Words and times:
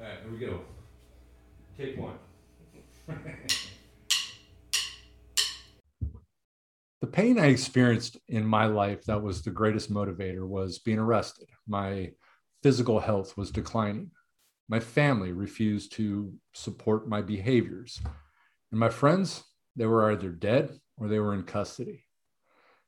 All 0.00 0.06
right, 0.06 0.16
here 0.22 0.32
we 0.32 0.38
go. 0.38 0.60
Take 1.76 1.98
one. 1.98 2.14
the 7.02 7.06
pain 7.06 7.38
I 7.38 7.48
experienced 7.48 8.16
in 8.28 8.46
my 8.46 8.64
life 8.64 9.04
that 9.04 9.20
was 9.20 9.42
the 9.42 9.50
greatest 9.50 9.92
motivator 9.92 10.46
was 10.46 10.78
being 10.78 10.98
arrested. 10.98 11.48
My 11.68 12.12
physical 12.62 12.98
health 12.98 13.36
was 13.36 13.50
declining. 13.50 14.10
My 14.70 14.80
family 14.80 15.32
refused 15.32 15.92
to 15.96 16.32
support 16.54 17.06
my 17.06 17.20
behaviors. 17.20 18.00
And 18.70 18.80
my 18.80 18.88
friends, 18.88 19.44
they 19.76 19.84
were 19.84 20.12
either 20.12 20.30
dead 20.30 20.80
or 20.96 21.08
they 21.08 21.18
were 21.18 21.34
in 21.34 21.42
custody. 21.42 22.06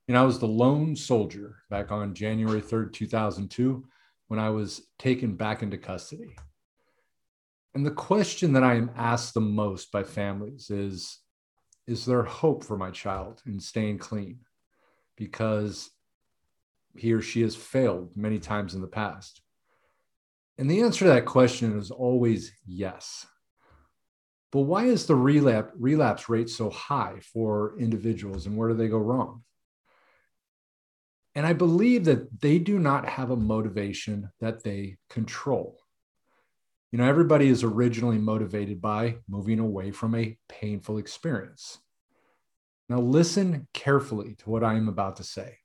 And 0.08 0.16
I 0.16 0.22
was 0.22 0.38
the 0.38 0.48
lone 0.48 0.96
soldier 0.96 1.56
back 1.68 1.92
on 1.92 2.14
January 2.14 2.62
3rd, 2.62 2.94
2002, 2.94 3.84
when 4.28 4.40
I 4.40 4.48
was 4.48 4.86
taken 4.98 5.36
back 5.36 5.62
into 5.62 5.76
custody. 5.76 6.36
And 7.74 7.86
the 7.86 7.90
question 7.90 8.52
that 8.52 8.62
I 8.62 8.74
am 8.74 8.90
asked 8.96 9.34
the 9.34 9.40
most 9.40 9.90
by 9.92 10.04
families 10.04 10.70
is 10.70 11.18
Is 11.86 12.04
there 12.04 12.22
hope 12.22 12.64
for 12.64 12.76
my 12.76 12.90
child 12.90 13.42
in 13.46 13.60
staying 13.60 13.98
clean? 13.98 14.40
Because 15.16 15.90
he 16.96 17.12
or 17.12 17.22
she 17.22 17.42
has 17.42 17.56
failed 17.56 18.16
many 18.16 18.38
times 18.38 18.74
in 18.74 18.80
the 18.80 18.86
past. 18.86 19.40
And 20.58 20.70
the 20.70 20.82
answer 20.82 21.06
to 21.06 21.10
that 21.10 21.24
question 21.24 21.78
is 21.78 21.90
always 21.90 22.52
yes. 22.66 23.26
But 24.50 24.60
why 24.60 24.84
is 24.84 25.06
the 25.06 25.16
relapse, 25.16 25.72
relapse 25.78 26.28
rate 26.28 26.50
so 26.50 26.68
high 26.68 27.20
for 27.32 27.74
individuals 27.78 28.46
and 28.46 28.56
where 28.56 28.68
do 28.68 28.74
they 28.74 28.88
go 28.88 28.98
wrong? 28.98 29.42
And 31.34 31.46
I 31.46 31.54
believe 31.54 32.04
that 32.04 32.40
they 32.42 32.58
do 32.58 32.78
not 32.78 33.08
have 33.08 33.30
a 33.30 33.36
motivation 33.36 34.30
that 34.40 34.62
they 34.62 34.98
control. 35.08 35.78
You 36.92 36.98
know, 36.98 37.06
everybody 37.06 37.48
is 37.48 37.64
originally 37.64 38.18
motivated 38.18 38.82
by 38.82 39.16
moving 39.26 39.58
away 39.58 39.92
from 39.92 40.14
a 40.14 40.36
painful 40.46 40.98
experience. 40.98 41.78
Now, 42.90 42.98
listen 42.98 43.66
carefully 43.72 44.34
to 44.40 44.50
what 44.50 44.62
I 44.62 44.74
am 44.74 44.88
about 44.88 45.16
to 45.16 45.24
say. 45.24 45.56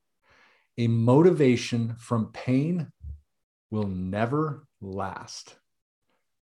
A 0.78 0.88
motivation 0.88 1.95
from 2.00 2.31
pain 2.31 2.94
will 3.72 3.88
never 3.88 4.66
last. 4.80 5.58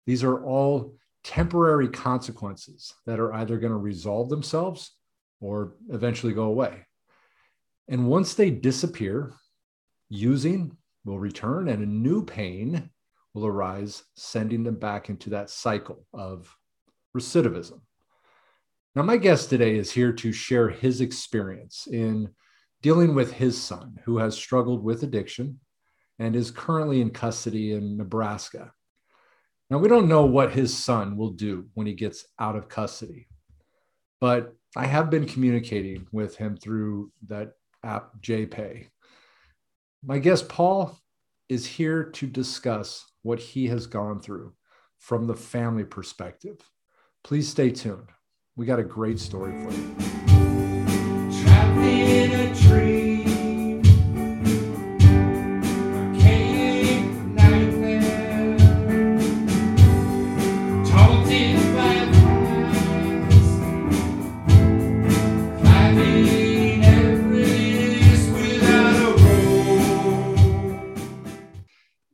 These 0.06 0.24
are 0.24 0.42
all 0.42 0.96
temporary 1.26 1.90
consequences 1.90 2.94
that 3.06 3.20
are 3.20 3.34
either 3.34 3.58
going 3.58 3.74
to 3.74 3.78
resolve 3.78 4.30
themselves 4.30 4.96
or 5.42 5.74
eventually 5.90 6.32
go 6.32 6.44
away. 6.44 6.86
And 7.90 8.08
once 8.08 8.36
they 8.36 8.52
disappear, 8.52 9.34
using 10.08 10.78
will 11.04 11.20
return 11.20 11.68
and 11.68 11.84
a 11.84 11.86
new 11.86 12.24
pain 12.24 12.90
will 13.34 13.46
arise, 13.46 14.04
sending 14.16 14.64
them 14.64 14.76
back 14.76 15.10
into 15.10 15.30
that 15.32 15.50
cycle 15.50 16.06
of 16.14 16.56
recidivism. 17.16 17.82
Now, 18.96 19.04
my 19.04 19.18
guest 19.18 19.50
today 19.50 19.78
is 19.78 19.92
here 19.92 20.12
to 20.14 20.34
share 20.34 20.70
his 20.70 21.00
experience 21.00 21.88
in 21.88 22.30
dealing 22.82 23.16
with 23.16 23.32
his 23.32 23.62
son 23.62 23.98
who 24.04 24.18
has 24.18 24.36
struggled 24.36 24.84
with 24.84 25.04
addiction 25.04 25.60
and 26.20 26.36
is 26.36 26.52
currently 26.52 27.00
in 27.00 27.10
custody 27.10 27.72
in 27.74 27.98
Nebraska. 27.98 28.74
Now, 29.70 29.78
we 29.78 29.88
don't 29.88 30.10
know 30.10 30.26
what 30.26 30.52
his 30.52 30.76
son 30.76 31.16
will 31.16 31.32
do 31.32 31.68
when 31.74 31.88
he 31.88 31.94
gets 31.94 32.26
out 32.38 32.58
of 32.58 32.68
custody, 32.68 33.28
but 34.20 34.54
I 34.76 34.86
have 34.86 35.10
been 35.10 35.26
communicating 35.26 36.08
with 36.12 36.36
him 36.36 36.58
through 36.58 37.12
that 37.28 37.54
app, 37.84 38.22
JPay. 38.22 38.88
My 40.04 40.20
guest, 40.20 40.50
Paul, 40.50 40.98
is 41.52 41.66
here 41.66 42.02
to 42.02 42.26
discuss 42.26 43.12
what 43.24 43.38
he 43.38 43.68
has 43.68 43.86
gone 43.86 44.22
through 44.22 44.54
from 45.00 45.28
the 45.28 45.36
family 45.36 45.84
perspective. 45.84 46.58
Please 47.26 47.50
stay 47.50 47.70
tuned. 47.70 48.08
We 48.56 48.66
got 48.66 48.80
a 48.80 48.84
great 48.84 49.20
story 49.20 49.52
for 49.62 49.74
you. 49.74 49.96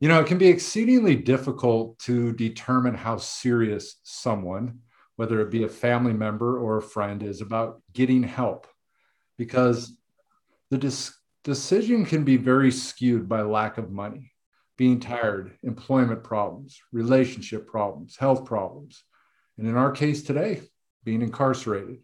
You 0.08 0.14
know, 0.14 0.20
it 0.20 0.26
can 0.26 0.38
be 0.38 0.48
exceedingly 0.48 1.16
difficult 1.16 1.98
to 1.98 2.32
determine 2.32 2.94
how 2.94 3.18
serious 3.18 4.00
someone, 4.04 4.78
whether 5.16 5.42
it 5.42 5.50
be 5.50 5.64
a 5.64 5.68
family 5.68 6.14
member 6.14 6.58
or 6.58 6.78
a 6.78 6.82
friend, 6.82 7.22
is 7.22 7.42
about 7.42 7.82
getting 7.92 8.22
help 8.22 8.66
because 9.36 9.98
the 10.70 10.78
dis- 10.78 11.14
decision 11.44 12.06
can 12.06 12.24
be 12.24 12.38
very 12.38 12.70
skewed 12.72 13.28
by 13.28 13.42
lack 13.42 13.76
of 13.76 13.90
money, 13.90 14.32
being 14.78 14.98
tired, 14.98 15.58
employment 15.62 16.24
problems, 16.24 16.80
relationship 16.90 17.66
problems, 17.66 18.16
health 18.16 18.46
problems, 18.46 19.04
and 19.58 19.68
in 19.68 19.76
our 19.76 19.92
case 19.92 20.22
today, 20.22 20.62
being 21.04 21.20
incarcerated. 21.20 21.98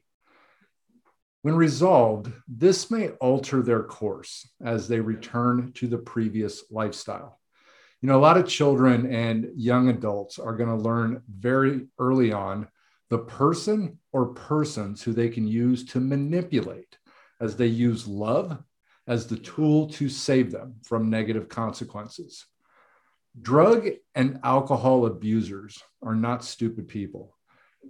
When 1.41 1.57
resolved, 1.57 2.31
this 2.47 2.91
may 2.91 3.13
alter 3.13 3.63
their 3.63 3.83
course 3.83 4.47
as 4.63 4.89
they 4.89 5.01
return 5.01 5.73
to 5.77 5.87
the 5.87 5.97
previous 5.97 6.71
lifestyle 6.71 7.41
you 8.05 8.11
know, 8.11 8.19
a 8.19 8.21
lot 8.21 8.37
of 8.37 8.47
children 8.47 9.11
and 9.11 9.51
young 9.57 9.89
adults 9.89 10.39
are 10.39 10.55
going 10.55 10.69
to 10.69 10.75
learn 10.77 11.23
very 11.27 11.87
early 11.99 12.35
on 12.35 12.69
the 13.09 13.17
person 13.17 13.99
or 14.13 14.35
persons 14.35 15.03
who 15.03 15.15
they 15.15 15.31
can 15.31 15.49
use 15.49 15.87
to 15.87 16.01
manipulate 16.01 16.99
as 17.41 17.57
they 17.57 17.67
use 17.67 18.07
love 18.07 18.63
as 19.07 19.27
the 19.27 19.39
tool 19.39 19.89
to 19.89 20.11
save 20.11 20.53
them 20.53 20.75
from 20.85 21.09
negative 21.09 21.49
consequences. 21.49 22.45
Drug 23.41 23.89
and 24.15 24.39
alcohol 24.45 25.07
abusers 25.07 25.83
are 26.03 26.15
not 26.15 26.45
stupid 26.45 26.89
people 26.89 27.35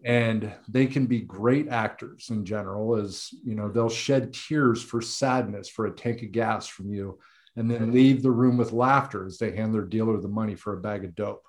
and 0.04 0.52
they 0.68 0.86
can 0.86 1.06
be 1.06 1.22
great 1.22 1.68
actors 1.68 2.28
in 2.30 2.44
general 2.44 2.96
as 2.96 3.30
you 3.44 3.54
know 3.54 3.68
they'll 3.68 3.88
shed 3.88 4.32
tears 4.32 4.82
for 4.82 5.00
sadness 5.00 5.68
for 5.68 5.86
a 5.86 5.94
tank 5.94 6.22
of 6.22 6.32
gas 6.32 6.66
from 6.66 6.92
you 6.92 7.16
and 7.56 7.70
then 7.70 7.92
leave 7.92 8.22
the 8.22 8.30
room 8.30 8.56
with 8.56 8.72
laughter 8.72 9.26
as 9.26 9.38
they 9.38 9.54
hand 9.54 9.72
their 9.72 9.82
dealer 9.82 10.20
the 10.20 10.28
money 10.28 10.54
for 10.54 10.72
a 10.72 10.80
bag 10.80 11.04
of 11.04 11.14
dope. 11.14 11.46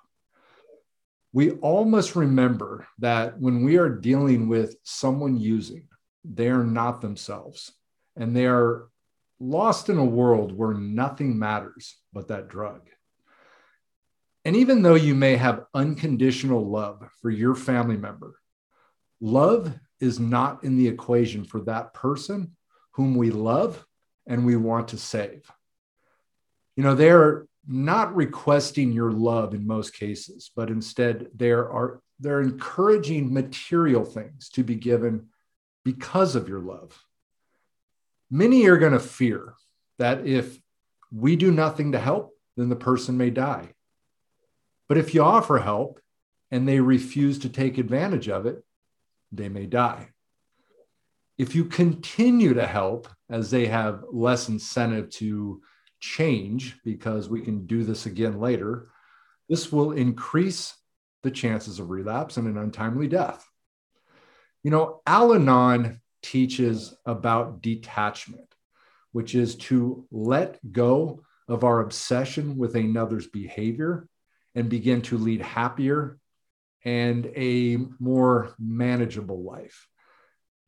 We 1.32 1.52
all 1.52 1.84
must 1.84 2.16
remember 2.16 2.86
that 2.98 3.38
when 3.38 3.64
we 3.64 3.76
are 3.76 3.88
dealing 3.88 4.48
with 4.48 4.76
someone 4.84 5.36
using, 5.36 5.88
they 6.24 6.48
are 6.48 6.64
not 6.64 7.00
themselves 7.00 7.72
and 8.16 8.34
they 8.34 8.46
are 8.46 8.88
lost 9.38 9.88
in 9.88 9.98
a 9.98 10.04
world 10.04 10.56
where 10.56 10.74
nothing 10.74 11.38
matters 11.38 11.96
but 12.12 12.28
that 12.28 12.48
drug. 12.48 12.88
And 14.44 14.56
even 14.56 14.82
though 14.82 14.94
you 14.94 15.14
may 15.14 15.36
have 15.36 15.66
unconditional 15.74 16.64
love 16.64 17.02
for 17.20 17.30
your 17.30 17.54
family 17.54 17.96
member, 17.96 18.36
love 19.20 19.74
is 20.00 20.20
not 20.20 20.62
in 20.62 20.76
the 20.76 20.88
equation 20.88 21.44
for 21.44 21.60
that 21.62 21.92
person 21.92 22.56
whom 22.92 23.16
we 23.16 23.30
love 23.30 23.84
and 24.26 24.46
we 24.46 24.56
want 24.56 24.88
to 24.88 24.98
save 24.98 25.50
you 26.76 26.82
know 26.82 26.94
they're 26.94 27.46
not 27.66 28.14
requesting 28.14 28.92
your 28.92 29.10
love 29.10 29.54
in 29.54 29.66
most 29.66 29.94
cases 29.94 30.50
but 30.54 30.70
instead 30.70 31.28
there 31.34 31.68
are 31.70 32.00
they're 32.18 32.40
encouraging 32.40 33.32
material 33.32 34.04
things 34.04 34.48
to 34.50 34.62
be 34.62 34.74
given 34.74 35.26
because 35.84 36.34
of 36.34 36.48
your 36.48 36.60
love. 36.60 36.98
Many 38.30 38.66
are 38.66 38.78
going 38.78 38.92
to 38.92 38.98
fear 38.98 39.54
that 39.98 40.26
if 40.26 40.58
we 41.12 41.36
do 41.36 41.52
nothing 41.52 41.92
to 41.92 41.98
help 41.98 42.32
then 42.56 42.68
the 42.70 42.76
person 42.76 43.18
may 43.18 43.30
die. 43.30 43.68
But 44.88 44.96
if 44.98 45.14
you 45.14 45.22
offer 45.22 45.58
help 45.58 46.00
and 46.50 46.66
they 46.66 46.80
refuse 46.80 47.38
to 47.40 47.48
take 47.48 47.78
advantage 47.78 48.28
of 48.28 48.46
it 48.46 48.64
they 49.32 49.48
may 49.48 49.66
die. 49.66 50.10
If 51.36 51.54
you 51.54 51.66
continue 51.66 52.54
to 52.54 52.66
help 52.66 53.08
as 53.28 53.50
they 53.50 53.66
have 53.66 54.04
less 54.10 54.48
incentive 54.48 55.10
to 55.10 55.60
change 56.00 56.78
because 56.84 57.28
we 57.28 57.40
can 57.40 57.66
do 57.66 57.84
this 57.84 58.06
again 58.06 58.38
later, 58.40 58.88
this 59.48 59.72
will 59.72 59.92
increase 59.92 60.74
the 61.22 61.30
chances 61.30 61.78
of 61.78 61.90
relapse 61.90 62.36
and 62.36 62.46
an 62.46 62.58
untimely 62.58 63.08
death. 63.08 63.48
You 64.62 64.70
know, 64.70 65.00
Al 65.06 65.34
Anon 65.34 66.00
teaches 66.22 66.94
about 67.04 67.62
detachment, 67.62 68.54
which 69.12 69.34
is 69.34 69.56
to 69.56 70.06
let 70.10 70.58
go 70.72 71.22
of 71.48 71.64
our 71.64 71.80
obsession 71.80 72.56
with 72.56 72.74
another's 72.74 73.28
behavior 73.28 74.08
and 74.54 74.68
begin 74.68 75.02
to 75.02 75.18
lead 75.18 75.40
happier 75.40 76.18
and 76.84 77.26
a 77.36 77.78
more 77.98 78.54
manageable 78.58 79.42
life. 79.42 79.88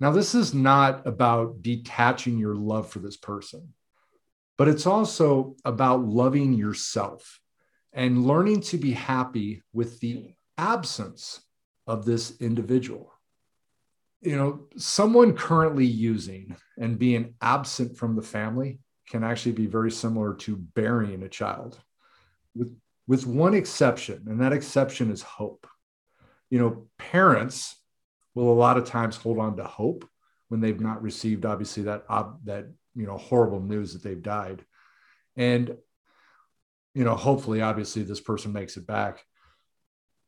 Now, 0.00 0.12
this 0.12 0.34
is 0.34 0.54
not 0.54 1.06
about 1.06 1.62
detaching 1.62 2.38
your 2.38 2.54
love 2.54 2.90
for 2.90 3.00
this 3.00 3.16
person 3.16 3.74
but 4.58 4.68
it's 4.68 4.86
also 4.86 5.54
about 5.64 6.04
loving 6.04 6.52
yourself 6.52 7.40
and 7.92 8.26
learning 8.26 8.60
to 8.60 8.76
be 8.76 8.92
happy 8.92 9.62
with 9.72 10.00
the 10.00 10.34
absence 10.58 11.40
of 11.86 12.04
this 12.04 12.38
individual. 12.40 13.12
You 14.20 14.36
know, 14.36 14.66
someone 14.76 15.36
currently 15.36 15.86
using 15.86 16.56
and 16.76 16.98
being 16.98 17.34
absent 17.40 17.96
from 17.96 18.16
the 18.16 18.22
family 18.22 18.80
can 19.08 19.22
actually 19.22 19.52
be 19.52 19.66
very 19.66 19.92
similar 19.92 20.34
to 20.34 20.56
burying 20.56 21.22
a 21.22 21.28
child, 21.28 21.78
with, 22.54 22.76
with 23.06 23.26
one 23.26 23.54
exception, 23.54 24.24
and 24.26 24.40
that 24.40 24.52
exception 24.52 25.10
is 25.10 25.22
hope. 25.22 25.66
You 26.50 26.58
know, 26.58 26.88
parents 26.98 27.76
will 28.34 28.52
a 28.52 28.54
lot 28.54 28.76
of 28.76 28.84
times 28.84 29.16
hold 29.16 29.38
on 29.38 29.56
to 29.56 29.64
hope 29.64 30.06
when 30.48 30.60
they've 30.60 30.80
not 30.80 31.00
received, 31.00 31.46
obviously, 31.46 31.84
that, 31.84 32.04
that 32.44 32.66
you 32.94 33.06
know, 33.06 33.16
horrible 33.16 33.60
news 33.60 33.92
that 33.92 34.02
they've 34.02 34.22
died. 34.22 34.64
And, 35.36 35.76
you 36.94 37.04
know, 37.04 37.14
hopefully, 37.14 37.62
obviously, 37.62 38.02
this 38.02 38.20
person 38.20 38.52
makes 38.52 38.76
it 38.76 38.86
back 38.86 39.24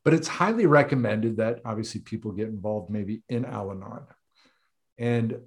but 0.05 0.15
it's 0.15 0.29
highly 0.29 0.67
recommended 0.67 1.37
that 1.37 1.61
obviously 1.65 2.01
people 2.01 2.33
get 2.33 2.49
involved 2.49 2.91
maybe 2.91 3.23
in 3.29 3.45
Al 3.45 3.71
Anon. 3.71 4.07
And 4.99 5.41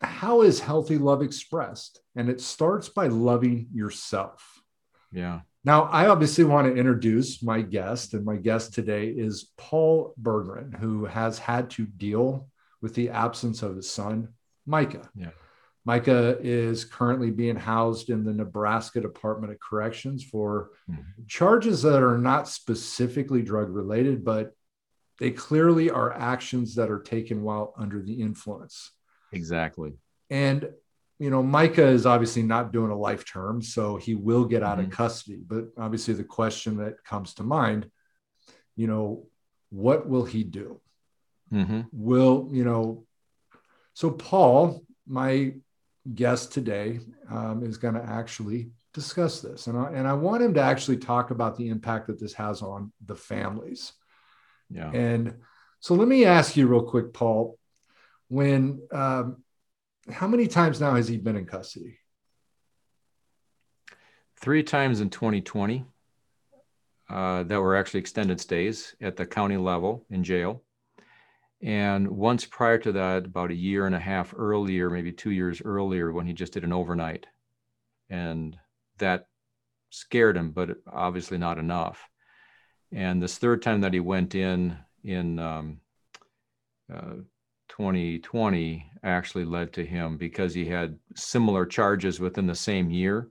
how 0.00 0.42
is 0.42 0.60
healthy 0.60 0.98
love 0.98 1.22
expressed? 1.22 2.00
And 2.14 2.28
it 2.28 2.40
starts 2.40 2.88
by 2.88 3.06
loving 3.06 3.68
yourself. 3.72 4.62
Yeah. 5.10 5.40
Now, 5.64 5.84
I 5.84 6.06
obviously 6.08 6.44
want 6.44 6.66
to 6.68 6.78
introduce 6.78 7.42
my 7.42 7.62
guest, 7.62 8.14
and 8.14 8.24
my 8.24 8.36
guest 8.36 8.74
today 8.74 9.08
is 9.08 9.50
Paul 9.56 10.14
Berggren, 10.20 10.78
who 10.78 11.04
has 11.04 11.38
had 11.38 11.70
to 11.70 11.84
deal 11.84 12.48
with 12.80 12.94
the 12.94 13.10
absence 13.10 13.62
of 13.62 13.74
his 13.74 13.90
son, 13.90 14.28
Micah. 14.66 15.10
Yeah. 15.16 15.30
Micah 15.88 16.36
is 16.42 16.84
currently 16.84 17.30
being 17.30 17.56
housed 17.56 18.10
in 18.10 18.22
the 18.22 18.34
Nebraska 18.34 19.00
Department 19.00 19.54
of 19.54 19.58
Corrections 19.58 20.22
for 20.22 20.72
mm-hmm. 20.90 21.00
charges 21.26 21.80
that 21.80 22.02
are 22.02 22.18
not 22.18 22.46
specifically 22.46 23.40
drug 23.40 23.70
related, 23.70 24.22
but 24.22 24.52
they 25.18 25.30
clearly 25.30 25.88
are 25.88 26.12
actions 26.12 26.74
that 26.74 26.90
are 26.90 27.00
taken 27.00 27.42
while 27.42 27.72
under 27.78 28.02
the 28.02 28.20
influence. 28.20 28.90
Exactly. 29.32 29.94
And, 30.28 30.68
you 31.18 31.30
know, 31.30 31.42
Micah 31.42 31.86
is 31.86 32.04
obviously 32.04 32.42
not 32.42 32.70
doing 32.70 32.90
a 32.90 32.98
life 32.98 33.24
term, 33.24 33.62
so 33.62 33.96
he 33.96 34.14
will 34.14 34.44
get 34.44 34.62
out 34.62 34.76
mm-hmm. 34.76 34.90
of 34.90 34.96
custody. 34.98 35.40
But 35.42 35.68
obviously, 35.78 36.12
the 36.12 36.22
question 36.22 36.76
that 36.76 37.02
comes 37.02 37.32
to 37.36 37.44
mind, 37.44 37.90
you 38.76 38.88
know, 38.88 39.26
what 39.70 40.06
will 40.06 40.26
he 40.26 40.44
do? 40.44 40.82
Mm-hmm. 41.50 41.80
Will, 41.92 42.50
you 42.52 42.64
know, 42.64 43.06
so 43.94 44.10
Paul, 44.10 44.82
my 45.06 45.54
guest 46.14 46.52
today 46.52 47.00
um, 47.30 47.62
is 47.62 47.76
going 47.76 47.94
to 47.94 48.02
actually 48.02 48.70
discuss 48.94 49.40
this. 49.40 49.66
And 49.66 49.78
I, 49.78 49.90
and 49.92 50.08
I 50.08 50.14
want 50.14 50.42
him 50.42 50.54
to 50.54 50.62
actually 50.62 50.98
talk 50.98 51.30
about 51.30 51.56
the 51.56 51.68
impact 51.68 52.06
that 52.06 52.18
this 52.18 52.34
has 52.34 52.62
on 52.62 52.92
the 53.04 53.14
families. 53.14 53.92
Yeah. 54.70 54.90
And 54.90 55.36
so 55.80 55.94
let 55.94 56.08
me 56.08 56.24
ask 56.24 56.56
you 56.56 56.66
real 56.66 56.82
quick, 56.82 57.12
Paul, 57.12 57.58
when, 58.28 58.80
um, 58.92 59.42
how 60.10 60.26
many 60.26 60.46
times 60.46 60.80
now 60.80 60.94
has 60.94 61.08
he 61.08 61.16
been 61.16 61.36
in 61.36 61.46
custody? 61.46 61.98
Three 64.40 64.62
times 64.62 65.00
in 65.00 65.10
2020 65.10 65.84
uh, 67.10 67.42
that 67.44 67.60
were 67.60 67.76
actually 67.76 68.00
extended 68.00 68.40
stays 68.40 68.94
at 69.00 69.16
the 69.16 69.26
county 69.26 69.56
level 69.56 70.06
in 70.10 70.22
jail. 70.22 70.62
And 71.60 72.08
once 72.08 72.44
prior 72.44 72.78
to 72.78 72.92
that, 72.92 73.26
about 73.26 73.50
a 73.50 73.54
year 73.54 73.86
and 73.86 73.94
a 73.94 74.00
half 74.00 74.32
earlier, 74.36 74.90
maybe 74.90 75.12
two 75.12 75.30
years 75.30 75.60
earlier, 75.64 76.12
when 76.12 76.26
he 76.26 76.32
just 76.32 76.52
did 76.52 76.64
an 76.64 76.72
overnight. 76.72 77.26
And 78.08 78.56
that 78.98 79.26
scared 79.90 80.36
him, 80.36 80.52
but 80.52 80.70
obviously 80.86 81.38
not 81.38 81.58
enough. 81.58 82.08
And 82.92 83.20
this 83.20 83.38
third 83.38 83.62
time 83.62 83.80
that 83.80 83.92
he 83.92 84.00
went 84.00 84.34
in, 84.34 84.76
in 85.02 85.38
um, 85.38 85.80
uh, 86.92 87.16
2020, 87.68 88.90
actually 89.02 89.44
led 89.44 89.72
to 89.72 89.84
him 89.84 90.16
because 90.16 90.54
he 90.54 90.64
had 90.64 90.98
similar 91.14 91.66
charges 91.66 92.20
within 92.20 92.46
the 92.46 92.54
same 92.54 92.90
year 92.90 93.28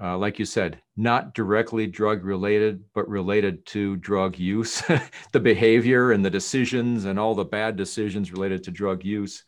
uh, 0.00 0.16
like 0.16 0.38
you 0.38 0.44
said, 0.44 0.80
not 0.96 1.34
directly 1.34 1.86
drug 1.86 2.24
related, 2.24 2.84
but 2.94 3.08
related 3.08 3.64
to 3.66 3.96
drug 3.96 4.38
use, 4.38 4.82
the 5.32 5.40
behavior 5.40 6.12
and 6.12 6.24
the 6.24 6.30
decisions 6.30 7.06
and 7.06 7.18
all 7.18 7.34
the 7.34 7.44
bad 7.44 7.76
decisions 7.76 8.32
related 8.32 8.62
to 8.64 8.70
drug 8.70 9.04
use. 9.04 9.44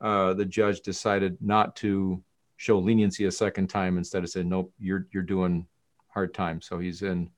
Uh, 0.00 0.34
the 0.34 0.44
judge 0.44 0.80
decided 0.80 1.36
not 1.40 1.76
to 1.76 2.22
show 2.56 2.78
leniency 2.78 3.26
a 3.26 3.30
second 3.30 3.68
time. 3.68 3.98
Instead 3.98 4.24
of 4.24 4.30
saying, 4.30 4.48
nope, 4.48 4.72
you're, 4.78 5.06
you're 5.12 5.22
doing 5.22 5.66
hard 6.08 6.32
time. 6.32 6.60
So 6.60 6.78
he's 6.78 7.02
in 7.02 7.30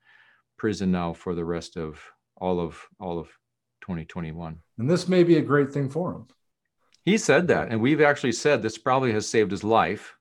prison 0.57 0.93
now 0.93 1.12
for 1.12 1.35
the 1.35 1.45
rest 1.45 1.77
of 1.77 2.00
all 2.37 2.61
of, 2.61 2.81
all 3.00 3.19
of 3.19 3.27
2021. 3.83 4.59
And 4.79 4.91
this 4.91 5.09
may 5.09 5.25
be 5.25 5.39
a 5.39 5.43
great 5.43 5.73
thing 5.73 5.91
for 5.91 6.12
him. 6.12 6.27
He 7.05 7.19
said 7.19 7.49
that. 7.49 7.69
And 7.71 7.81
we've 7.81 8.00
actually 8.00 8.33
said 8.33 8.62
this 8.62 8.79
probably 8.79 9.12
has 9.12 9.29
saved 9.29 9.50
his 9.50 9.65
life 9.65 10.17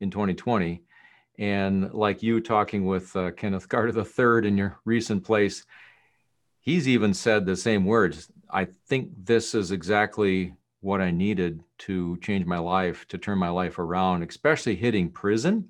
in 0.00 0.10
2020 0.10 0.82
and 1.38 1.92
like 1.92 2.22
you 2.22 2.40
talking 2.40 2.86
with 2.86 3.14
uh, 3.16 3.30
Kenneth 3.32 3.68
Carter 3.68 3.98
III 3.98 4.46
in 4.46 4.56
your 4.56 4.78
recent 4.84 5.24
place, 5.24 5.64
he's 6.60 6.88
even 6.88 7.12
said 7.14 7.44
the 7.44 7.56
same 7.56 7.84
words. 7.84 8.30
I 8.50 8.66
think 8.86 9.10
this 9.24 9.54
is 9.54 9.72
exactly 9.72 10.54
what 10.80 11.00
I 11.00 11.10
needed 11.10 11.62
to 11.78 12.16
change 12.18 12.44
my 12.44 12.58
life, 12.58 13.08
to 13.08 13.18
turn 13.18 13.38
my 13.38 13.48
life 13.48 13.78
around, 13.78 14.22
especially 14.22 14.76
hitting 14.76 15.10
prison. 15.10 15.68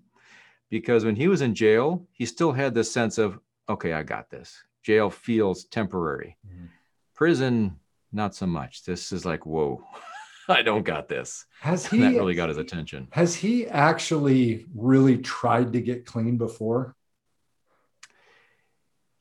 Because 0.70 1.05
when 1.05 1.16
he 1.16 1.28
was 1.28 1.40
in 1.40 1.55
jail, 1.55 2.06
he 2.10 2.26
still 2.26 2.52
had 2.52 2.75
this 2.75 2.90
sense 2.90 3.17
of, 3.17 3.38
okay, 3.69 3.93
I 3.93 4.02
got 4.02 4.28
this. 4.28 4.62
Jail 4.82 5.08
feels 5.08 5.64
temporary. 5.64 6.37
Mm-hmm. 6.46 6.67
Prison, 7.14 7.78
not 8.12 8.34
so 8.34 8.46
much. 8.46 8.84
This 8.84 9.12
is 9.12 9.25
like, 9.25 9.46
whoa. 9.46 9.82
I 10.49 10.62
don't 10.62 10.85
got 10.85 11.08
this. 11.08 11.46
Has 11.61 11.87
he 11.91 11.99
that 11.99 12.12
really 12.12 12.35
got 12.35 12.49
his 12.49 12.58
attention? 12.58 13.08
Has 13.12 13.35
he 13.35 13.67
actually 13.67 14.67
really 14.75 15.19
tried 15.19 15.73
to 15.73 15.81
get 15.81 16.06
clean 16.06 16.37
before? 16.37 16.94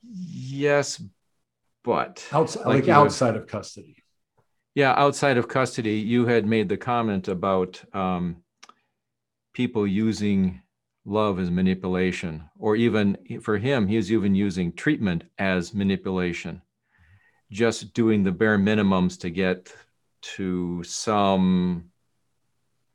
Yes, 0.02 1.02
but 1.82 2.26
outside, 2.30 2.66
like, 2.66 2.84
like 2.84 2.88
outside 2.88 3.36
of 3.36 3.46
custody. 3.46 3.96
Yeah, 4.74 4.92
outside 4.96 5.36
of 5.36 5.48
custody, 5.48 5.98
you 5.98 6.26
had 6.26 6.46
made 6.46 6.68
the 6.68 6.76
comment 6.76 7.28
about 7.28 7.82
um, 7.94 8.42
people 9.52 9.86
using 9.86 10.60
love 11.06 11.38
as 11.38 11.50
manipulation, 11.50 12.44
or 12.58 12.76
even 12.76 13.16
for 13.40 13.58
him, 13.58 13.86
he 13.86 13.96
was 13.96 14.10
even 14.10 14.34
using 14.34 14.72
treatment 14.72 15.24
as 15.38 15.74
manipulation, 15.74 16.60
just 17.50 17.94
doing 17.94 18.24
the 18.24 18.32
bare 18.32 18.58
minimums 18.58 19.18
to 19.20 19.30
get 19.30 19.72
to 20.36 20.82
some 20.84 21.90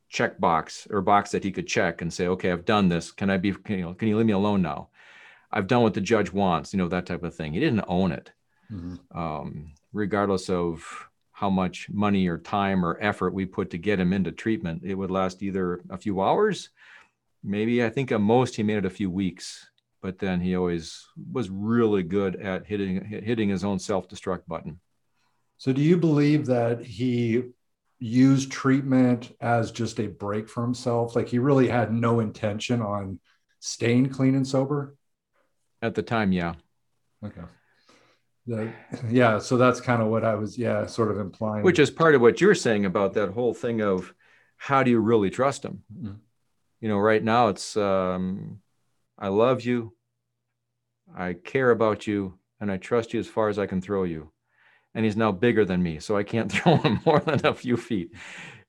check 0.10 0.40
box 0.40 0.88
or 0.90 1.02
box 1.02 1.32
that 1.32 1.44
he 1.44 1.52
could 1.52 1.68
check 1.68 2.02
and 2.02 2.12
say, 2.12 2.28
okay, 2.28 2.52
I've 2.52 2.66
done 2.66 2.90
this. 2.90 3.12
Can 3.12 3.30
I 3.30 3.38
be, 3.38 3.54
can 3.54 3.80
you, 3.80 3.94
can 3.94 4.08
you 4.08 4.18
leave 4.18 4.26
me 4.26 4.34
alone 4.34 4.62
now? 4.62 4.90
I've 5.52 5.68
done 5.68 5.84
what 5.84 5.94
the 5.94 6.02
judge 6.02 6.32
wants, 6.32 6.74
you 6.74 6.78
know, 6.78 6.88
that 6.88 7.06
type 7.06 7.24
of 7.24 7.36
thing. 7.36 7.54
He 7.54 7.60
didn't 7.60 7.86
own 7.88 8.12
it, 8.12 8.32
mm-hmm. 8.72 9.18
um, 9.18 9.74
regardless 9.94 10.50
of 10.50 10.84
how 11.32 11.50
much 11.50 11.90
money 11.90 12.28
or 12.28 12.38
time 12.38 12.84
or 12.86 12.98
effort 13.02 13.34
we 13.34 13.46
put 13.46 13.70
to 13.72 13.78
get 13.78 14.00
him 14.00 14.14
into 14.14 14.32
treatment. 14.32 14.84
It 14.84 14.96
would 14.96 15.12
last 15.12 15.42
either 15.42 15.82
a 15.90 15.98
few 15.98 16.22
hours, 16.22 16.70
maybe 17.44 17.84
I 17.84 17.90
think 17.90 18.12
at 18.12 18.22
most 18.22 18.56
he 18.56 18.64
made 18.64 18.78
it 18.78 18.86
a 18.86 18.90
few 18.90 19.10
weeks, 19.10 19.70
but 20.02 20.20
then 20.20 20.40
he 20.40 20.56
always 20.56 21.08
was 21.32 21.50
really 21.50 22.04
good 22.04 22.36
at 22.36 22.66
hitting 22.66 23.04
hitting 23.06 23.50
his 23.50 23.64
own 23.64 23.80
self 23.80 24.08
destruct 24.08 24.48
button. 24.48 24.80
So, 25.60 25.74
do 25.74 25.82
you 25.82 25.98
believe 25.98 26.46
that 26.46 26.82
he 26.82 27.44
used 28.00 28.50
treatment 28.50 29.36
as 29.42 29.72
just 29.72 30.00
a 30.00 30.08
break 30.08 30.48
for 30.48 30.64
himself? 30.64 31.18
Like 31.18 31.28
he 31.28 31.38
really 31.38 31.68
had 31.68 31.94
no 31.94 32.22
intention 32.22 32.82
on 32.82 33.20
staying 33.60 34.10
clean 34.10 34.36
and 34.36 34.48
sober? 34.48 34.96
At 35.82 35.96
the 35.96 36.02
time, 36.02 36.32
yeah. 36.32 36.54
Okay. 37.24 37.42
The, 38.48 38.72
yeah. 39.10 39.38
So 39.40 39.58
that's 39.58 39.82
kind 39.82 40.02
of 40.02 40.08
what 40.08 40.24
I 40.24 40.36
was, 40.36 40.58
yeah, 40.58 40.86
sort 40.86 41.12
of 41.12 41.20
implying. 41.20 41.64
Which 41.64 41.78
is 41.78 41.92
part 41.92 42.16
of 42.16 42.22
what 42.22 42.40
you're 42.40 42.56
saying 42.56 42.86
about 42.86 43.14
that 43.16 43.32
whole 43.32 43.54
thing 43.54 43.82
of 43.82 44.14
how 44.56 44.82
do 44.84 44.92
you 44.92 45.00
really 45.00 45.30
trust 45.30 45.66
him? 45.66 45.84
Mm-hmm. 45.94 46.14
You 46.80 46.88
know, 46.88 47.00
right 47.00 47.22
now 47.22 47.50
it's, 47.50 47.76
um, 47.76 48.62
I 49.18 49.28
love 49.28 49.64
you, 49.64 49.94
I 51.14 51.34
care 51.34 51.70
about 51.70 52.08
you, 52.08 52.40
and 52.62 52.72
I 52.72 52.78
trust 52.78 53.14
you 53.14 53.20
as 53.20 53.28
far 53.28 53.50
as 53.50 53.60
I 53.60 53.66
can 53.66 53.82
throw 53.82 54.04
you 54.04 54.32
and 54.96 55.06
he's 55.06 55.18
now 55.18 55.32
bigger 55.32 55.66
than 55.66 55.82
me, 55.82 56.00
so 56.00 56.18
I 56.18 56.24
can't 56.24 56.52
throw 56.52 56.78
him 56.78 57.00
more 57.06 57.20
than 57.20 57.46
a 57.46 57.54
few 57.54 57.78
feet. 57.78 58.12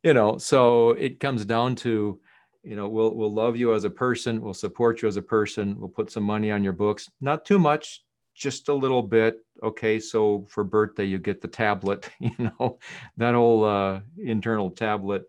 You 0.03 0.15
know, 0.15 0.39
so 0.39 0.91
it 0.91 1.21
comes 1.21 1.45
down 1.45 1.77
to, 1.77 2.19
you 2.63 2.77
know, 2.77 2.89
we'll 2.89 3.15
we'll 3.15 3.33
love 3.33 3.57
you 3.57 3.75
as 3.75 3.85
a 3.85 3.91
person, 3.91 4.41
we'll 4.41 4.55
support 4.55 5.03
you 5.03 5.09
as 5.09 5.17
a 5.17 5.23
person, 5.23 5.79
we'll 5.79 5.89
put 5.89 6.11
some 6.11 6.23
money 6.23 6.51
on 6.51 6.65
your 6.65 6.73
books, 6.73 7.11
not 7.21 7.45
too 7.45 7.59
much, 7.59 8.03
just 8.35 8.69
a 8.69 8.75
little 8.75 9.03
bit. 9.03 9.39
Okay, 9.63 10.01
so 10.01 10.47
for 10.49 10.65
birthday 10.65 11.05
you 11.05 11.19
get 11.19 11.41
the 11.41 11.49
tablet, 11.49 12.09
you 12.21 12.33
know, 12.39 12.79
that 13.19 13.35
whole 13.35 13.65
uh, 13.65 14.01
internal 14.17 14.71
tablet, 14.71 15.25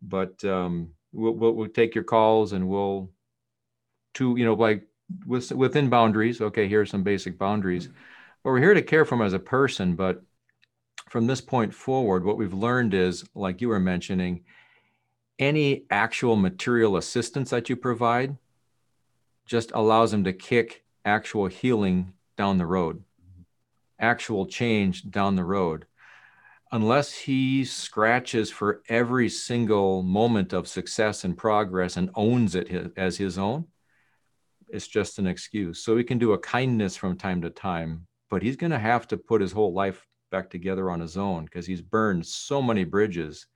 but 0.00 0.42
um, 0.44 0.90
we'll, 1.12 1.32
we'll, 1.32 1.52
we'll 1.52 1.68
take 1.68 1.94
your 1.94 2.04
calls 2.04 2.52
and 2.52 2.66
we'll, 2.66 3.10
to 4.14 4.34
you 4.36 4.46
know, 4.46 4.54
like 4.54 4.86
with, 5.26 5.52
within 5.52 5.90
boundaries. 5.90 6.40
Okay, 6.40 6.68
here 6.68 6.80
are 6.80 6.86
some 6.86 7.02
basic 7.02 7.38
boundaries 7.38 7.90
well, 8.46 8.52
we're 8.52 8.60
here 8.60 8.74
to 8.74 8.82
care 8.82 9.04
for 9.04 9.16
him 9.16 9.22
as 9.22 9.32
a 9.32 9.40
person, 9.40 9.96
but 9.96 10.22
from 11.08 11.26
this 11.26 11.40
point 11.40 11.74
forward, 11.74 12.24
what 12.24 12.36
we've 12.36 12.54
learned 12.54 12.94
is, 12.94 13.24
like 13.34 13.60
you 13.60 13.66
were 13.66 13.80
mentioning, 13.80 14.44
any 15.40 15.84
actual 15.90 16.36
material 16.36 16.96
assistance 16.96 17.50
that 17.50 17.68
you 17.68 17.74
provide 17.74 18.36
just 19.46 19.72
allows 19.74 20.14
him 20.14 20.22
to 20.22 20.32
kick 20.32 20.84
actual 21.04 21.48
healing 21.48 22.12
down 22.36 22.56
the 22.56 22.66
road, 22.66 23.02
actual 23.98 24.46
change 24.46 25.10
down 25.10 25.34
the 25.34 25.42
road. 25.42 25.84
Unless 26.70 27.14
he 27.14 27.64
scratches 27.64 28.48
for 28.48 28.80
every 28.88 29.28
single 29.28 30.04
moment 30.04 30.52
of 30.52 30.68
success 30.68 31.24
and 31.24 31.36
progress 31.36 31.96
and 31.96 32.10
owns 32.14 32.54
it 32.54 32.92
as 32.96 33.16
his 33.16 33.38
own, 33.38 33.64
it's 34.68 34.86
just 34.86 35.18
an 35.18 35.26
excuse. 35.26 35.80
So 35.80 35.96
we 35.96 36.04
can 36.04 36.18
do 36.18 36.32
a 36.32 36.38
kindness 36.38 36.94
from 36.94 37.16
time 37.16 37.42
to 37.42 37.50
time, 37.50 38.06
but 38.30 38.42
he's 38.42 38.56
going 38.56 38.72
to 38.72 38.78
have 38.78 39.06
to 39.08 39.16
put 39.16 39.40
his 39.40 39.52
whole 39.52 39.72
life 39.72 40.06
back 40.30 40.50
together 40.50 40.90
on 40.90 41.00
his 41.00 41.16
own 41.16 41.44
because 41.44 41.66
he's 41.66 41.82
burned 41.82 42.26
so 42.26 42.60
many 42.60 42.84
bridges 42.84 43.46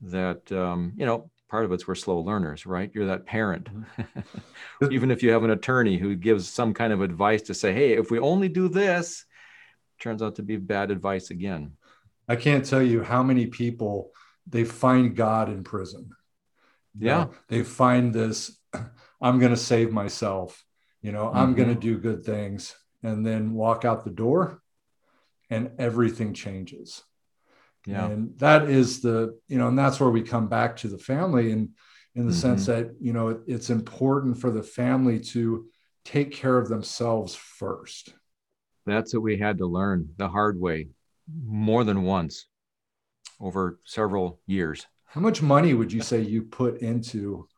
that 0.00 0.50
um, 0.52 0.92
you 0.96 1.06
know 1.06 1.30
part 1.48 1.64
of 1.64 1.72
it's 1.72 1.86
we're 1.86 1.94
slow 1.94 2.18
learners 2.18 2.66
right? 2.66 2.90
You're 2.94 3.06
that 3.06 3.26
parent. 3.26 3.68
Mm-hmm. 3.72 4.86
even 4.92 5.10
if 5.10 5.22
you 5.22 5.30
have 5.30 5.44
an 5.44 5.50
attorney 5.50 5.98
who 5.98 6.16
gives 6.16 6.48
some 6.48 6.74
kind 6.74 6.92
of 6.92 7.00
advice 7.00 7.42
to 7.42 7.54
say 7.54 7.72
hey 7.72 7.92
if 7.92 8.10
we 8.10 8.18
only 8.18 8.48
do 8.48 8.68
this 8.68 9.24
turns 10.00 10.22
out 10.22 10.36
to 10.36 10.42
be 10.42 10.56
bad 10.56 10.90
advice 10.90 11.30
again. 11.30 11.72
I 12.28 12.36
can't 12.36 12.64
tell 12.64 12.82
you 12.82 13.02
how 13.02 13.22
many 13.22 13.46
people 13.46 14.10
they 14.46 14.64
find 14.64 15.14
god 15.14 15.48
in 15.48 15.62
prison. 15.62 16.10
Yeah. 16.98 17.24
know, 17.24 17.30
they 17.48 17.62
find 17.62 18.12
this 18.12 18.58
i'm 19.20 19.38
going 19.38 19.52
to 19.52 19.56
save 19.56 19.92
myself. 19.92 20.64
You 21.02 21.12
know 21.12 21.26
mm-hmm. 21.26 21.38
i'm 21.38 21.54
going 21.54 21.68
to 21.68 21.80
do 21.80 21.98
good 21.98 22.24
things 22.24 22.74
and 23.04 23.24
then 23.24 23.52
walk 23.52 23.84
out 23.84 24.04
the 24.04 24.10
door 24.10 24.60
and 25.50 25.70
everything 25.78 26.34
changes 26.34 27.04
yeah. 27.86 28.06
And 28.06 28.38
that 28.38 28.68
is 28.70 29.00
the, 29.00 29.38
you 29.48 29.58
know, 29.58 29.68
and 29.68 29.78
that's 29.78 30.00
where 30.00 30.10
we 30.10 30.22
come 30.22 30.48
back 30.48 30.76
to 30.78 30.88
the 30.88 30.98
family 30.98 31.52
and 31.52 31.70
in 32.14 32.26
the 32.26 32.32
mm-hmm. 32.32 32.40
sense 32.40 32.66
that, 32.66 32.94
you 33.00 33.12
know, 33.12 33.28
it, 33.28 33.40
it's 33.46 33.70
important 33.70 34.38
for 34.38 34.50
the 34.50 34.62
family 34.62 35.20
to 35.20 35.66
take 36.04 36.32
care 36.32 36.56
of 36.56 36.68
themselves 36.68 37.34
first. 37.34 38.14
That's 38.86 39.14
what 39.14 39.22
we 39.22 39.38
had 39.38 39.58
to 39.58 39.66
learn 39.66 40.10
the 40.16 40.28
hard 40.28 40.60
way 40.60 40.88
more 41.44 41.84
than 41.84 42.02
once 42.02 42.46
over 43.40 43.78
several 43.84 44.40
years. 44.46 44.86
How 45.06 45.20
much 45.20 45.42
money 45.42 45.74
would 45.74 45.92
you 45.92 46.02
say 46.02 46.20
you 46.20 46.42
put 46.42 46.78
into 46.78 47.48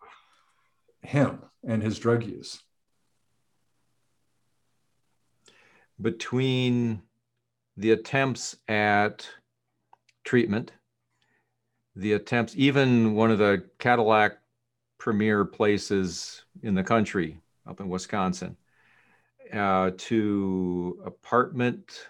him 1.03 1.41
and 1.67 1.83
his 1.83 1.99
drug 1.99 2.25
use? 2.25 2.61
Between 6.01 7.03
the 7.77 7.93
attempts 7.93 8.57
at 8.69 9.29
treatment. 10.25 10.73
The 11.95 12.15
attempts, 12.15 12.55
even 12.57 13.15
one 13.15 13.31
of 13.31 13.39
the 13.39 13.65
Cadillac 13.79 14.39
premier 14.99 15.45
places 15.45 16.45
in 16.63 16.75
the 16.75 16.83
country 16.83 17.39
up 17.67 17.81
in 17.81 17.89
Wisconsin, 17.89 18.57
uh, 19.53 19.93
to 19.97 21.01
apartment, 21.05 22.09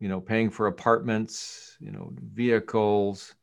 you 0.00 0.08
know, 0.08 0.20
paying 0.20 0.50
for 0.50 0.66
apartments, 0.66 1.76
you 1.80 1.92
know, 1.92 2.12
vehicles, 2.34 3.34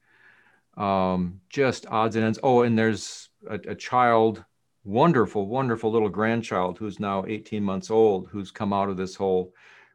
um, 0.77 1.41
just 1.49 1.87
odds 1.87 2.15
and 2.15 2.25
ends. 2.25 2.39
Oh, 2.43 2.61
and 2.61 2.77
there's 2.77 3.29
a, 3.49 3.55
a 3.69 3.75
child, 3.75 4.43
wonderful, 4.83 5.47
wonderful 5.47 5.91
little 5.91 6.09
grandchild 6.09 6.77
who's 6.77 6.99
now 6.99 7.25
18 7.25 7.63
months 7.63 7.89
old, 7.89 8.27
who's 8.31 8.51
come 8.51 8.73
out 8.73 8.89
of 8.89 8.97
this 8.97 9.15
whole 9.15 9.53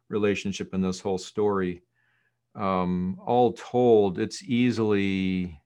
relationship 0.08 0.74
and 0.74 0.84
this 0.84 1.00
whole 1.00 1.18
story 1.18 1.82
um, 2.54 3.18
all 3.24 3.52
told, 3.52 4.18
it's 4.18 4.42
easily 4.42 5.60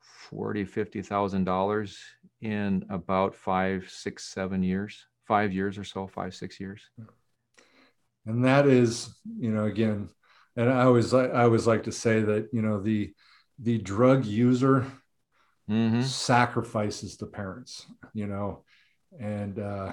forty, 0.00 0.64
fifty 0.64 1.02
thousand 1.02 1.44
dollars 1.44 1.98
in 2.40 2.84
about 2.90 3.34
five, 3.34 3.88
six, 3.88 4.24
seven 4.24 4.62
years, 4.62 5.06
five 5.26 5.52
years 5.52 5.78
or 5.78 5.84
so, 5.84 6.06
five, 6.06 6.34
six 6.34 6.60
years. 6.60 6.82
And 8.26 8.44
that 8.44 8.66
is, 8.66 9.14
you 9.38 9.50
know, 9.50 9.64
again, 9.64 10.10
and 10.56 10.70
I 10.70 10.84
always 10.84 11.14
I 11.14 11.44
always 11.44 11.66
like 11.66 11.84
to 11.84 11.92
say 11.92 12.20
that 12.20 12.48
you 12.52 12.62
know 12.62 12.80
the 12.80 13.14
the 13.58 13.78
drug 13.78 14.24
user 14.24 14.86
mm-hmm. 15.68 16.02
sacrifices 16.02 17.16
the 17.16 17.26
parents, 17.26 17.86
you 18.14 18.26
know, 18.26 18.64
and 19.18 19.58
uh, 19.58 19.92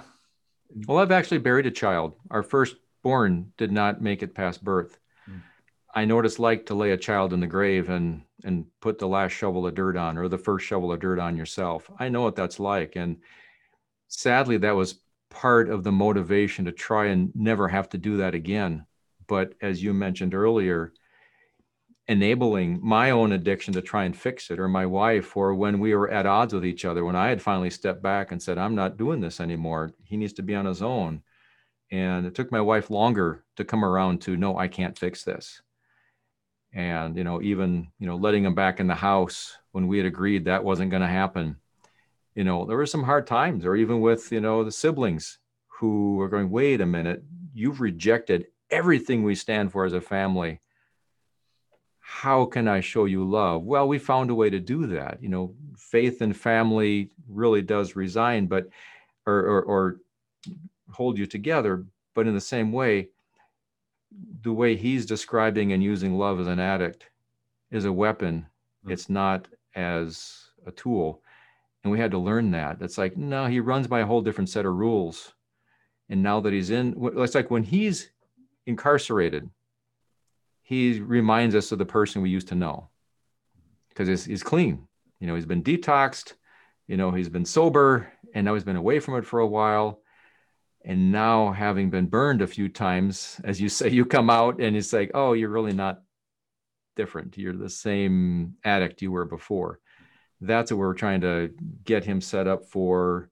well, 0.88 1.00
I've 1.00 1.12
actually 1.12 1.40
buried 1.40 1.66
a 1.66 1.72
child. 1.72 2.16
Our 2.30 2.44
first 2.44 2.76
born 3.04 3.52
did 3.58 3.72
not 3.72 4.02
make 4.02 4.24
it 4.24 4.36
past 4.36 4.64
birth. 4.64 5.00
I 5.94 6.06
know 6.06 6.18
what 6.18 6.26
it's 6.26 6.40
like 6.40 6.68
to 6.68 6.76
lay 6.76 6.92
a 6.92 6.98
child 6.98 7.34
in 7.34 7.40
the 7.40 7.48
grave 7.48 7.90
and 7.90 8.22
and 8.44 8.66
put 8.80 9.00
the 9.00 9.08
last 9.08 9.32
shovel 9.32 9.68
of 9.68 9.76
dirt 9.76 9.98
on 9.98 10.18
or 10.18 10.28
the 10.28 10.38
first 10.38 10.66
shovel 10.66 10.92
of 10.92 11.00
dirt 11.00 11.20
on 11.20 11.36
yourself. 11.36 11.90
I 12.00 12.10
know 12.10 12.22
what 12.22 12.36
that's 12.36 12.60
like. 12.60 12.96
And 12.96 13.18
sadly, 14.08 14.58
that 14.58 14.76
was 14.76 15.00
part 15.30 15.70
of 15.70 15.84
the 15.84 15.92
motivation 15.92 16.66
to 16.66 16.72
try 16.72 17.08
and 17.08 17.32
never 17.36 17.68
have 17.68 17.90
to 17.90 17.98
do 17.98 18.18
that 18.18 18.36
again. 18.36 18.86
But 19.28 19.56
as 19.62 19.84
you 19.84 19.94
mentioned 19.94 20.34
earlier, 20.34 20.94
enabling 22.10 22.80
my 22.82 23.12
own 23.12 23.32
addiction 23.32 23.74
to 23.74 23.82
try 23.82 24.04
and 24.04 24.18
fix 24.18 24.52
it, 24.52 24.60
or 24.60 24.68
my 24.68 24.86
wife, 24.86 25.38
or 25.38 25.56
when 25.56 25.80
we 25.80 25.96
were 25.96 26.12
at 26.12 26.26
odds 26.26 26.54
with 26.54 26.66
each 26.66 26.84
other, 26.84 27.06
when 27.06 27.16
I 27.16 27.30
had 27.30 27.42
finally 27.42 27.70
stepped 27.70 28.02
back 28.02 28.32
and 28.32 28.42
said, 28.42 28.58
I'm 28.58 28.76
not 28.76 28.98
doing 28.98 29.22
this 29.22 29.40
anymore, 29.40 29.94
he 30.04 30.18
needs 30.18 30.34
to 30.34 30.44
be 30.44 30.56
on 30.56 30.66
his 30.66 30.82
own. 30.82 31.22
And 31.92 32.26
it 32.26 32.36
took 32.36 32.52
my 32.52 32.62
wife 32.62 32.90
longer 32.90 33.46
to 33.56 33.64
come 33.64 33.86
around 33.86 34.22
to, 34.24 34.36
no, 34.36 34.58
I 34.58 34.68
can't 34.68 35.00
fix 35.00 35.24
this. 35.24 35.62
And 36.74 37.18
you 37.18 37.24
know 37.24 37.42
even 37.42 37.88
you 37.98 38.06
know 38.06 38.16
letting 38.16 38.46
him 38.46 38.54
back 38.54 38.80
in 38.80 38.86
the 38.86 38.94
house 38.94 39.58
when 39.72 39.88
we 39.88 39.98
had 39.98 40.06
agreed 40.06 40.46
that 40.46 40.64
wasn't 40.64 40.92
going 40.92 41.02
to 41.02 41.08
happen 41.08 41.56
you 42.40 42.44
know 42.44 42.64
there 42.64 42.78
were 42.78 42.86
some 42.86 43.04
hard 43.04 43.28
times. 43.28 43.66
Or 43.66 43.76
even 43.76 44.00
with 44.00 44.32
you 44.32 44.40
know 44.40 44.64
the 44.64 44.72
siblings 44.72 45.40
who 45.68 46.16
were 46.16 46.30
going 46.30 46.50
wait 46.50 46.80
a 46.80 46.86
minute. 46.86 47.24
You've 47.54 47.82
rejected 47.82 48.48
everything 48.70 49.24
we 49.24 49.36
stand 49.36 49.72
for 49.72 49.84
as 49.84 49.94
a 49.94 50.00
family 50.00 50.62
how 52.10 52.46
can 52.46 52.68
i 52.68 52.80
show 52.80 53.06
you 53.06 53.24
love 53.24 53.64
well 53.64 53.88
we 53.88 54.00
found 54.00 54.30
a 54.30 54.36
way 54.36 54.50
to 54.50 54.60
do 54.60 54.88
that 54.88 55.22
you 55.22 55.30
know 55.30 55.54
faith 55.78 56.22
and 56.22 56.36
family 56.36 57.10
really 57.28 57.62
does 57.62 57.96
resign 57.96 58.48
but 58.48 58.68
or, 59.26 59.40
or, 59.40 59.62
or 59.64 59.98
hold 60.92 61.18
you 61.18 61.26
together 61.26 61.86
but 62.16 62.28
in 62.28 62.34
the 62.34 62.42
same 62.42 62.72
way 62.72 63.10
the 64.42 64.54
way 64.54 64.76
he's 64.76 65.06
describing 65.06 65.74
and 65.74 65.84
using 65.84 66.18
love 66.18 66.40
as 66.40 66.48
an 66.48 66.60
addict 66.60 67.10
is 67.72 67.86
a 67.86 67.94
weapon. 67.94 68.46
Mm-hmm. 68.84 68.92
It's 68.92 69.10
not 69.10 69.48
as 69.76 70.50
a 70.66 70.72
tool. 70.72 71.22
And 71.84 71.92
we 71.92 72.00
had 72.00 72.12
to 72.12 72.18
learn 72.18 72.52
that. 72.52 72.82
It's 72.82 72.98
like, 72.98 73.16
no, 73.16 73.46
he 73.46 73.60
runs 73.60 73.88
by 73.88 74.02
a 74.02 74.06
whole 74.06 74.22
different 74.22 74.50
set 74.50 74.66
of 74.66 74.76
rules. 74.76 75.34
And 76.10 76.22
now 76.24 76.40
that 76.42 76.54
he's 76.54 76.72
in, 76.72 76.96
it's 77.18 77.36
like 77.36 77.52
when 77.52 77.64
he's 77.64 78.10
incarcerated, 78.66 79.50
he 80.70 81.00
reminds 81.00 81.56
us 81.56 81.72
of 81.72 81.80
the 81.80 81.86
person 81.86 82.22
we 82.22 82.30
used 82.30 82.50
to 82.50 82.56
know. 82.56 82.90
Because 83.90 84.08
he's, 84.08 84.24
he's 84.24 84.44
clean. 84.44 84.88
You 85.20 85.26
know, 85.26 85.34
he's 85.34 85.48
been 85.48 85.64
detoxed, 85.64 86.34
you 86.88 86.96
know, 86.96 87.10
he's 87.10 87.28
been 87.28 87.44
sober, 87.44 88.14
and 88.36 88.46
now 88.46 88.54
he's 88.54 88.64
been 88.64 88.76
away 88.76 89.00
from 89.00 89.16
it 89.16 89.26
for 89.26 89.40
a 89.40 89.48
while. 89.48 90.04
And 90.86 91.12
now 91.12 91.52
having 91.54 91.90
been 91.90 92.06
burned 92.06 92.44
a 92.44 92.48
few 92.48 92.70
times 92.70 93.42
as 93.44 93.60
you 93.60 93.68
say 93.68 93.90
you 93.98 94.06
come 94.06 94.30
out 94.30 94.62
and 94.62 94.78
it's 94.78 94.94
like 94.94 95.10
oh 95.16 95.34
you're 95.34 95.50
really 95.50 95.74
not 95.74 96.04
different. 96.96 97.36
You're 97.36 97.58
the 97.58 97.68
same 97.68 98.54
addict 98.64 99.02
you 99.02 99.12
were 99.12 99.26
before. 99.26 99.80
That's 100.40 100.72
what 100.72 100.78
we're 100.78 100.94
trying 100.94 101.22
to 101.22 101.50
get 101.84 102.06
him 102.06 102.22
set 102.22 102.48
up 102.48 102.66
for 102.66 103.32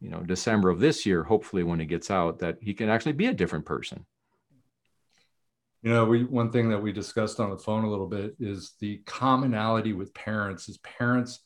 you 0.00 0.08
know 0.08 0.20
december 0.20 0.70
of 0.70 0.80
this 0.80 1.04
year 1.04 1.22
hopefully 1.22 1.62
when 1.62 1.78
he 1.78 1.84
gets 1.84 2.10
out 2.10 2.38
that 2.38 2.56
he 2.62 2.72
can 2.72 2.88
actually 2.88 3.12
be 3.12 3.26
a 3.26 3.34
different 3.34 3.66
person 3.66 4.06
you 5.82 5.90
know 5.90 6.04
we 6.04 6.24
one 6.24 6.50
thing 6.50 6.68
that 6.68 6.82
we 6.82 6.92
discussed 6.92 7.40
on 7.40 7.50
the 7.50 7.58
phone 7.58 7.84
a 7.84 7.90
little 7.90 8.06
bit 8.06 8.34
is 8.38 8.74
the 8.80 8.98
commonality 9.06 9.92
with 9.92 10.14
parents 10.14 10.68
is 10.68 10.78
parents 10.78 11.40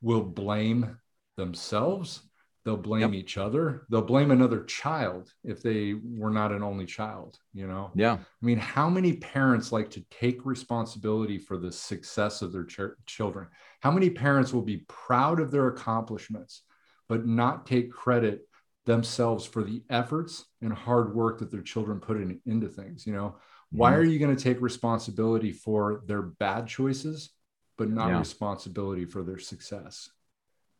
will 0.00 0.22
blame 0.22 0.96
themselves 1.36 2.22
they'll 2.64 2.76
blame 2.76 3.12
yep. 3.12 3.14
each 3.14 3.38
other 3.38 3.86
they'll 3.90 4.02
blame 4.02 4.30
another 4.30 4.64
child 4.64 5.32
if 5.44 5.62
they 5.62 5.94
were 6.04 6.30
not 6.30 6.52
an 6.52 6.62
only 6.62 6.86
child 6.86 7.38
you 7.52 7.66
know? 7.66 7.90
Yeah. 7.94 8.14
I 8.14 8.46
mean 8.46 8.58
how 8.58 8.88
many 8.88 9.14
parents 9.14 9.72
like 9.72 9.90
to 9.90 10.04
take 10.10 10.44
responsibility 10.44 11.38
for 11.38 11.56
the 11.56 11.72
success 11.72 12.42
of 12.42 12.52
their 12.52 12.64
ch- 12.64 12.96
children? 13.06 13.48
How 13.80 13.90
many 13.90 14.10
parents 14.10 14.52
will 14.52 14.62
be 14.62 14.84
proud 14.88 15.40
of 15.40 15.50
their 15.50 15.68
accomplishments 15.68 16.62
but 17.08 17.26
not 17.26 17.66
take 17.66 17.90
credit 17.90 18.42
themselves 18.86 19.44
for 19.44 19.64
the 19.64 19.82
efforts 19.90 20.46
and 20.62 20.72
hard 20.72 21.14
work 21.14 21.38
that 21.38 21.50
their 21.50 21.62
children 21.62 21.98
put 21.98 22.16
in, 22.16 22.40
into 22.46 22.68
things 22.68 23.06
you 23.06 23.12
know 23.12 23.36
why 23.72 23.92
mm-hmm. 23.92 24.00
are 24.00 24.04
you 24.04 24.18
going 24.18 24.34
to 24.34 24.42
take 24.42 24.60
responsibility 24.60 25.52
for 25.52 26.02
their 26.06 26.22
bad 26.22 26.66
choices 26.66 27.30
but 27.78 27.88
not 27.88 28.08
yeah. 28.08 28.18
responsibility 28.18 29.04
for 29.04 29.22
their 29.22 29.38
success 29.38 30.10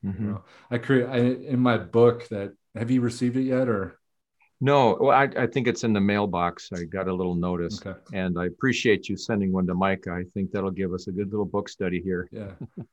Mm-hmm. 0.04 0.24
You 0.24 0.30
know, 0.32 0.44
I 0.70 0.78
create 0.78 1.08
I, 1.08 1.18
in 1.18 1.60
my 1.60 1.76
book 1.78 2.26
that 2.28 2.52
have 2.74 2.90
you 2.90 3.00
received 3.00 3.36
it 3.36 3.42
yet 3.42 3.68
or? 3.68 3.98
No, 4.62 4.98
well, 5.00 5.16
I, 5.16 5.24
I 5.42 5.46
think 5.46 5.66
it's 5.66 5.84
in 5.84 5.94
the 5.94 6.00
mailbox. 6.02 6.68
I 6.74 6.84
got 6.84 7.08
a 7.08 7.14
little 7.14 7.34
notice, 7.34 7.80
Okay. 7.84 7.98
and 8.12 8.38
I 8.38 8.44
appreciate 8.44 9.08
you 9.08 9.16
sending 9.16 9.52
one 9.52 9.66
to 9.66 9.74
Micah. 9.74 10.10
I 10.10 10.24
think 10.34 10.50
that'll 10.50 10.70
give 10.70 10.92
us 10.92 11.06
a 11.06 11.12
good 11.12 11.30
little 11.30 11.46
book 11.46 11.70
study 11.70 12.02
here. 12.02 12.28
Yeah. 12.30 12.52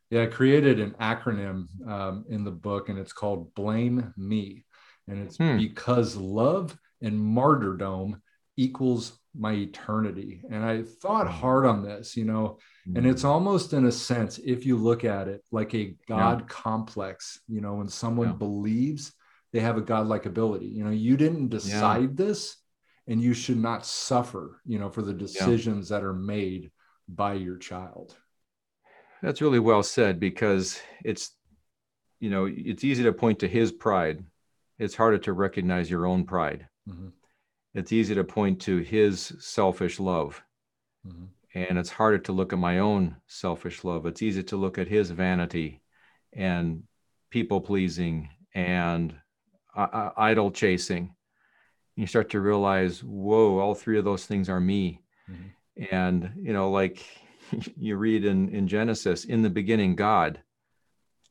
Yeah. 0.09 0.23
I 0.23 0.25
created 0.27 0.79
an 0.79 0.91
acronym 1.01 1.67
um, 1.85 2.25
in 2.29 2.45
the 2.45 2.51
book 2.51 2.87
and 2.87 2.97
it's 2.97 3.11
called 3.11 3.53
Blame 3.53 4.13
Me. 4.15 4.63
And 5.09 5.19
it's 5.19 5.37
Hmm. 5.37 5.57
because 5.57 6.15
love 6.15 6.77
and 7.01 7.19
martyrdom 7.19 8.21
equals 8.57 9.19
my 9.35 9.53
eternity. 9.53 10.41
And 10.49 10.65
I 10.65 10.81
thought 10.81 11.27
hard 11.27 11.65
on 11.65 11.83
this, 11.83 12.17
you 12.17 12.25
know, 12.25 12.57
and 12.95 13.05
it's 13.05 13.23
almost 13.23 13.73
in 13.73 13.85
a 13.85 13.91
sense, 13.91 14.39
if 14.39 14.65
you 14.65 14.75
look 14.77 15.05
at 15.05 15.27
it 15.27 15.43
like 15.51 15.73
a 15.75 15.95
God 16.07 16.49
complex, 16.49 17.39
you 17.47 17.61
know, 17.61 17.75
when 17.75 17.87
someone 17.87 18.29
Yeah. 18.29 18.33
believes 18.33 19.13
they 19.53 19.59
have 19.59 19.77
a 19.77 19.81
godlike 19.81 20.25
ability, 20.25 20.65
you 20.67 20.83
know, 20.83 20.89
you 20.89 21.15
didn't 21.15 21.49
decide 21.49 22.17
this 22.17 22.57
and 23.05 23.21
you 23.21 23.33
should 23.33 23.57
not 23.59 23.85
suffer, 23.85 24.61
you 24.65 24.79
know, 24.79 24.89
for 24.89 25.01
the 25.03 25.13
decisions 25.13 25.89
that 25.89 26.03
are 26.03 26.13
made 26.13 26.71
by 27.07 27.33
your 27.35 27.57
child. 27.57 28.17
That's 29.21 29.41
really 29.41 29.59
well 29.59 29.83
said 29.83 30.19
because 30.19 30.79
it's, 31.05 31.35
you 32.19 32.29
know, 32.29 32.45
it's 32.45 32.83
easy 32.83 33.03
to 33.03 33.13
point 33.13 33.39
to 33.39 33.47
his 33.47 33.71
pride. 33.71 34.25
It's 34.79 34.95
harder 34.95 35.19
to 35.19 35.33
recognize 35.33 35.89
your 35.89 36.05
own 36.05 36.25
pride. 36.25 36.67
Mhm. 36.89 37.13
It's 37.77 37.91
easy 37.91 38.15
to 38.15 38.23
point 38.23 38.59
to 38.61 38.77
his 38.77 39.33
selfish 39.39 39.99
love. 39.99 40.43
Mhm. 41.05 41.29
And 41.53 41.77
it's 41.77 41.91
harder 41.91 42.17
to 42.17 42.31
look 42.31 42.51
at 42.51 42.59
my 42.59 42.79
own 42.79 43.17
selfish 43.27 43.83
love. 43.83 44.07
It's 44.07 44.23
easy 44.23 44.43
to 44.43 44.57
look 44.57 44.79
at 44.79 44.87
his 44.87 45.11
vanity 45.11 45.81
and 46.33 46.83
people 47.29 47.61
pleasing 47.61 48.29
and 48.55 49.15
uh, 49.75 49.89
uh, 49.93 50.13
idol 50.17 50.49
chasing. 50.49 51.15
You 51.95 52.07
start 52.07 52.31
to 52.31 52.41
realize, 52.41 53.03
whoa, 53.03 53.59
all 53.59 53.75
three 53.75 53.99
of 53.99 54.05
those 54.05 54.25
things 54.25 54.49
are 54.49 54.59
me. 54.59 55.03
Mhm. 55.29 55.51
And, 55.91 56.31
you 56.35 56.53
know, 56.53 56.71
like 56.71 57.05
you 57.77 57.95
read 57.95 58.25
in, 58.25 58.49
in 58.49 58.67
Genesis, 58.67 59.23
in 59.23 59.43
the 59.43 59.51
beginning, 59.51 59.95
God. 59.95 60.41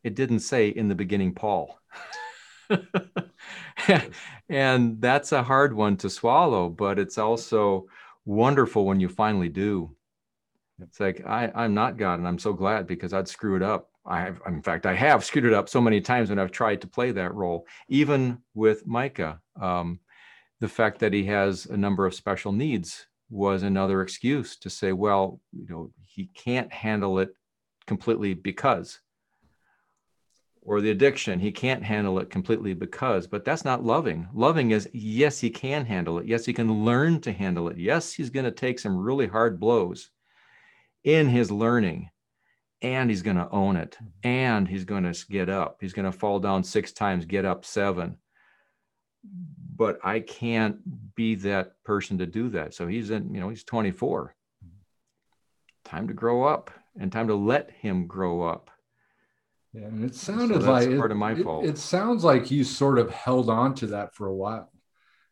It 0.04 0.14
didn't 0.14 0.40
say 0.40 0.68
in 0.68 0.86
the 0.86 0.94
beginning, 0.94 1.34
Paul. 1.34 1.80
and 4.48 5.00
that's 5.00 5.32
a 5.32 5.42
hard 5.42 5.74
one 5.74 5.96
to 5.98 6.10
swallow, 6.10 6.68
but 6.68 6.98
it's 6.98 7.18
also 7.18 7.86
wonderful 8.24 8.84
when 8.84 9.00
you 9.00 9.08
finally 9.08 9.48
do. 9.48 9.94
It's 10.80 11.00
like 11.00 11.24
I, 11.26 11.50
I'm 11.54 11.74
not 11.74 11.96
God, 11.96 12.18
and 12.18 12.28
I'm 12.28 12.38
so 12.38 12.52
glad 12.52 12.86
because 12.86 13.12
I'd 13.12 13.28
screw 13.28 13.56
it 13.56 13.62
up. 13.62 13.90
I 14.04 14.20
have, 14.20 14.40
in 14.46 14.62
fact, 14.62 14.86
I 14.86 14.94
have 14.94 15.24
screwed 15.24 15.46
it 15.46 15.52
up 15.52 15.68
so 15.68 15.80
many 15.80 16.00
times 16.00 16.28
when 16.28 16.38
I've 16.38 16.52
tried 16.52 16.80
to 16.82 16.86
play 16.86 17.12
that 17.12 17.34
role. 17.34 17.66
Even 17.88 18.38
with 18.54 18.86
Micah, 18.86 19.40
um, 19.60 20.00
the 20.60 20.68
fact 20.68 21.00
that 21.00 21.12
he 21.12 21.24
has 21.24 21.66
a 21.66 21.76
number 21.76 22.06
of 22.06 22.14
special 22.14 22.52
needs 22.52 23.06
was 23.30 23.62
another 23.62 24.02
excuse 24.02 24.56
to 24.58 24.70
say, 24.70 24.92
well, 24.92 25.40
you 25.52 25.66
know, 25.68 25.90
he 26.02 26.26
can't 26.34 26.72
handle 26.72 27.18
it 27.18 27.30
completely 27.86 28.34
because, 28.34 29.00
or 30.66 30.80
the 30.80 30.90
addiction, 30.90 31.38
he 31.38 31.52
can't 31.52 31.84
handle 31.84 32.18
it 32.18 32.28
completely 32.28 32.74
because, 32.74 33.28
but 33.28 33.44
that's 33.44 33.64
not 33.64 33.84
loving. 33.84 34.28
Loving 34.34 34.72
is, 34.72 34.88
yes, 34.92 35.38
he 35.38 35.48
can 35.48 35.86
handle 35.86 36.18
it. 36.18 36.26
Yes, 36.26 36.44
he 36.44 36.52
can 36.52 36.84
learn 36.84 37.20
to 37.20 37.32
handle 37.32 37.68
it. 37.68 37.78
Yes, 37.78 38.12
he's 38.12 38.30
going 38.30 38.44
to 38.44 38.50
take 38.50 38.80
some 38.80 38.96
really 38.96 39.28
hard 39.28 39.60
blows 39.60 40.10
in 41.04 41.28
his 41.28 41.52
learning 41.52 42.10
and 42.82 43.08
he's 43.08 43.22
going 43.22 43.36
to 43.36 43.48
own 43.50 43.76
it 43.76 43.92
mm-hmm. 43.92 44.28
and 44.28 44.66
he's 44.66 44.84
going 44.84 45.10
to 45.10 45.26
get 45.30 45.48
up. 45.48 45.78
He's 45.80 45.92
going 45.92 46.10
to 46.10 46.18
fall 46.18 46.40
down 46.40 46.64
six 46.64 46.92
times, 46.92 47.24
get 47.24 47.44
up 47.44 47.64
seven. 47.64 48.16
But 49.76 50.00
I 50.02 50.20
can't 50.20 50.78
be 51.14 51.36
that 51.36 51.82
person 51.84 52.18
to 52.18 52.26
do 52.26 52.48
that. 52.50 52.74
So 52.74 52.88
he's 52.88 53.10
in, 53.10 53.32
you 53.32 53.40
know, 53.40 53.50
he's 53.50 53.64
24. 53.64 54.34
Mm-hmm. 54.64 54.76
Time 55.84 56.08
to 56.08 56.14
grow 56.14 56.42
up 56.42 56.72
and 56.98 57.12
time 57.12 57.28
to 57.28 57.34
let 57.36 57.70
him 57.70 58.08
grow 58.08 58.42
up. 58.42 58.70
Yeah, 59.76 59.86
and 59.86 60.04
it 60.04 60.14
sounded 60.14 60.62
so 60.62 60.70
like 60.70 60.88
part 60.96 61.10
it, 61.10 61.14
of 61.14 61.18
my 61.18 61.32
it- 61.32 61.44
fault. 61.44 61.64
It, 61.64 61.78
sounds 61.78 62.24
like 62.24 62.50
you 62.50 62.64
sort 62.64 62.98
of 62.98 63.10
held 63.10 63.50
on 63.50 63.74
to 63.76 63.88
that 63.88 64.14
for 64.14 64.26
a 64.26 64.34
while. 64.34 64.70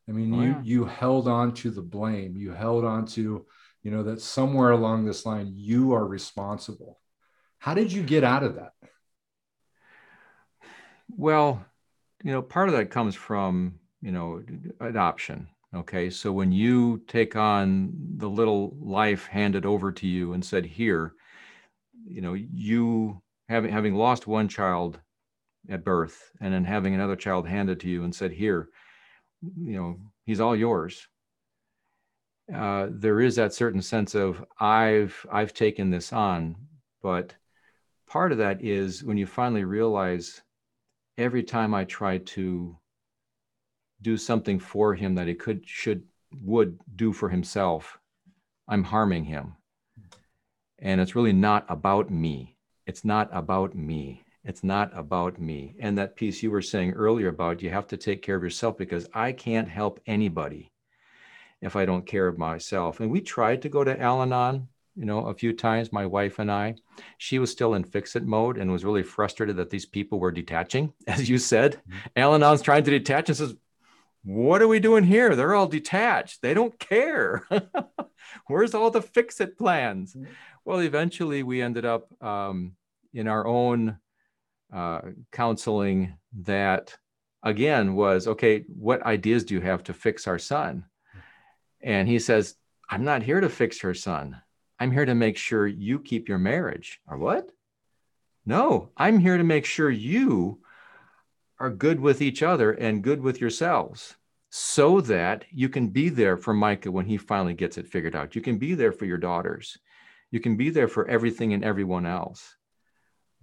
I 0.09 0.13
mean, 0.13 0.35
Oh, 0.35 0.43
you 0.43 0.49
yeah. 0.51 0.63
you 0.63 0.85
held 0.85 1.29
on 1.29 1.55
to 1.55 1.71
the 1.71 1.83
blame. 1.83 2.37
You 2.37 2.53
held 2.53 2.85
on 2.85 3.07
to, 3.07 3.47
you 3.83 3.91
know, 3.91 4.03
that 4.03 4.21
somewhere 4.21 4.71
along 4.71 5.05
this 5.07 5.25
line 5.25 5.51
you 5.55 5.93
are 5.95 6.07
responsible. 6.07 7.01
How 7.59 7.73
did 7.75 7.91
you 7.93 8.03
get 8.03 8.25
out 8.25 8.43
of 8.43 8.57
that? 8.57 8.73
Well, 11.17 11.65
you 12.23 12.33
know, 12.33 12.43
part 12.43 12.69
of 12.69 12.75
that 12.75 12.91
comes 12.91 13.15
from, 13.15 13.79
you 14.01 14.13
know, 14.13 14.43
adoption. 14.81 15.49
Okay. 15.75 16.11
So 16.11 16.33
when 16.33 16.53
you 16.53 17.03
take 17.09 17.37
on 17.37 17.93
the 18.17 18.29
little 18.31 18.77
life 18.81 19.27
handed 19.27 19.67
over 19.67 19.93
to 19.93 20.07
you 20.07 20.33
and 20.33 20.45
said, 20.45 20.65
here, 20.65 21.15
you 22.07 22.21
know, 22.21 22.35
you 22.35 23.23
having 23.55 23.73
having 23.73 23.95
lost 23.95 24.27
one 24.27 24.49
child 24.49 25.01
at 25.69 25.85
birth 25.85 26.33
and 26.41 26.53
then 26.53 26.65
having 26.65 26.95
another 26.95 27.17
child 27.17 27.47
handed 27.47 27.81
to 27.81 27.89
you 27.89 28.05
and 28.05 28.15
said, 28.15 28.33
here, 28.33 28.69
you 29.41 29.77
know, 29.77 29.97
he's 30.27 30.41
all 30.41 30.57
yours. 30.57 31.07
Uh, 32.53 32.89
there 32.91 33.21
is 33.21 33.37
that 33.37 33.55
certain 33.55 33.81
sense 33.81 34.15
of 34.15 34.45
I've 34.61 35.25
I've 35.33 35.55
taken 35.55 35.91
this 35.91 36.13
on, 36.13 36.57
but 37.01 37.35
part 38.07 38.33
of 38.33 38.39
that 38.39 38.63
is 38.63 39.05
when 39.05 39.17
you 39.17 39.27
finally 39.27 39.65
realize 39.65 40.43
every 41.17 41.43
time 41.43 41.75
I 41.75 41.85
try 41.85 42.19
to 42.19 42.77
do 44.03 44.17
something 44.17 44.59
for 44.59 44.95
him 44.95 45.15
that 45.15 45.29
he 45.29 45.35
could, 45.35 45.63
should, 45.65 46.03
would 46.43 46.79
do 46.97 47.13
for 47.13 47.29
himself, 47.29 47.99
I'm 48.69 48.83
harming 48.83 49.25
him. 49.25 49.55
And 50.81 51.01
it's 51.01 51.15
really 51.17 51.33
not 51.33 51.65
about 51.69 52.11
me. 52.11 52.54
It's 52.87 53.05
not 53.05 53.29
about 53.33 53.75
me. 53.75 54.25
It's 54.45 54.63
not 54.63 54.91
about 54.95 55.41
me. 55.41 55.75
And 55.81 55.97
that 55.97 56.17
piece 56.17 56.43
you 56.43 56.51
were 56.51 56.63
saying 56.63 56.93
earlier 56.93 57.29
about 57.29 57.63
you 57.63 57.71
have 57.71 57.87
to 57.89 57.97
take 57.97 58.21
care 58.23 58.37
of 58.37 58.43
yourself 58.43 58.77
because 58.77 59.09
I 59.15 59.33
can't 59.33 59.69
help 59.69 60.01
anybody 60.07 60.71
if 61.63 61.77
I 61.77 61.87
don't 61.87 62.07
care 62.07 62.29
of 62.29 62.37
myself. 62.37 63.01
And 63.01 63.11
we 63.11 63.23
tried 63.23 63.63
to 63.63 63.71
go 63.71 63.83
to 63.83 63.99
Al 63.99 64.21
Anon, 64.21 64.69
you 64.97 65.07
know, 65.07 65.27
a 65.27 65.35
few 65.35 65.55
times, 65.55 65.93
my 65.93 66.05
wife 66.05 66.39
and 66.39 66.53
I. 66.53 66.75
She 67.17 67.39
was 67.39 67.51
still 67.51 67.75
in 67.75 67.85
fix 67.85 68.17
it 68.17 68.27
mode 68.27 68.59
and 68.59 68.71
was 68.71 68.85
really 68.85 69.03
frustrated 69.03 69.57
that 69.57 69.71
these 69.71 69.87
people 69.87 70.21
were 70.21 70.31
detaching, 70.31 70.93
as 71.07 71.29
you 71.29 71.39
said. 71.39 71.81
Mm-hmm. 71.89 71.99
Al 72.17 72.35
Anon's 72.35 72.63
trying 72.63 72.85
to 72.85 72.91
detach 72.91 73.31
and 73.31 73.39
says, 73.39 73.55
What 74.25 74.61
are 74.61 74.69
we 74.69 74.79
doing 74.79 75.05
here? 75.05 75.35
They're 75.35 75.55
all 75.55 75.67
detached. 75.67 76.43
They 76.43 76.53
don't 76.53 76.79
care. 76.79 77.49
Where's 78.47 78.75
all 78.75 78.91
the 78.91 79.03
fix 79.03 79.41
it 79.41 79.57
plans? 79.57 80.13
Mm-hmm. 80.13 80.33
Well, 80.65 80.81
eventually 80.81 81.43
we 81.43 81.61
ended 81.61 81.85
up 81.85 82.09
um, 82.23 82.73
in 83.13 83.29
our 83.29 83.47
own 83.47 83.99
uh, 84.73 85.01
counseling 85.31 86.17
that, 86.43 86.97
again, 87.43 87.95
was 87.95 88.27
okay, 88.27 88.65
what 88.69 89.03
ideas 89.03 89.45
do 89.45 89.55
you 89.55 89.61
have 89.61 89.83
to 89.85 89.93
fix 89.93 90.27
our 90.27 90.39
son? 90.39 90.85
And 91.83 92.09
he 92.09 92.19
says, 92.19 92.55
I'm 92.89 93.05
not 93.05 93.23
here 93.23 93.41
to 93.41 93.49
fix 93.49 93.81
her 93.83 93.95
son. 93.95 94.41
I'm 94.81 94.91
here 94.91 95.05
to 95.05 95.15
make 95.15 95.37
sure 95.37 95.67
you 95.67 95.99
keep 95.99 96.29
your 96.29 96.39
marriage. 96.39 97.01
Or 97.07 97.19
what? 97.19 97.51
No, 98.47 98.91
I'm 98.97 99.19
here 99.19 99.37
to 99.37 99.45
make 99.45 99.65
sure 99.67 99.91
you 99.91 100.61
are 101.61 101.71
good 101.71 102.01
with 102.01 102.21
each 102.21 102.43
other 102.43 102.73
and 102.73 103.03
good 103.03 103.21
with 103.21 103.41
yourselves 103.41 104.17
so 104.51 105.01
that 105.03 105.45
you 105.51 105.69
can 105.69 105.89
be 105.89 106.09
there 106.09 106.37
for 106.37 106.55
Micah 106.55 106.91
when 106.91 107.07
he 107.07 107.17
finally 107.17 107.55
gets 107.55 107.79
it 107.79 107.89
figured 107.89 108.17
out. 108.17 108.35
You 108.35 108.41
can 108.41 108.59
be 108.59 108.75
there 108.75 108.93
for 108.93 109.05
your 109.05 109.19
daughters. 109.19 109.79
You 110.35 110.41
can 110.41 110.57
be 110.57 110.71
there 110.71 110.89
for 110.89 111.07
everything 111.07 111.53
and 111.53 111.65
everyone 111.65 112.07
else. 112.07 112.57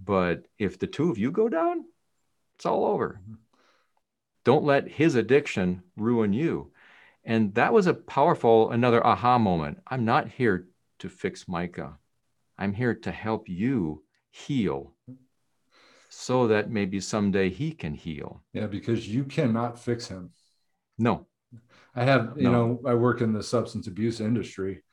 But 0.03 0.45
if 0.59 0.77
the 0.77 0.87
two 0.87 1.09
of 1.09 1.17
you 1.17 1.31
go 1.31 1.47
down, 1.47 1.85
it's 2.57 2.65
all 2.65 2.83
over. 2.85 3.21
Don't 4.43 4.65
let 4.65 4.89
his 4.89 5.15
addiction 5.15 5.83
ruin 5.95 6.33
you. 6.33 6.73
And 7.23 7.53
that 7.53 7.71
was 7.71 7.87
a 7.87 7.93
powerful, 7.93 8.71
another 8.71 9.07
aha 9.07 9.37
moment. 9.37 9.77
I'm 9.87 10.03
not 10.03 10.27
here 10.27 10.67
to 10.99 11.07
fix 11.07 11.47
Micah. 11.47 11.97
I'm 12.57 12.73
here 12.73 12.95
to 12.95 13.11
help 13.11 13.47
you 13.47 14.03
heal 14.29 14.93
so 16.09 16.47
that 16.47 16.69
maybe 16.69 16.99
someday 16.99 17.49
he 17.49 17.71
can 17.71 17.93
heal. 17.93 18.43
Yeah, 18.51 18.67
because 18.67 19.07
you 19.07 19.23
cannot 19.23 19.79
fix 19.79 20.09
him. 20.09 20.31
No. 20.97 21.25
I 21.95 22.03
have, 22.03 22.33
you 22.35 22.49
No. 22.49 22.51
know, 22.51 22.81
I 22.85 22.95
work 22.95 23.21
in 23.21 23.31
the 23.31 23.43
substance 23.43 23.87
abuse 23.87 24.19
industry. 24.19 24.83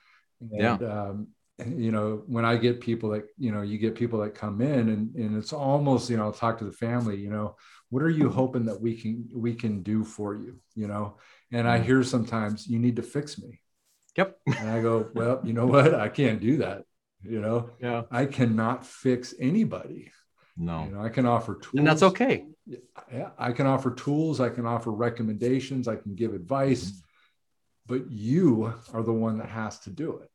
And, 0.52 0.80
Yeah. 0.80 1.08
um, 1.08 1.28
you 1.66 1.90
know, 1.90 2.22
when 2.26 2.44
I 2.44 2.56
get 2.56 2.80
people 2.80 3.10
that, 3.10 3.24
you 3.36 3.50
know, 3.50 3.62
you 3.62 3.78
get 3.78 3.94
people 3.94 4.20
that 4.20 4.34
come 4.34 4.60
in 4.60 4.88
and, 4.90 5.14
and 5.16 5.36
it's 5.36 5.52
almost, 5.52 6.08
you 6.08 6.16
know, 6.16 6.24
I'll 6.24 6.32
talk 6.32 6.58
to 6.58 6.64
the 6.64 6.72
family, 6.72 7.16
you 7.16 7.30
know, 7.30 7.56
what 7.90 8.02
are 8.02 8.10
you 8.10 8.30
hoping 8.30 8.66
that 8.66 8.80
we 8.80 8.94
can, 8.94 9.28
we 9.34 9.54
can 9.54 9.82
do 9.82 10.04
for 10.04 10.34
you, 10.36 10.60
you 10.74 10.86
know? 10.86 11.16
And 11.50 11.68
I 11.68 11.80
Mhm. 11.80 11.84
hear 11.84 12.02
sometimes 12.04 12.68
you 12.68 12.78
need 12.78 12.96
to 12.96 13.02
fix 13.02 13.38
me. 13.38 13.60
Yep. 14.16 14.38
And 14.46 14.68
I 14.68 14.82
go, 14.82 15.10
well, 15.14 15.40
you 15.42 15.52
know 15.52 15.66
what? 15.66 15.94
I 15.94 16.08
can't 16.08 16.40
do 16.40 16.58
that. 16.58 16.84
You 17.22 17.40
know, 17.40 17.70
Yeah. 17.80 18.02
I 18.10 18.26
cannot 18.26 18.86
fix 18.86 19.34
anybody. 19.40 20.12
No. 20.56 20.84
You 20.84 20.90
know, 20.92 21.02
I 21.02 21.08
can 21.08 21.26
offer 21.26 21.54
tools. 21.54 21.78
And 21.78 21.86
that's 21.86 22.02
okay. 22.02 22.46
Yeah, 23.12 23.30
I 23.38 23.52
can 23.52 23.66
offer 23.66 23.92
tools, 23.92 24.40
I 24.40 24.50
can 24.50 24.66
offer 24.66 24.90
recommendations, 24.90 25.88
I 25.88 25.96
can 25.96 26.14
give 26.14 26.34
advice, 26.34 26.90
mm-hmm. 26.90 27.00
but 27.86 28.10
you 28.10 28.72
are 28.92 29.02
the 29.02 29.12
one 29.12 29.38
that 29.38 29.48
has 29.48 29.78
to 29.80 29.90
do 29.90 30.18
it. 30.18 30.30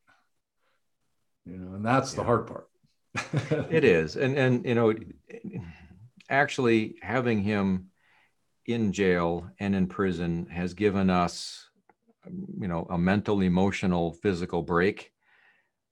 You 1.46 1.58
know, 1.58 1.76
and 1.76 1.86
that's 1.86 2.14
yeah. 2.14 2.18
the 2.18 2.24
hard 2.24 2.48
part. 2.48 2.70
it 3.72 3.84
is. 3.84 4.16
And 4.16 4.38
and 4.38 4.66
you 4.66 4.76
know, 4.76 4.94
actually 6.30 6.96
having 7.02 7.42
him 7.42 7.90
in 8.66 8.92
jail 8.92 9.50
and 9.60 9.76
in 9.76 9.88
prison 9.88 10.48
has 10.48 10.74
given 10.74 11.10
us 11.10 11.70
you 12.60 12.68
know 12.68 12.88
a 12.90 12.98
mental 12.98 13.42
emotional 13.42 14.14
physical 14.14 14.62
break 14.62 15.12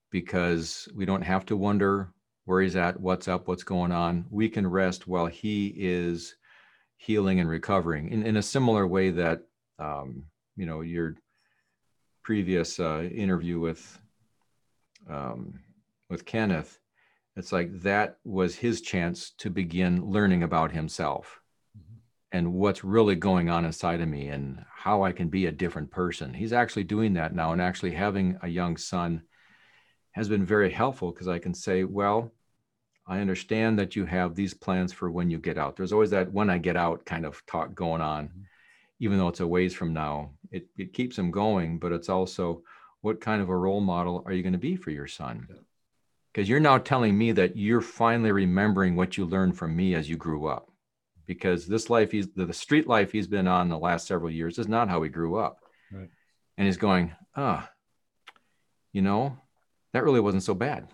because 0.09 0.87
we 0.95 1.05
don't 1.05 1.21
have 1.21 1.45
to 1.45 1.57
wonder 1.57 2.13
where 2.45 2.61
he's 2.61 2.75
at 2.75 2.99
what's 2.99 3.27
up 3.27 3.47
what's 3.47 3.63
going 3.63 3.91
on 3.91 4.25
we 4.29 4.47
can 4.47 4.65
rest 4.65 5.07
while 5.07 5.25
he 5.25 5.73
is 5.75 6.35
healing 6.95 7.39
and 7.39 7.49
recovering 7.49 8.09
in, 8.09 8.25
in 8.25 8.37
a 8.37 8.41
similar 8.41 8.87
way 8.87 9.09
that 9.09 9.41
um, 9.79 10.23
you 10.55 10.65
know 10.65 10.81
your 10.81 11.15
previous 12.23 12.79
uh, 12.79 13.01
interview 13.13 13.59
with 13.59 14.00
um, 15.09 15.59
with 16.09 16.25
kenneth 16.25 16.79
it's 17.35 17.51
like 17.51 17.81
that 17.81 18.17
was 18.23 18.55
his 18.55 18.81
chance 18.81 19.31
to 19.37 19.49
begin 19.49 20.05
learning 20.05 20.43
about 20.43 20.71
himself 20.71 21.41
mm-hmm. 21.77 21.95
and 22.31 22.53
what's 22.53 22.83
really 22.83 23.15
going 23.15 23.49
on 23.49 23.65
inside 23.65 24.01
of 24.01 24.07
me 24.07 24.27
and 24.27 24.63
how 24.69 25.03
I 25.03 25.11
can 25.11 25.29
be 25.29 25.45
a 25.45 25.51
different 25.51 25.91
person. 25.91 26.33
He's 26.33 26.53
actually 26.53 26.83
doing 26.83 27.13
that 27.13 27.33
now 27.33 27.53
and 27.53 27.61
actually 27.61 27.91
having 27.91 28.37
a 28.41 28.47
young 28.47 28.75
son 28.77 29.23
has 30.11 30.27
been 30.27 30.45
very 30.45 30.69
helpful 30.69 31.11
because 31.11 31.29
I 31.29 31.39
can 31.39 31.53
say, 31.53 31.85
well, 31.85 32.33
I 33.07 33.19
understand 33.19 33.79
that 33.79 33.95
you 33.95 34.05
have 34.05 34.35
these 34.35 34.53
plans 34.53 34.91
for 34.91 35.09
when 35.09 35.29
you 35.29 35.37
get 35.37 35.57
out. 35.57 35.77
There's 35.77 35.93
always 35.93 36.09
that 36.09 36.33
when 36.33 36.49
I 36.49 36.57
get 36.57 36.75
out 36.75 37.05
kind 37.05 37.25
of 37.25 37.41
talk 37.45 37.73
going 37.73 38.01
on, 38.01 38.25
mm-hmm. 38.27 38.41
even 38.99 39.17
though 39.17 39.29
it's 39.29 39.39
a 39.39 39.47
ways 39.47 39.73
from 39.73 39.93
now. 39.93 40.31
It, 40.51 40.67
it 40.77 40.91
keeps 40.91 41.17
him 41.17 41.31
going, 41.31 41.79
but 41.79 41.93
it's 41.93 42.09
also 42.09 42.63
what 43.01 43.21
kind 43.21 43.41
of 43.41 43.49
a 43.49 43.55
role 43.55 43.81
model 43.81 44.23
are 44.25 44.33
you 44.33 44.43
going 44.43 44.53
to 44.53 44.59
be 44.59 44.75
for 44.75 44.91
your 44.91 45.07
son? 45.07 45.47
Because 46.31 46.47
you're 46.47 46.59
now 46.59 46.77
telling 46.77 47.17
me 47.17 47.31
that 47.33 47.57
you're 47.57 47.81
finally 47.81 48.31
remembering 48.31 48.95
what 48.95 49.17
you 49.17 49.25
learned 49.25 49.57
from 49.57 49.75
me 49.75 49.95
as 49.95 50.09
you 50.09 50.17
grew 50.17 50.47
up 50.47 50.71
because 51.31 51.65
this 51.65 51.89
life 51.89 52.11
he's 52.11 52.27
the, 52.35 52.51
street 52.53 52.87
life 52.87 53.11
he's 53.11 53.27
been 53.27 53.47
on 53.47 53.69
the 53.69 53.77
last 53.77 54.05
several 54.05 54.29
years 54.29 54.59
is 54.59 54.67
not 54.67 54.89
how 54.89 55.01
he 55.01 55.09
grew 55.09 55.37
up 55.37 55.59
right. 55.89 56.09
and 56.57 56.67
he's 56.67 56.75
going 56.75 57.13
ah 57.37 57.63
oh, 57.63 58.33
you 58.91 59.01
know 59.01 59.37
that 59.93 60.03
really 60.03 60.19
wasn't 60.19 60.43
so 60.43 60.53
bad 60.53 60.89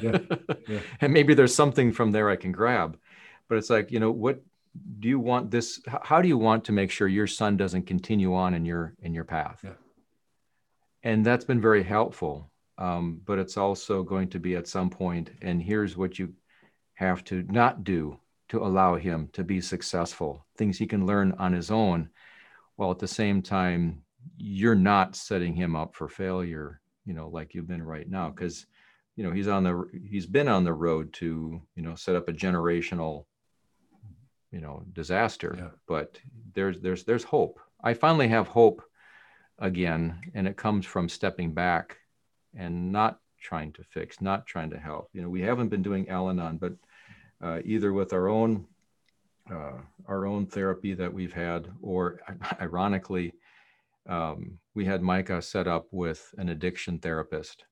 yeah. 0.00 0.18
yeah. 0.68 0.80
and 1.00 1.12
maybe 1.12 1.32
there's 1.32 1.54
something 1.54 1.92
from 1.92 2.10
there 2.10 2.28
i 2.28 2.34
can 2.34 2.50
grab 2.50 2.98
but 3.48 3.56
it's 3.56 3.70
like 3.70 3.92
you 3.92 4.00
know 4.00 4.10
what 4.10 4.42
do 4.98 5.08
you 5.08 5.20
want 5.20 5.50
this 5.50 5.80
how 5.86 6.20
do 6.20 6.26
you 6.26 6.38
want 6.38 6.64
to 6.64 6.72
make 6.72 6.90
sure 6.90 7.06
your 7.06 7.28
son 7.28 7.56
doesn't 7.56 7.86
continue 7.86 8.34
on 8.34 8.54
in 8.54 8.64
your 8.64 8.94
in 9.02 9.14
your 9.14 9.24
path 9.24 9.60
yeah. 9.62 9.70
And 11.02 11.24
that's 11.24 11.44
been 11.44 11.60
very 11.60 11.82
helpful 11.82 12.52
um, 12.78 13.20
but 13.24 13.38
it's 13.38 13.56
also 13.56 14.02
going 14.02 14.28
to 14.30 14.40
be 14.40 14.56
at 14.56 14.66
some 14.66 14.90
point, 14.90 15.30
and 15.40 15.62
here's 15.62 15.96
what 15.96 16.18
you 16.18 16.32
have 16.94 17.22
to 17.24 17.44
not 17.44 17.84
do 17.84 18.18
to 18.48 18.58
allow 18.58 18.96
him 18.96 19.28
to 19.34 19.44
be 19.44 19.60
successful, 19.60 20.44
things 20.56 20.78
he 20.78 20.86
can 20.86 21.06
learn 21.06 21.32
on 21.38 21.52
his 21.52 21.70
own, 21.70 22.08
while 22.76 22.90
at 22.90 22.98
the 22.98 23.08
same 23.08 23.42
time, 23.42 24.02
you're 24.36 24.74
not 24.74 25.16
setting 25.16 25.54
him 25.54 25.76
up 25.76 25.94
for 25.94 26.08
failure, 26.08 26.80
you 27.04 27.14
know, 27.14 27.28
like 27.28 27.54
you've 27.54 27.68
been 27.68 27.82
right 27.82 28.08
now. 28.08 28.30
Because, 28.30 28.66
you 29.16 29.24
know, 29.24 29.30
he's 29.30 29.48
on 29.48 29.64
the, 29.64 29.84
he's 30.08 30.26
been 30.26 30.48
on 30.48 30.64
the 30.64 30.72
road 30.72 31.12
to, 31.14 31.60
you 31.76 31.82
know, 31.82 31.94
set 31.94 32.16
up 32.16 32.28
a 32.28 32.32
generational, 32.32 33.26
you 34.50 34.60
know, 34.60 34.82
disaster. 34.92 35.54
Yeah. 35.56 35.68
But 35.86 36.18
there's, 36.54 36.80
there's, 36.80 37.04
there's 37.04 37.24
hope. 37.24 37.60
I 37.82 37.94
finally 37.94 38.28
have 38.28 38.48
hope 38.48 38.82
again, 39.58 40.20
and 40.34 40.46
it 40.46 40.56
comes 40.56 40.86
from 40.86 41.08
stepping 41.08 41.52
back 41.52 41.98
and 42.56 42.92
not 42.92 43.18
trying 43.40 43.72
to 43.72 43.82
fix, 43.82 44.20
not 44.20 44.46
trying 44.46 44.70
to 44.70 44.78
help. 44.78 45.08
You 45.12 45.22
know, 45.22 45.28
we 45.28 45.42
haven't 45.42 45.68
been 45.68 45.82
doing 45.82 46.08
Al-Anon, 46.08 46.58
but 46.58 46.74
uh, 47.42 47.60
either 47.64 47.92
with 47.92 48.12
our 48.12 48.28
own 48.28 48.66
uh, 49.50 49.80
our 50.06 50.24
own 50.24 50.46
therapy 50.46 50.94
that 50.94 51.12
we've 51.12 51.32
had, 51.32 51.68
or 51.80 52.20
ironically, 52.60 53.32
um, 54.08 54.58
we 54.74 54.84
had 54.84 55.02
Micah 55.02 55.42
set 55.42 55.66
up 55.66 55.86
with 55.90 56.32
an 56.38 56.48
addiction 56.48 56.98
therapist 56.98 57.64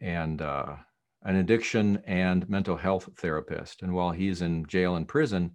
and 0.00 0.40
uh, 0.40 0.76
an 1.22 1.36
addiction 1.36 2.02
and 2.06 2.48
mental 2.48 2.76
health 2.76 3.08
therapist. 3.16 3.82
And 3.82 3.92
while 3.92 4.12
he's 4.12 4.42
in 4.42 4.66
jail 4.66 4.96
and 4.96 5.06
prison, 5.06 5.52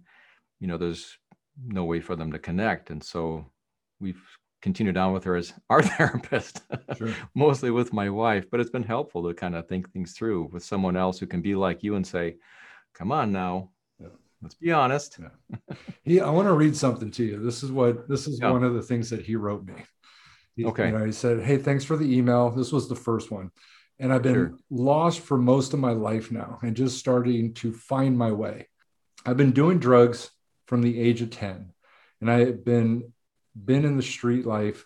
you 0.60 0.66
know, 0.66 0.78
there's 0.78 1.18
no 1.64 1.84
way 1.84 2.00
for 2.00 2.16
them 2.16 2.32
to 2.32 2.38
connect. 2.38 2.90
And 2.90 3.02
so 3.02 3.46
we've 4.00 4.22
continued 4.62 4.96
on 4.96 5.12
with 5.12 5.24
her 5.24 5.36
as 5.36 5.52
our 5.68 5.82
therapist, 5.98 6.62
sure. 6.96 7.14
mostly 7.34 7.70
with 7.70 7.92
my 7.92 8.08
wife. 8.08 8.46
But 8.50 8.60
it's 8.60 8.70
been 8.70 8.82
helpful 8.82 9.28
to 9.28 9.34
kind 9.34 9.54
of 9.54 9.68
think 9.68 9.92
things 9.92 10.12
through 10.12 10.48
with 10.52 10.64
someone 10.64 10.96
else 10.96 11.18
who 11.18 11.26
can 11.26 11.42
be 11.42 11.54
like 11.54 11.82
you 11.82 11.96
and 11.96 12.06
say, 12.06 12.36
"Come 12.94 13.12
on 13.12 13.32
now, 13.32 13.70
yeah. 14.00 14.08
let's 14.40 14.54
be 14.54 14.72
honest." 14.72 15.18
Yeah. 15.20 15.76
he, 16.04 16.20
I 16.20 16.30
want 16.30 16.48
to 16.48 16.54
read 16.54 16.76
something 16.76 17.10
to 17.10 17.24
you. 17.24 17.42
This 17.42 17.62
is 17.62 17.70
what 17.70 18.08
this 18.08 18.26
is 18.26 18.40
yeah. 18.40 18.50
one 18.50 18.64
of 18.64 18.74
the 18.74 18.82
things 18.82 19.10
that 19.10 19.22
he 19.22 19.36
wrote 19.36 19.66
me. 19.66 19.74
He, 20.56 20.64
okay. 20.64 20.86
You 20.86 20.98
know, 20.98 21.04
he 21.04 21.12
said, 21.12 21.42
"Hey, 21.42 21.58
thanks 21.58 21.84
for 21.84 21.96
the 21.96 22.16
email. 22.16 22.50
This 22.50 22.72
was 22.72 22.88
the 22.88 22.96
first 22.96 23.30
one." 23.30 23.50
And 23.98 24.12
I've 24.12 24.22
been 24.22 24.34
sure. 24.34 24.58
lost 24.70 25.20
for 25.20 25.38
most 25.38 25.74
of 25.74 25.78
my 25.78 25.92
life 25.92 26.32
now 26.32 26.58
and 26.62 26.74
just 26.74 26.98
starting 26.98 27.54
to 27.54 27.72
find 27.72 28.18
my 28.18 28.32
way. 28.32 28.68
I've 29.24 29.36
been 29.36 29.52
doing 29.52 29.78
drugs 29.78 30.30
from 30.66 30.82
the 30.82 30.98
age 30.98 31.20
of 31.22 31.30
10, 31.30 31.72
and 32.20 32.30
I've 32.30 32.64
been 32.64 33.12
been 33.54 33.84
in 33.84 33.96
the 33.96 34.02
street 34.02 34.46
life 34.46 34.84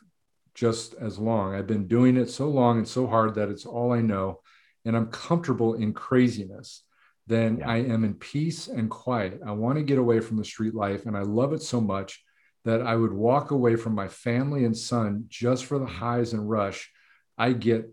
just 0.55 0.95
as 0.95 1.19
long. 1.19 1.55
I've 1.55 1.67
been 1.67 1.87
doing 1.87 2.17
it 2.17 2.31
so 2.31 2.49
long 2.49 2.79
and 2.79 2.89
so 2.89 3.07
hard 3.07 3.35
that 3.35 3.49
it's 3.49 3.67
all 3.67 3.93
I 3.93 4.01
know. 4.01 4.41
And 4.85 4.97
I'm 4.97 5.09
comfortable 5.09 5.75
in 5.75 5.93
craziness. 5.93 6.83
Then 7.27 7.59
yeah. 7.59 7.69
I 7.69 7.77
am 7.79 8.05
in 8.05 8.15
peace 8.15 8.69
and 8.69 8.89
quiet. 8.89 9.41
I 9.45 9.53
want 9.53 9.79
to 9.79 9.85
get 9.85 9.99
away 9.99 10.21
from 10.21 10.37
the 10.37 10.45
street 10.45 10.75
life. 10.75 11.07
And 11.07 11.17
I 11.17 11.23
love 11.23 11.53
it 11.53 11.63
so 11.63 11.81
much 11.81 12.23
that 12.65 12.83
I 12.83 12.97
would 12.97 13.13
walk 13.13 13.51
away 13.51 13.77
from 13.77 13.95
my 13.95 14.09
family 14.09 14.65
and 14.65 14.77
son 14.77 15.25
just 15.29 15.67
for 15.67 15.79
the 15.79 15.87
highs 15.87 16.33
and 16.33 16.49
rush 16.49 16.91
I 17.39 17.53
get 17.53 17.91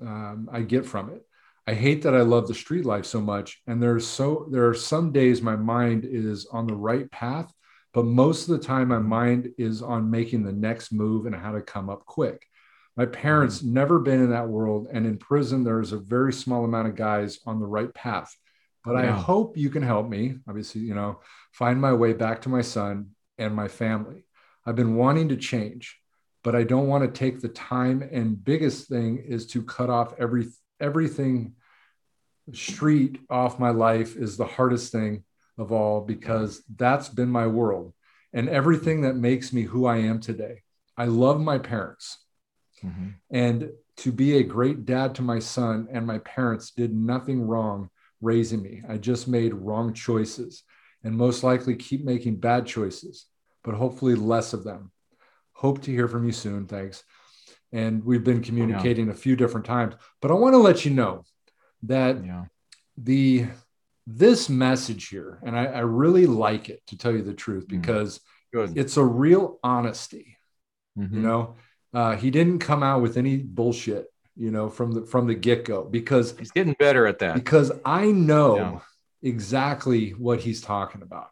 um, 0.00 0.48
I 0.52 0.62
get 0.62 0.84
from 0.84 1.10
it. 1.10 1.22
I 1.66 1.74
hate 1.74 2.02
that 2.02 2.14
I 2.14 2.20
love 2.20 2.46
the 2.46 2.54
street 2.54 2.84
life 2.84 3.06
so 3.06 3.20
much. 3.20 3.60
And 3.66 3.82
there's 3.82 4.06
so 4.06 4.46
there 4.50 4.68
are 4.68 4.74
some 4.74 5.12
days 5.12 5.42
my 5.42 5.56
mind 5.56 6.04
is 6.04 6.46
on 6.46 6.66
the 6.66 6.74
right 6.74 7.10
path 7.10 7.52
but 7.96 8.04
most 8.04 8.46
of 8.46 8.48
the 8.50 8.62
time, 8.62 8.88
my 8.88 8.98
mind 8.98 9.54
is 9.56 9.80
on 9.80 10.10
making 10.10 10.44
the 10.44 10.52
next 10.52 10.92
move 10.92 11.24
and 11.24 11.34
how 11.34 11.52
to 11.52 11.62
come 11.62 11.88
up 11.88 12.04
quick. 12.04 12.46
My 12.94 13.06
parents 13.06 13.62
mm-hmm. 13.62 13.72
never 13.72 13.98
been 13.98 14.22
in 14.22 14.32
that 14.32 14.50
world, 14.50 14.88
and 14.92 15.06
in 15.06 15.16
prison, 15.16 15.64
there's 15.64 15.92
a 15.92 15.98
very 15.98 16.34
small 16.34 16.66
amount 16.66 16.88
of 16.88 16.94
guys 16.94 17.38
on 17.46 17.58
the 17.58 17.64
right 17.64 17.92
path. 17.94 18.36
But 18.84 18.96
yeah. 18.96 19.04
I 19.04 19.06
hope 19.06 19.56
you 19.56 19.70
can 19.70 19.82
help 19.82 20.10
me. 20.10 20.36
Obviously, 20.46 20.82
you 20.82 20.94
know, 20.94 21.20
find 21.52 21.80
my 21.80 21.94
way 21.94 22.12
back 22.12 22.42
to 22.42 22.50
my 22.50 22.60
son 22.60 23.12
and 23.38 23.54
my 23.54 23.66
family. 23.66 24.26
I've 24.66 24.76
been 24.76 24.96
wanting 24.96 25.30
to 25.30 25.36
change, 25.38 25.98
but 26.44 26.54
I 26.54 26.64
don't 26.64 26.88
want 26.88 27.02
to 27.02 27.18
take 27.18 27.40
the 27.40 27.48
time. 27.48 28.06
And 28.12 28.44
biggest 28.44 28.90
thing 28.90 29.24
is 29.26 29.46
to 29.52 29.62
cut 29.62 29.88
off 29.88 30.12
every 30.18 30.48
everything 30.80 31.54
street 32.52 33.20
off 33.30 33.58
my 33.58 33.70
life 33.70 34.16
is 34.16 34.36
the 34.36 34.44
hardest 34.44 34.92
thing 34.92 35.24
of 35.58 35.72
all 35.72 36.00
because 36.00 36.62
that's 36.76 37.08
been 37.08 37.28
my 37.28 37.46
world 37.46 37.92
and 38.32 38.48
everything 38.48 39.02
that 39.02 39.16
makes 39.16 39.52
me 39.52 39.62
who 39.62 39.86
I 39.86 39.98
am 39.98 40.20
today. 40.20 40.62
I 40.96 41.06
love 41.06 41.40
my 41.40 41.58
parents. 41.58 42.18
Mm-hmm. 42.84 43.08
And 43.30 43.70
to 43.98 44.12
be 44.12 44.36
a 44.36 44.42
great 44.42 44.84
dad 44.84 45.14
to 45.14 45.22
my 45.22 45.38
son 45.38 45.88
and 45.90 46.06
my 46.06 46.18
parents 46.18 46.70
did 46.70 46.94
nothing 46.94 47.46
wrong 47.46 47.90
raising 48.20 48.62
me. 48.62 48.82
I 48.88 48.98
just 48.98 49.28
made 49.28 49.54
wrong 49.54 49.94
choices 49.94 50.62
and 51.02 51.16
most 51.16 51.42
likely 51.42 51.76
keep 51.76 52.04
making 52.04 52.36
bad 52.36 52.66
choices, 52.66 53.26
but 53.64 53.74
hopefully 53.74 54.14
less 54.14 54.52
of 54.52 54.64
them. 54.64 54.90
Hope 55.52 55.82
to 55.82 55.90
hear 55.90 56.08
from 56.08 56.26
you 56.26 56.32
soon. 56.32 56.66
Thanks. 56.66 57.02
And 57.72 58.04
we've 58.04 58.24
been 58.24 58.42
communicating 58.42 59.06
yeah. 59.06 59.12
a 59.12 59.16
few 59.16 59.36
different 59.36 59.66
times, 59.66 59.94
but 60.20 60.30
I 60.30 60.34
want 60.34 60.54
to 60.54 60.58
let 60.58 60.84
you 60.84 60.90
know 60.90 61.24
that 61.84 62.24
yeah. 62.24 62.44
the 62.98 63.46
this 64.06 64.48
message 64.48 65.08
here, 65.08 65.40
and 65.42 65.58
I, 65.58 65.66
I, 65.66 65.80
really 65.80 66.26
like 66.26 66.68
it 66.68 66.80
to 66.88 66.98
tell 66.98 67.12
you 67.12 67.22
the 67.22 67.34
truth 67.34 67.66
mm-hmm. 67.66 67.80
because 67.80 68.20
mm-hmm. 68.54 68.78
it's 68.78 68.96
a 68.96 69.04
real 69.04 69.58
honesty. 69.62 70.36
Mm-hmm. 70.96 71.16
You 71.16 71.22
know, 71.22 71.56
uh, 71.92 72.16
he 72.16 72.30
didn't 72.30 72.60
come 72.60 72.82
out 72.82 73.02
with 73.02 73.16
any 73.16 73.38
bullshit. 73.38 74.06
You 74.36 74.50
know, 74.50 74.68
from 74.68 74.92
the 74.92 75.06
from 75.06 75.26
the 75.26 75.34
get 75.34 75.64
go 75.64 75.82
because 75.82 76.36
he's 76.38 76.50
getting 76.50 76.76
better 76.78 77.06
at 77.06 77.20
that. 77.20 77.34
Because 77.34 77.72
I 77.84 78.06
know 78.06 78.56
yeah. 78.56 78.78
exactly 79.22 80.10
what 80.10 80.40
he's 80.40 80.60
talking 80.60 81.02
about. 81.02 81.30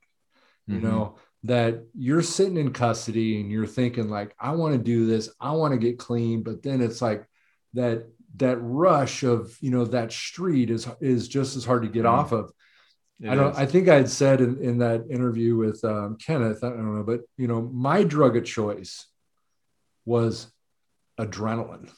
You 0.67 0.77
mm-hmm. 0.77 0.87
know 0.87 1.17
that 1.45 1.85
you're 1.95 2.23
sitting 2.23 2.57
in 2.57 2.73
custody 2.73 3.41
and 3.41 3.51
you're 3.51 3.67
thinking 3.67 4.09
like, 4.09 4.35
I 4.41 4.53
want 4.53 4.73
to 4.73 4.83
do 4.83 5.07
this, 5.07 5.29
I 5.39 5.53
want 5.53 5.73
to 5.73 5.79
get 5.79 5.99
clean, 5.99 6.43
but 6.43 6.63
then 6.63 6.81
it's 6.81 7.03
like 7.03 7.27
that 7.75 8.07
that 8.37 8.57
rush 8.57 9.23
of 9.23 9.57
you 9.61 9.71
know 9.71 9.85
that 9.85 10.13
street 10.13 10.71
is 10.71 10.89
is 11.01 11.29
just 11.29 11.57
as 11.57 11.65
hard 11.65 11.83
to 11.83 11.89
get 11.89 12.05
mm-hmm. 12.05 12.19
off 12.19 12.33
of 12.33 12.53
It 13.21 13.31
I 13.31 13.35
don't. 13.35 13.53
Is. 13.53 13.59
I 13.59 13.67
think 13.67 13.89
I 13.89 13.95
had 13.95 14.11
said 14.11 14.41
in, 14.41 14.63
in 14.63 14.79
that 14.79 15.07
interview 15.09 15.57
with 15.57 15.85
um, 15.85 16.17
Kenneth. 16.17 16.65
I 16.65 16.69
don't 16.69 16.97
know, 16.97 17.05
but 17.05 17.21
you 17.37 17.47
know, 17.47 17.63
my 17.63 18.03
drug 18.03 18.37
of 18.37 18.45
choice 18.45 19.07
was 20.05 20.51
adrenaline. 21.19 21.91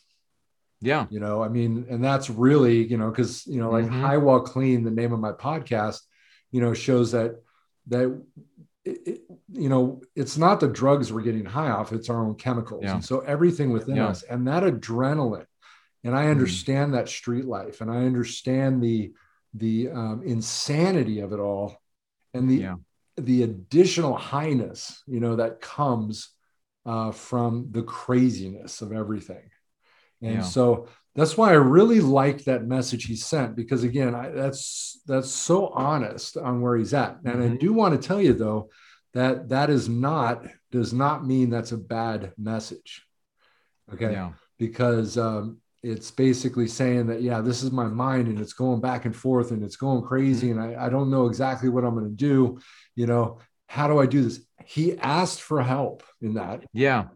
Yeah. 0.81 1.07
You 1.11 1.21
know, 1.21 1.43
I 1.43 1.49
mean, 1.49 1.87
and 1.89 2.05
that's 2.05 2.29
really, 2.29 2.87
you 2.87 2.99
know, 2.99 3.11
because, 3.11 3.47
you 3.47 3.61
know, 3.61 3.71
like 3.71 3.87
mm-hmm. 3.87 4.03
High 4.03 4.19
Wall 4.19 4.41
Clean, 4.41 4.85
the 4.85 4.91
name 4.91 5.13
of 5.13 5.21
my 5.21 5.33
podcast, 5.33 6.01
you 6.53 6.61
know, 6.61 6.75
shows 6.75 7.13
that, 7.13 7.43
that, 7.89 8.23
it, 8.85 8.99
it, 9.07 9.21
you 9.53 9.71
know, 9.71 10.03
it's 10.15 10.37
not 10.37 10.61
the 10.61 10.69
drugs 10.69 11.11
we're 11.11 11.23
getting 11.23 11.47
high 11.47 11.71
off, 11.71 11.93
it's 11.93 12.11
our 12.11 12.23
own 12.23 12.35
chemicals. 12.35 12.83
Yeah. 12.85 12.95
And 12.95 13.05
so 13.05 13.21
everything 13.21 13.73
within 13.73 13.97
yeah. 13.97 14.09
us 14.09 14.23
and 14.23 14.47
that 14.49 14.63
adrenaline, 14.65 15.47
and 16.07 16.15
I 16.15 16.23
mm-hmm. 16.23 16.31
understand 16.31 16.95
that 16.95 17.09
street 17.09 17.45
life 17.47 17.81
and 17.81 17.91
I 17.91 17.97
understand 17.97 18.81
the, 18.81 19.13
the 19.55 19.91
um, 19.91 20.23
insanity 20.25 21.19
of 21.19 21.33
it 21.33 21.41
all 21.41 21.77
and 22.33 22.49
the, 22.49 22.57
yeah. 22.59 22.75
the 23.17 23.43
additional 23.43 24.17
highness, 24.17 25.03
you 25.09 25.19
know, 25.19 25.37
that 25.37 25.61
comes 25.61 26.31
uh, 26.87 27.11
from 27.11 27.69
the 27.73 27.83
craziness 27.83 28.83
of 28.83 28.93
everything. 28.93 29.51
And 30.23 30.37
yeah. 30.37 30.43
so 30.43 30.87
that's 31.17 31.37
why 31.37 31.51
I 31.51 31.55
really 31.55 32.01
like 32.01 32.45
that 32.45 32.65
message 32.65 33.07
he 33.07 33.17
sent 33.17 33.57
because 33.57 33.83
again, 33.83 34.15
I, 34.15 34.29
that's 34.29 35.01
that's 35.07 35.31
so 35.31 35.69
honest 35.69 36.37
on 36.37 36.61
where 36.61 36.77
he's 36.77 36.95
at. 36.95 37.19
And 37.25 37.35
mm-hmm. 37.35 37.55
I 37.55 37.57
do 37.57 37.73
want 37.73 38.01
to 38.01 38.07
tell 38.07 38.21
you 38.21 38.33
though 38.33 38.71
that 39.13 39.49
that 39.49 39.71
is 39.71 39.89
not 39.89 40.47
does 40.71 40.93
not 40.93 41.27
mean 41.27 41.51
that's 41.51 41.73
a 41.73 41.79
bad 41.79 42.33
message. 42.39 43.03
Okay, 43.93 44.13
yeah. 44.13 44.33
because 44.59 45.19
um, 45.19 45.59
it's 45.83 46.11
basically 46.11 46.67
saying 46.67 47.07
that 47.07 47.23
yeah, 47.23 47.41
this 47.41 47.63
is 47.63 47.71
my 47.71 47.87
mind 47.87 48.29
and 48.29 48.41
it's 48.41 48.53
going 48.53 48.81
back 48.81 49.05
and 49.05 49.15
forth 49.15 49.51
and 49.51 49.63
it's 49.63 49.77
going 49.77 50.03
crazy 50.03 50.49
mm-hmm. 50.49 50.61
and 50.61 50.77
I, 50.77 50.87
I 50.87 50.89
don't 50.89 51.11
know 51.11 51.27
exactly 51.27 51.69
what 51.69 51.85
I'm 51.85 51.95
going 51.95 52.11
to 52.11 52.17
do. 52.17 52.59
You 52.95 53.07
know, 53.07 53.39
how 53.69 53.87
do 53.89 53.99
I 53.99 54.07
do 54.07 54.23
this? 54.23 54.41
He 54.65 54.99
asked 54.99 55.41
for 55.41 55.63
help 55.63 56.03
in 56.21 56.35
that. 56.35 56.65
Yeah, 56.73 57.07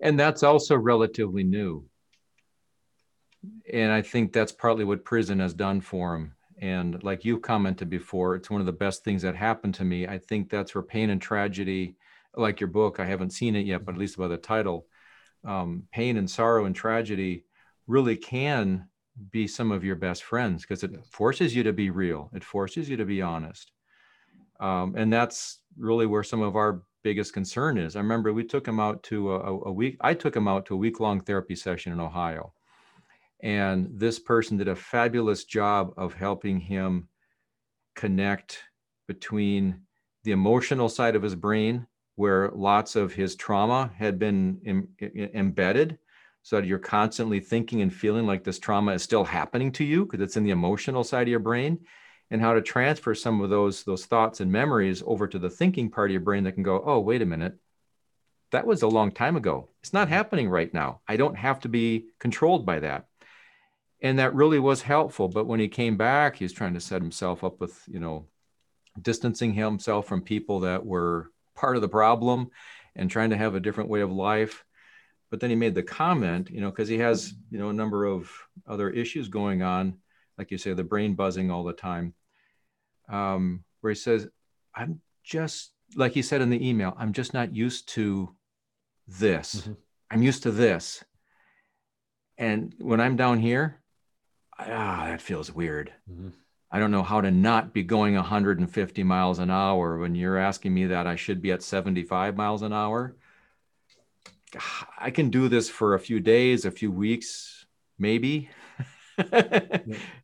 and 0.00 0.18
that's 0.18 0.42
also 0.42 0.76
relatively 0.76 1.42
new 1.42 1.86
and 3.72 3.92
I 3.92 4.02
think 4.02 4.32
that's 4.32 4.52
partly 4.52 4.84
what 4.84 5.04
prison 5.04 5.40
has 5.40 5.54
done 5.54 5.80
for 5.80 6.14
him. 6.14 6.34
And 6.58 7.02
like 7.02 7.24
you 7.24 7.38
commented 7.38 7.90
before, 7.90 8.34
it's 8.34 8.50
one 8.50 8.60
of 8.60 8.66
the 8.66 8.72
best 8.72 9.04
things 9.04 9.22
that 9.22 9.36
happened 9.36 9.74
to 9.74 9.84
me. 9.84 10.06
I 10.06 10.18
think 10.18 10.48
that's 10.48 10.74
where 10.74 10.82
pain 10.82 11.10
and 11.10 11.20
tragedy, 11.20 11.96
like 12.34 12.60
your 12.60 12.68
book, 12.68 12.98
I 12.98 13.04
haven't 13.04 13.30
seen 13.30 13.56
it 13.56 13.66
yet, 13.66 13.84
but 13.84 13.94
at 13.94 14.00
least 14.00 14.16
by 14.16 14.28
the 14.28 14.36
title, 14.36 14.86
um, 15.44 15.84
pain 15.92 16.16
and 16.16 16.30
sorrow 16.30 16.64
and 16.64 16.74
tragedy 16.74 17.44
really 17.86 18.16
can 18.16 18.88
be 19.30 19.46
some 19.46 19.72
of 19.72 19.84
your 19.84 19.96
best 19.96 20.24
friends 20.24 20.62
because 20.62 20.82
it 20.82 20.92
forces 21.06 21.54
you 21.54 21.62
to 21.62 21.72
be 21.72 21.90
real. 21.90 22.30
It 22.34 22.44
forces 22.44 22.88
you 22.88 22.96
to 22.96 23.04
be 23.04 23.22
honest. 23.22 23.72
Um, 24.60 24.94
and 24.96 25.12
that's 25.12 25.60
really 25.78 26.06
where 26.06 26.22
some 26.22 26.42
of 26.42 26.56
our 26.56 26.82
biggest 27.02 27.32
concern 27.32 27.78
is. 27.78 27.96
I 27.96 28.00
remember 28.00 28.32
we 28.32 28.44
took 28.44 28.66
him 28.66 28.80
out 28.80 29.02
to 29.04 29.32
a, 29.32 29.68
a 29.68 29.72
week. 29.72 29.96
I 30.00 30.14
took 30.14 30.34
him 30.34 30.48
out 30.48 30.66
to 30.66 30.74
a 30.74 30.78
week 30.78 31.00
long 31.00 31.20
therapy 31.20 31.54
session 31.54 31.92
in 31.92 32.00
Ohio 32.00 32.52
and 33.40 33.88
this 33.92 34.18
person 34.18 34.56
did 34.56 34.68
a 34.68 34.76
fabulous 34.76 35.44
job 35.44 35.92
of 35.96 36.14
helping 36.14 36.58
him 36.58 37.08
connect 37.94 38.62
between 39.06 39.82
the 40.24 40.32
emotional 40.32 40.88
side 40.88 41.14
of 41.14 41.22
his 41.22 41.34
brain, 41.34 41.86
where 42.16 42.50
lots 42.54 42.96
of 42.96 43.12
his 43.12 43.36
trauma 43.36 43.90
had 43.96 44.18
been 44.18 44.58
Im- 44.64 44.88
embedded. 45.34 45.98
So 46.46 46.60
that 46.60 46.66
you're 46.66 46.78
constantly 46.78 47.40
thinking 47.40 47.82
and 47.82 47.92
feeling 47.92 48.24
like 48.24 48.44
this 48.44 48.60
trauma 48.60 48.92
is 48.92 49.02
still 49.02 49.24
happening 49.24 49.72
to 49.72 49.84
you 49.84 50.04
because 50.04 50.20
it's 50.20 50.36
in 50.36 50.44
the 50.44 50.52
emotional 50.52 51.02
side 51.02 51.22
of 51.22 51.28
your 51.28 51.40
brain, 51.40 51.80
and 52.30 52.40
how 52.40 52.54
to 52.54 52.62
transfer 52.62 53.16
some 53.16 53.40
of 53.40 53.50
those 53.50 53.82
those 53.82 54.06
thoughts 54.06 54.38
and 54.38 54.52
memories 54.52 55.02
over 55.04 55.26
to 55.26 55.40
the 55.40 55.50
thinking 55.50 55.90
part 55.90 56.10
of 56.10 56.12
your 56.12 56.20
brain 56.20 56.44
that 56.44 56.52
can 56.52 56.62
go, 56.62 56.80
oh, 56.86 57.00
wait 57.00 57.20
a 57.20 57.26
minute, 57.26 57.54
that 58.52 58.64
was 58.64 58.82
a 58.82 58.88
long 58.88 59.10
time 59.10 59.34
ago. 59.34 59.70
It's 59.82 59.92
not 59.92 60.06
mm-hmm. 60.06 60.14
happening 60.14 60.48
right 60.48 60.72
now. 60.72 61.00
I 61.08 61.16
don't 61.16 61.36
have 61.36 61.58
to 61.60 61.68
be 61.68 62.06
controlled 62.20 62.64
by 62.64 62.78
that 62.78 63.06
and 64.00 64.18
that 64.18 64.34
really 64.34 64.58
was 64.58 64.82
helpful 64.82 65.28
but 65.28 65.46
when 65.46 65.60
he 65.60 65.68
came 65.68 65.96
back 65.96 66.36
he 66.36 66.44
was 66.44 66.52
trying 66.52 66.74
to 66.74 66.80
set 66.80 67.02
himself 67.02 67.42
up 67.42 67.60
with 67.60 67.82
you 67.88 68.00
know 68.00 68.26
distancing 69.00 69.52
himself 69.52 70.06
from 70.06 70.22
people 70.22 70.60
that 70.60 70.84
were 70.84 71.30
part 71.54 71.76
of 71.76 71.82
the 71.82 71.88
problem 71.88 72.50
and 72.94 73.10
trying 73.10 73.30
to 73.30 73.36
have 73.36 73.54
a 73.54 73.60
different 73.60 73.90
way 73.90 74.00
of 74.00 74.12
life 74.12 74.64
but 75.30 75.40
then 75.40 75.50
he 75.50 75.56
made 75.56 75.74
the 75.74 75.82
comment 75.82 76.50
you 76.50 76.60
know 76.60 76.70
because 76.70 76.88
he 76.88 76.98
has 76.98 77.34
you 77.50 77.58
know 77.58 77.70
a 77.70 77.74
number 77.74 78.04
of 78.04 78.30
other 78.66 78.90
issues 78.90 79.28
going 79.28 79.62
on 79.62 79.98
like 80.38 80.50
you 80.50 80.58
say 80.58 80.72
the 80.72 80.84
brain 80.84 81.14
buzzing 81.14 81.50
all 81.50 81.64
the 81.64 81.72
time 81.72 82.14
um, 83.08 83.64
where 83.80 83.92
he 83.92 83.98
says 83.98 84.28
i'm 84.74 85.00
just 85.22 85.72
like 85.94 86.12
he 86.12 86.22
said 86.22 86.40
in 86.40 86.50
the 86.50 86.68
email 86.68 86.94
i'm 86.98 87.12
just 87.12 87.34
not 87.34 87.54
used 87.54 87.88
to 87.88 88.34
this 89.06 89.56
mm-hmm. 89.56 89.72
i'm 90.10 90.22
used 90.22 90.42
to 90.42 90.50
this 90.50 91.04
and 92.38 92.74
when 92.78 93.00
i'm 93.00 93.16
down 93.16 93.38
here 93.38 93.80
ah, 94.58 95.06
that 95.08 95.20
feels 95.20 95.52
weird. 95.52 95.92
Mm-hmm. 96.10 96.30
I 96.70 96.78
don't 96.78 96.90
know 96.90 97.02
how 97.02 97.20
to 97.20 97.30
not 97.30 97.72
be 97.72 97.82
going 97.82 98.14
150 98.14 99.02
miles 99.04 99.38
an 99.38 99.50
hour 99.50 99.98
when 99.98 100.14
you're 100.14 100.38
asking 100.38 100.74
me 100.74 100.86
that 100.86 101.06
I 101.06 101.16
should 101.16 101.40
be 101.40 101.52
at 101.52 101.62
75 101.62 102.36
miles 102.36 102.62
an 102.62 102.72
hour. 102.72 103.16
I 104.98 105.10
can 105.10 105.30
do 105.30 105.48
this 105.48 105.68
for 105.68 105.94
a 105.94 106.00
few 106.00 106.20
days, 106.20 106.64
a 106.64 106.70
few 106.70 106.90
weeks, 106.90 107.66
maybe. 107.98 108.50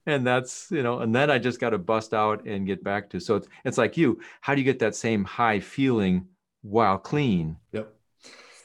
And 0.04 0.26
that's, 0.26 0.68
you 0.70 0.82
know, 0.82 0.98
and 0.98 1.14
then 1.14 1.30
I 1.30 1.38
just 1.38 1.60
got 1.60 1.70
to 1.70 1.78
bust 1.78 2.12
out 2.12 2.44
and 2.44 2.66
get 2.66 2.82
back 2.84 3.08
to. 3.10 3.20
So 3.20 3.36
it's, 3.36 3.48
it's 3.64 3.78
like 3.78 3.96
you, 3.96 4.20
how 4.40 4.54
do 4.54 4.60
you 4.60 4.64
get 4.64 4.80
that 4.80 4.96
same 4.96 5.24
high 5.24 5.60
feeling 5.60 6.26
while 6.60 6.98
clean? 6.98 7.56
Yep 7.70 7.94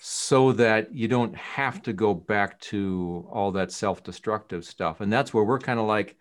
so 0.09 0.53
that 0.53 0.95
you 0.95 1.09
don't 1.09 1.35
have 1.35 1.81
to 1.81 1.91
go 1.91 2.13
back 2.13 2.57
to 2.61 3.27
all 3.29 3.51
that 3.51 3.73
self-destructive 3.73 4.63
stuff 4.63 5.01
and 5.01 5.11
that's 5.11 5.33
where 5.33 5.43
we're 5.43 5.59
kind 5.59 5.81
of 5.81 5.85
like 5.85 6.15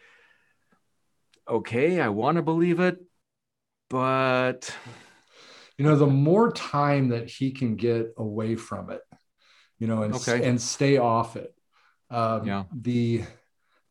okay 1.48 2.00
i 2.00 2.08
want 2.08 2.34
to 2.34 2.42
believe 2.42 2.80
it 2.80 2.98
but 3.88 4.74
you 5.78 5.84
know 5.84 5.94
the 5.94 6.04
more 6.04 6.50
time 6.50 7.10
that 7.10 7.30
he 7.30 7.52
can 7.52 7.76
get 7.76 8.12
away 8.16 8.56
from 8.56 8.90
it 8.90 9.02
you 9.78 9.86
know 9.86 10.02
and, 10.02 10.14
okay. 10.14 10.46
and 10.48 10.60
stay 10.60 10.98
off 10.98 11.36
it 11.36 11.54
um, 12.10 12.46
yeah. 12.46 12.64
the 12.72 13.24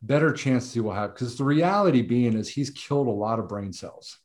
better 0.01 0.31
chances 0.31 0.73
he 0.73 0.79
will 0.79 0.93
have 0.93 1.13
because 1.13 1.37
the 1.37 1.43
reality 1.43 2.01
being 2.01 2.33
is 2.33 2.47
he's 2.49 2.69
killed 2.69 3.07
a 3.07 3.11
lot 3.11 3.39
of 3.39 3.47
brain 3.47 3.73
cells 3.73 4.17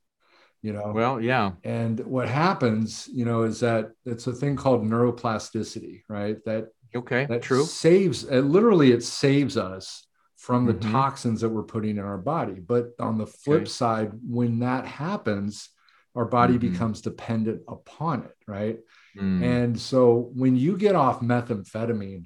you 0.63 0.73
know 0.73 0.93
well 0.95 1.21
yeah 1.21 1.53
and 1.65 2.01
what 2.01 2.29
happens 2.29 3.09
you 3.13 3.25
know 3.25 3.43
is 3.43 3.61
that 3.61 3.91
it's 4.05 4.27
a 4.27 4.33
thing 4.33 4.57
called 4.57 4.85
neuroplasticity 4.85 6.03
right 6.09 6.37
that 6.45 6.69
okay 6.95 7.27
that 7.27 7.43
true 7.43 7.65
saves 7.65 8.25
it 8.25 8.43
literally 8.43 8.93
it 8.93 9.03
saves 9.03 9.57
us 9.57 10.07
from 10.37 10.67
the 10.67 10.75
mm-hmm. 10.75 10.93
toxins 10.93 11.41
that 11.41 11.49
we're 11.49 11.63
putting 11.63 11.97
in 11.97 12.05
our 12.05 12.19
body 12.19 12.55
but 12.55 12.91
on 12.99 13.17
the 13.17 13.27
flip 13.27 13.63
okay. 13.63 13.71
side 13.71 14.13
when 14.27 14.59
that 14.59 14.87
happens 14.87 15.71
our 16.15 16.25
body 16.25 16.55
mm-hmm. 16.55 16.73
becomes 16.73 17.01
dependent 17.01 17.63
upon 17.69 18.23
it 18.25 18.37
right 18.47 18.81
mm. 19.21 19.43
and 19.43 19.79
so 19.79 20.31
when 20.35 20.57
you 20.57 20.77
get 20.77 20.95
off 20.95 21.21
methamphetamine 21.21 22.25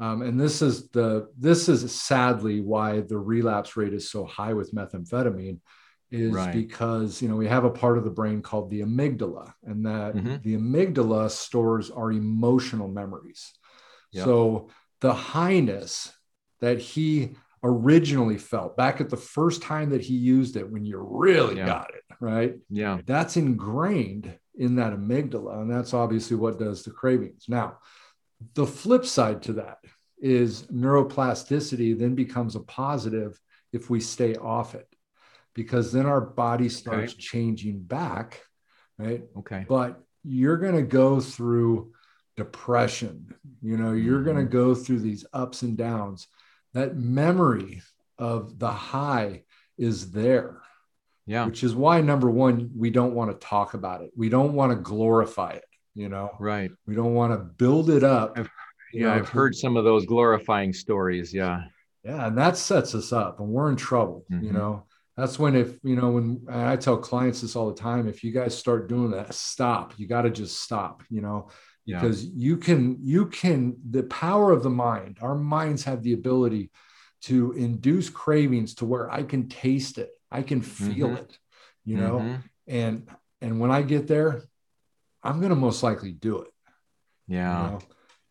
um, 0.00 0.22
and 0.22 0.40
this 0.40 0.62
is 0.62 0.88
the 0.88 1.28
this 1.38 1.68
is 1.68 1.92
sadly 1.92 2.60
why 2.60 3.00
the 3.00 3.18
relapse 3.18 3.76
rate 3.76 3.92
is 3.92 4.10
so 4.10 4.24
high 4.24 4.54
with 4.54 4.74
methamphetamine 4.74 5.58
is 6.10 6.32
right. 6.32 6.52
because 6.52 7.22
you 7.22 7.28
know 7.28 7.36
we 7.36 7.46
have 7.46 7.64
a 7.64 7.70
part 7.70 7.96
of 7.96 8.04
the 8.04 8.10
brain 8.10 8.42
called 8.42 8.70
the 8.70 8.80
amygdala 8.80 9.52
and 9.64 9.86
that 9.86 10.14
mm-hmm. 10.14 10.36
the 10.42 10.56
amygdala 10.56 11.30
stores 11.30 11.90
our 11.90 12.10
emotional 12.10 12.88
memories 12.88 13.52
yep. 14.10 14.24
so 14.24 14.68
the 15.00 15.14
highness 15.14 16.12
that 16.60 16.78
he 16.78 17.36
originally 17.62 18.38
felt 18.38 18.76
back 18.76 19.00
at 19.00 19.10
the 19.10 19.16
first 19.16 19.62
time 19.62 19.90
that 19.90 20.00
he 20.00 20.14
used 20.14 20.56
it 20.56 20.68
when 20.68 20.84
you 20.84 20.98
really 20.98 21.58
yeah. 21.58 21.66
got 21.66 21.90
it 21.90 22.02
right 22.20 22.54
yeah 22.70 22.98
that's 23.06 23.36
ingrained 23.36 24.36
in 24.56 24.76
that 24.76 24.92
amygdala 24.92 25.60
and 25.60 25.70
that's 25.70 25.94
obviously 25.94 26.36
what 26.36 26.58
does 26.58 26.82
the 26.82 26.90
cravings 26.90 27.44
now 27.48 27.78
the 28.54 28.66
flip 28.66 29.04
side 29.04 29.42
to 29.42 29.54
that 29.54 29.78
is 30.20 30.62
neuroplasticity 30.64 31.98
then 31.98 32.14
becomes 32.14 32.56
a 32.56 32.60
positive 32.60 33.40
if 33.72 33.88
we 33.88 34.00
stay 34.00 34.34
off 34.34 34.74
it 34.74 34.88
because 35.54 35.92
then 35.92 36.06
our 36.06 36.20
body 36.20 36.68
starts 36.68 37.12
okay. 37.12 37.20
changing 37.20 37.80
back, 37.82 38.42
right? 38.98 39.22
Okay. 39.38 39.64
But 39.68 40.00
you're 40.22 40.56
going 40.56 40.76
to 40.76 40.82
go 40.82 41.20
through 41.20 41.92
depression. 42.36 43.34
You 43.62 43.76
know, 43.76 43.92
you're 43.92 44.16
mm-hmm. 44.16 44.24
going 44.24 44.46
to 44.46 44.50
go 44.50 44.74
through 44.74 45.00
these 45.00 45.26
ups 45.32 45.62
and 45.62 45.76
downs. 45.76 46.28
That 46.74 46.96
memory 46.96 47.82
of 48.18 48.58
the 48.58 48.70
high 48.70 49.44
is 49.76 50.12
there. 50.12 50.60
Yeah. 51.30 51.46
Which 51.46 51.62
is 51.62 51.76
why 51.76 52.00
number 52.00 52.28
one, 52.28 52.70
we 52.76 52.90
don't 52.90 53.14
want 53.14 53.30
to 53.30 53.46
talk 53.46 53.74
about 53.74 54.02
it. 54.02 54.10
We 54.16 54.28
don't 54.28 54.52
want 54.52 54.72
to 54.72 54.76
glorify 54.76 55.52
it, 55.52 55.64
you 55.94 56.08
know. 56.08 56.30
Right. 56.40 56.72
We 56.86 56.96
don't 56.96 57.14
want 57.14 57.32
to 57.32 57.38
build 57.38 57.88
it 57.88 58.02
up. 58.02 58.32
I've, 58.36 58.50
yeah, 58.92 59.06
know, 59.06 59.14
I've 59.14 59.28
heard 59.28 59.54
some 59.54 59.76
of 59.76 59.84
those 59.84 60.06
glorifying 60.06 60.72
stories. 60.72 61.32
Yeah. 61.32 61.62
Yeah, 62.02 62.26
and 62.26 62.36
that 62.38 62.56
sets 62.56 62.96
us 62.96 63.12
up 63.12 63.38
and 63.38 63.48
we're 63.48 63.70
in 63.70 63.76
trouble, 63.76 64.24
mm-hmm. 64.30 64.44
you 64.44 64.52
know 64.52 64.86
that's 65.16 65.38
when 65.38 65.54
if 65.54 65.78
you 65.82 65.96
know 65.96 66.08
when 66.10 66.40
i 66.48 66.76
tell 66.76 66.96
clients 66.96 67.42
this 67.42 67.54
all 67.54 67.68
the 67.68 67.78
time 67.78 68.08
if 68.08 68.24
you 68.24 68.32
guys 68.32 68.56
start 68.56 68.88
doing 68.88 69.10
that 69.10 69.34
stop 69.34 69.92
you 69.98 70.06
got 70.06 70.22
to 70.22 70.30
just 70.30 70.62
stop 70.62 71.02
you 71.10 71.20
know 71.20 71.50
because 71.86 72.24
yeah. 72.24 72.30
you 72.36 72.56
can 72.56 72.96
you 73.02 73.26
can 73.26 73.76
the 73.90 74.04
power 74.04 74.50
of 74.50 74.62
the 74.62 74.70
mind 74.70 75.18
our 75.20 75.34
minds 75.34 75.84
have 75.84 76.02
the 76.02 76.14
ability 76.14 76.70
to 77.20 77.52
induce 77.52 78.08
cravings 78.08 78.74
to 78.74 78.86
where 78.86 79.10
i 79.10 79.22
can 79.22 79.48
taste 79.48 79.98
it 79.98 80.10
i 80.30 80.42
can 80.42 80.60
feel 80.60 81.08
mm-hmm. 81.08 81.16
it 81.16 81.38
you 81.84 81.96
know 81.96 82.18
mm-hmm. 82.18 82.36
and 82.68 83.08
and 83.40 83.60
when 83.60 83.70
i 83.70 83.82
get 83.82 84.06
there 84.06 84.42
i'm 85.22 85.38
going 85.38 85.50
to 85.50 85.56
most 85.56 85.82
likely 85.82 86.12
do 86.12 86.40
it 86.40 86.50
yeah 87.28 87.64
you 87.64 87.70
know? 87.70 87.78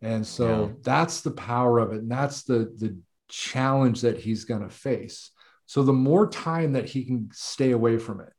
and 0.01 0.25
so 0.25 0.65
yeah. 0.65 0.73
that's 0.83 1.21
the 1.21 1.31
power 1.31 1.79
of 1.79 1.91
it 1.91 1.97
and 1.97 2.11
that's 2.11 2.43
the 2.43 2.73
the 2.77 2.97
challenge 3.27 4.01
that 4.01 4.17
he's 4.17 4.45
going 4.45 4.61
to 4.61 4.69
face 4.69 5.31
so 5.69 5.83
the 5.83 5.93
more 5.93 6.27
time 6.27 6.73
that 6.73 6.89
he 6.89 7.05
can 7.05 7.29
stay 7.31 7.69
away 7.73 7.99
from 7.99 8.21
it, 8.21 8.33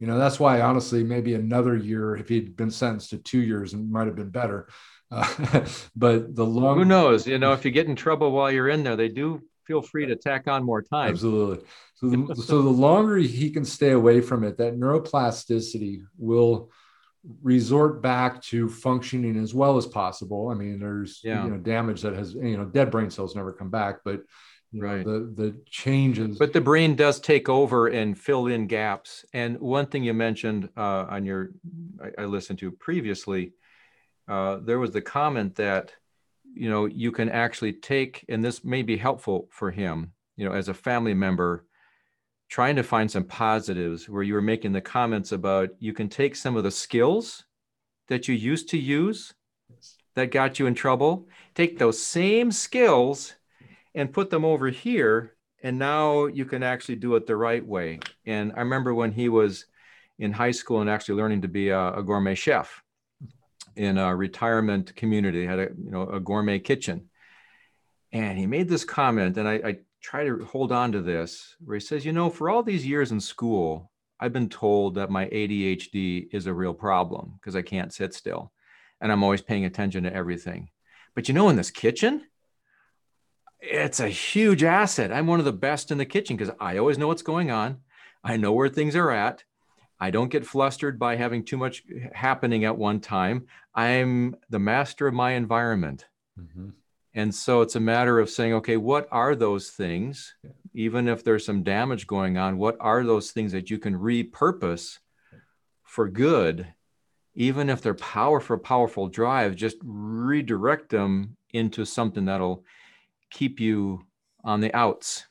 you 0.00 0.08
know, 0.08 0.18
that's 0.18 0.40
why 0.40 0.62
honestly, 0.62 1.04
maybe 1.04 1.34
another 1.34 1.76
year, 1.76 2.16
if 2.16 2.28
he'd 2.28 2.56
been 2.56 2.72
sentenced 2.72 3.10
to 3.10 3.18
two 3.18 3.38
years, 3.38 3.72
and 3.72 3.88
might 3.88 4.08
have 4.08 4.16
been 4.16 4.30
better. 4.30 4.66
Uh, 5.08 5.64
but 5.96 6.34
the 6.34 6.44
long 6.44 6.78
who 6.78 6.84
knows, 6.84 7.24
you 7.24 7.38
know, 7.38 7.52
if 7.52 7.64
you 7.64 7.70
get 7.70 7.86
in 7.86 7.94
trouble 7.94 8.32
while 8.32 8.50
you're 8.50 8.68
in 8.68 8.82
there, 8.82 8.96
they 8.96 9.06
do 9.06 9.42
feel 9.66 9.82
free 9.82 10.06
to 10.06 10.16
tack 10.16 10.48
on 10.48 10.64
more 10.64 10.82
time. 10.82 11.10
Absolutely. 11.10 11.64
So 11.94 12.08
the, 12.08 12.34
so 12.46 12.62
the 12.62 12.68
longer 12.68 13.16
he 13.16 13.50
can 13.50 13.64
stay 13.64 13.90
away 13.90 14.20
from 14.20 14.44
it, 14.44 14.58
that 14.58 14.78
neuroplasticity 14.78 16.02
will 16.18 16.70
resort 17.42 18.02
back 18.02 18.42
to 18.42 18.68
functioning 18.68 19.36
as 19.36 19.54
well 19.54 19.76
as 19.76 19.86
possible. 19.86 20.48
I 20.48 20.54
mean, 20.54 20.80
there's 20.80 21.20
yeah. 21.22 21.44
you 21.44 21.50
know 21.50 21.58
damage 21.58 22.02
that 22.02 22.14
has 22.14 22.34
you 22.34 22.56
know 22.56 22.64
dead 22.64 22.90
brain 22.90 23.10
cells 23.10 23.36
never 23.36 23.52
come 23.52 23.70
back, 23.70 24.00
but 24.04 24.22
right 24.74 25.04
know, 25.04 25.20
the 25.20 25.42
the 25.42 25.56
changes 25.66 26.38
but 26.38 26.52
the 26.52 26.60
brain 26.60 26.96
does 26.96 27.20
take 27.20 27.48
over 27.48 27.88
and 27.88 28.18
fill 28.18 28.46
in 28.46 28.66
gaps 28.66 29.24
and 29.34 29.60
one 29.60 29.86
thing 29.86 30.02
you 30.02 30.14
mentioned 30.14 30.68
uh, 30.76 31.06
on 31.10 31.24
your 31.24 31.50
I, 32.02 32.22
I, 32.22 32.24
listened 32.24 32.58
to 32.60 32.70
previously 32.70 33.52
uh, 34.28 34.60
there 34.62 34.78
was 34.78 34.92
the 34.92 35.02
comment 35.02 35.56
that 35.56 35.92
you 36.54 36.68
know 36.68 36.86
you 36.86 37.12
can 37.12 37.28
actually 37.28 37.72
take 37.72 38.24
and 38.28 38.44
this 38.44 38.64
may 38.64 38.82
be 38.82 38.96
helpful 38.96 39.48
for 39.50 39.70
him 39.70 40.12
you 40.36 40.44
know 40.44 40.52
as 40.52 40.68
a 40.68 40.74
family 40.74 41.14
member 41.14 41.64
trying 42.48 42.76
to 42.76 42.82
find 42.82 43.10
some 43.10 43.24
positives 43.24 44.08
where 44.08 44.22
you 44.22 44.34
were 44.34 44.42
making 44.42 44.72
the 44.72 44.80
comments 44.80 45.32
about 45.32 45.70
you 45.78 45.92
can 45.92 46.08
take 46.08 46.36
some 46.36 46.56
of 46.56 46.64
the 46.64 46.70
skills 46.70 47.44
that 48.08 48.28
you 48.28 48.34
used 48.34 48.68
to 48.68 48.78
use 48.78 49.32
that 50.14 50.30
got 50.30 50.58
you 50.58 50.66
in 50.66 50.74
trouble 50.74 51.26
take 51.54 51.78
those 51.78 52.00
same 52.00 52.52
skills 52.52 53.34
and 53.94 54.12
put 54.12 54.30
them 54.30 54.44
over 54.44 54.68
here. 54.68 55.34
And 55.62 55.78
now 55.78 56.26
you 56.26 56.44
can 56.44 56.62
actually 56.62 56.96
do 56.96 57.14
it 57.16 57.26
the 57.26 57.36
right 57.36 57.64
way. 57.64 58.00
And 58.26 58.52
I 58.56 58.60
remember 58.60 58.94
when 58.94 59.12
he 59.12 59.28
was 59.28 59.66
in 60.18 60.32
high 60.32 60.50
school 60.50 60.80
and 60.80 60.90
actually 60.90 61.16
learning 61.16 61.42
to 61.42 61.48
be 61.48 61.68
a, 61.68 61.94
a 61.94 62.02
gourmet 62.02 62.34
chef 62.34 62.82
in 63.76 63.98
a 63.98 64.14
retirement 64.14 64.94
community, 64.96 65.46
had 65.46 65.58
a 65.58 65.68
you 65.82 65.90
know 65.90 66.08
a 66.08 66.20
gourmet 66.20 66.58
kitchen. 66.58 67.08
And 68.12 68.38
he 68.38 68.46
made 68.46 68.68
this 68.68 68.84
comment, 68.84 69.38
and 69.38 69.48
I, 69.48 69.54
I 69.54 69.76
try 70.02 70.24
to 70.24 70.44
hold 70.44 70.70
on 70.70 70.92
to 70.92 71.00
this, 71.00 71.56
where 71.64 71.76
he 71.76 71.80
says, 71.80 72.04
you 72.04 72.12
know, 72.12 72.28
for 72.28 72.50
all 72.50 72.62
these 72.62 72.86
years 72.86 73.10
in 73.10 73.20
school, 73.20 73.90
I've 74.20 74.32
been 74.32 74.50
told 74.50 74.96
that 74.96 75.10
my 75.10 75.26
ADHD 75.26 76.28
is 76.30 76.46
a 76.46 76.52
real 76.52 76.74
problem 76.74 77.34
because 77.40 77.56
I 77.56 77.62
can't 77.62 77.92
sit 77.92 78.14
still 78.14 78.52
and 79.02 79.10
I'm 79.10 79.24
always 79.24 79.42
paying 79.42 79.64
attention 79.64 80.04
to 80.04 80.14
everything. 80.14 80.70
But 81.14 81.28
you 81.28 81.34
know, 81.34 81.48
in 81.48 81.56
this 81.56 81.70
kitchen, 81.70 82.22
it's 83.60 84.00
a 84.00 84.08
huge 84.08 84.62
asset. 84.62 85.12
I'm 85.12 85.26
one 85.26 85.40
of 85.40 85.44
the 85.44 85.52
best 85.52 85.90
in 85.90 85.98
the 85.98 86.06
kitchen 86.06 86.36
because 86.36 86.54
I 86.60 86.78
always 86.78 86.98
know 86.98 87.08
what's 87.08 87.22
going 87.22 87.50
on. 87.50 87.78
I 88.24 88.36
know 88.36 88.52
where 88.52 88.68
things 88.68 88.94
are 88.94 89.10
at. 89.10 89.42
I 90.02 90.10
don't 90.10 90.32
get 90.32 90.44
flustered 90.44 90.98
by 90.98 91.14
having 91.14 91.44
too 91.44 91.56
much 91.56 91.84
happening 92.12 92.64
at 92.64 92.76
one 92.76 92.98
time. 92.98 93.46
I'm 93.72 94.34
the 94.50 94.58
master 94.58 95.06
of 95.06 95.14
my 95.14 95.34
environment. 95.34 96.06
Mm-hmm. 96.36 96.70
And 97.14 97.32
so 97.32 97.60
it's 97.60 97.76
a 97.76 97.80
matter 97.80 98.18
of 98.18 98.28
saying, 98.28 98.54
okay, 98.54 98.76
what 98.76 99.06
are 99.12 99.36
those 99.36 99.70
things? 99.70 100.34
Yeah. 100.42 100.50
Even 100.74 101.06
if 101.06 101.22
there's 101.22 101.46
some 101.46 101.62
damage 101.62 102.08
going 102.08 102.36
on, 102.36 102.58
what 102.58 102.76
are 102.80 103.04
those 103.04 103.30
things 103.30 103.52
that 103.52 103.70
you 103.70 103.78
can 103.78 103.96
repurpose 103.96 104.98
for 105.84 106.08
good? 106.08 106.66
Even 107.36 107.70
if 107.70 107.80
they're 107.80 107.94
powerful, 107.94 108.58
powerful 108.58 109.06
drive, 109.06 109.54
just 109.54 109.76
redirect 109.84 110.88
them 110.88 111.36
into 111.52 111.84
something 111.84 112.24
that'll 112.24 112.64
keep 113.30 113.60
you 113.60 114.04
on 114.42 114.60
the 114.60 114.74
outs. 114.74 115.28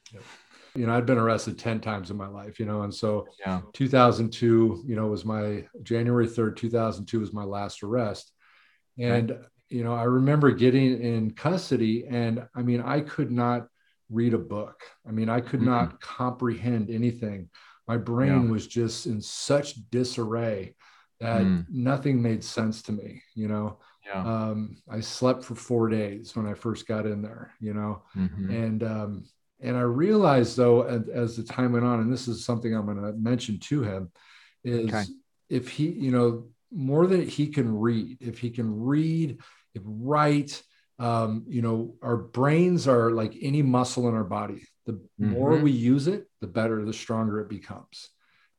You 0.75 0.87
know, 0.87 0.95
I'd 0.95 1.05
been 1.05 1.17
arrested 1.17 1.59
10 1.59 1.81
times 1.81 2.11
in 2.11 2.17
my 2.17 2.27
life, 2.27 2.59
you 2.59 2.65
know, 2.65 2.83
and 2.83 2.93
so 2.93 3.27
yeah. 3.39 3.61
2002, 3.73 4.83
you 4.85 4.95
know, 4.95 5.07
was 5.07 5.25
my 5.25 5.65
January 5.83 6.27
3rd, 6.27 6.55
2002 6.55 7.19
was 7.19 7.33
my 7.33 7.43
last 7.43 7.83
arrest. 7.83 8.31
And, 8.97 9.31
right. 9.31 9.39
you 9.69 9.83
know, 9.83 9.93
I 9.93 10.03
remember 10.03 10.51
getting 10.51 11.01
in 11.01 11.31
custody 11.31 12.05
and 12.07 12.47
I 12.55 12.61
mean, 12.61 12.81
I 12.81 13.01
could 13.01 13.31
not 13.31 13.67
read 14.09 14.33
a 14.33 14.37
book. 14.37 14.83
I 15.07 15.11
mean, 15.11 15.29
I 15.29 15.41
could 15.41 15.61
mm-hmm. 15.61 15.69
not 15.69 16.01
comprehend 16.01 16.89
anything. 16.89 17.49
My 17.87 17.97
brain 17.97 18.45
yeah. 18.45 18.51
was 18.51 18.67
just 18.67 19.05
in 19.05 19.21
such 19.21 19.89
disarray 19.89 20.75
that 21.19 21.41
mm. 21.41 21.65
nothing 21.69 22.21
made 22.21 22.43
sense 22.43 22.81
to 22.83 22.91
me, 22.91 23.21
you 23.35 23.47
know. 23.47 23.79
Yeah. 24.05 24.23
Um, 24.23 24.77
I 24.89 24.99
slept 24.99 25.43
for 25.43 25.55
four 25.55 25.87
days 25.87 26.35
when 26.35 26.47
I 26.47 26.53
first 26.53 26.87
got 26.87 27.05
in 27.05 27.21
there, 27.21 27.53
you 27.59 27.73
know, 27.73 28.01
mm-hmm. 28.15 28.49
and 28.49 28.83
um, 28.83 29.25
and 29.61 29.77
I 29.77 29.81
realized 29.81 30.57
though, 30.57 30.83
as, 30.83 31.07
as, 31.09 31.37
the 31.37 31.43
time 31.43 31.73
went 31.73 31.85
on, 31.85 31.99
and 31.99 32.11
this 32.11 32.27
is 32.27 32.45
something 32.45 32.73
I'm 32.73 32.85
going 32.85 33.01
to 33.01 33.13
mention 33.13 33.59
to 33.59 33.83
him, 33.83 34.11
is 34.63 34.89
okay. 34.89 35.03
if 35.49 35.69
he, 35.69 35.89
you 35.89 36.11
know, 36.11 36.47
more 36.71 37.07
than 37.07 37.27
he 37.27 37.47
can 37.47 37.77
read, 37.77 38.17
if 38.19 38.39
he 38.39 38.49
can 38.49 38.83
read, 38.83 39.39
if 39.73 39.81
write, 39.85 40.61
um, 40.99 41.45
you 41.47 41.61
know, 41.61 41.95
our 42.01 42.17
brains 42.17 42.87
are 42.87 43.11
like 43.11 43.35
any 43.41 43.61
muscle 43.61 44.07
in 44.07 44.15
our 44.15 44.23
body. 44.23 44.63
The 44.85 44.93
mm-hmm. 44.93 45.31
more 45.31 45.55
we 45.55 45.71
use 45.71 46.07
it, 46.07 46.27
the 46.41 46.47
better, 46.47 46.83
the 46.83 46.93
stronger 46.93 47.39
it 47.39 47.49
becomes, 47.49 48.09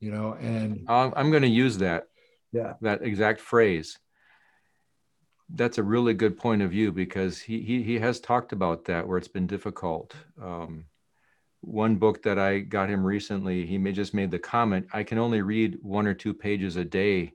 you 0.00 0.10
know. 0.10 0.34
And 0.34 0.84
I'm 0.88 1.30
going 1.30 1.42
to 1.42 1.48
use 1.48 1.78
that. 1.78 2.04
Yeah. 2.52 2.74
That 2.80 3.02
exact 3.02 3.40
phrase 3.40 3.98
that's 5.54 5.78
a 5.78 5.82
really 5.82 6.14
good 6.14 6.38
point 6.38 6.62
of 6.62 6.70
view 6.70 6.92
because 6.92 7.40
he 7.40 7.60
he, 7.60 7.82
he 7.82 7.98
has 7.98 8.20
talked 8.20 8.52
about 8.52 8.86
that 8.86 9.06
where 9.06 9.18
it's 9.18 9.28
been 9.28 9.46
difficult. 9.46 10.14
Um, 10.40 10.86
one 11.62 11.96
book 11.96 12.22
that 12.24 12.38
I 12.38 12.58
got 12.58 12.90
him 12.90 13.04
recently, 13.04 13.64
he 13.64 13.78
may 13.78 13.92
just 13.92 14.14
made 14.14 14.30
the 14.30 14.38
comment, 14.38 14.86
I 14.92 15.04
can 15.04 15.18
only 15.18 15.42
read 15.42 15.78
one 15.80 16.06
or 16.06 16.14
two 16.14 16.34
pages 16.34 16.76
a 16.76 16.84
day 16.84 17.32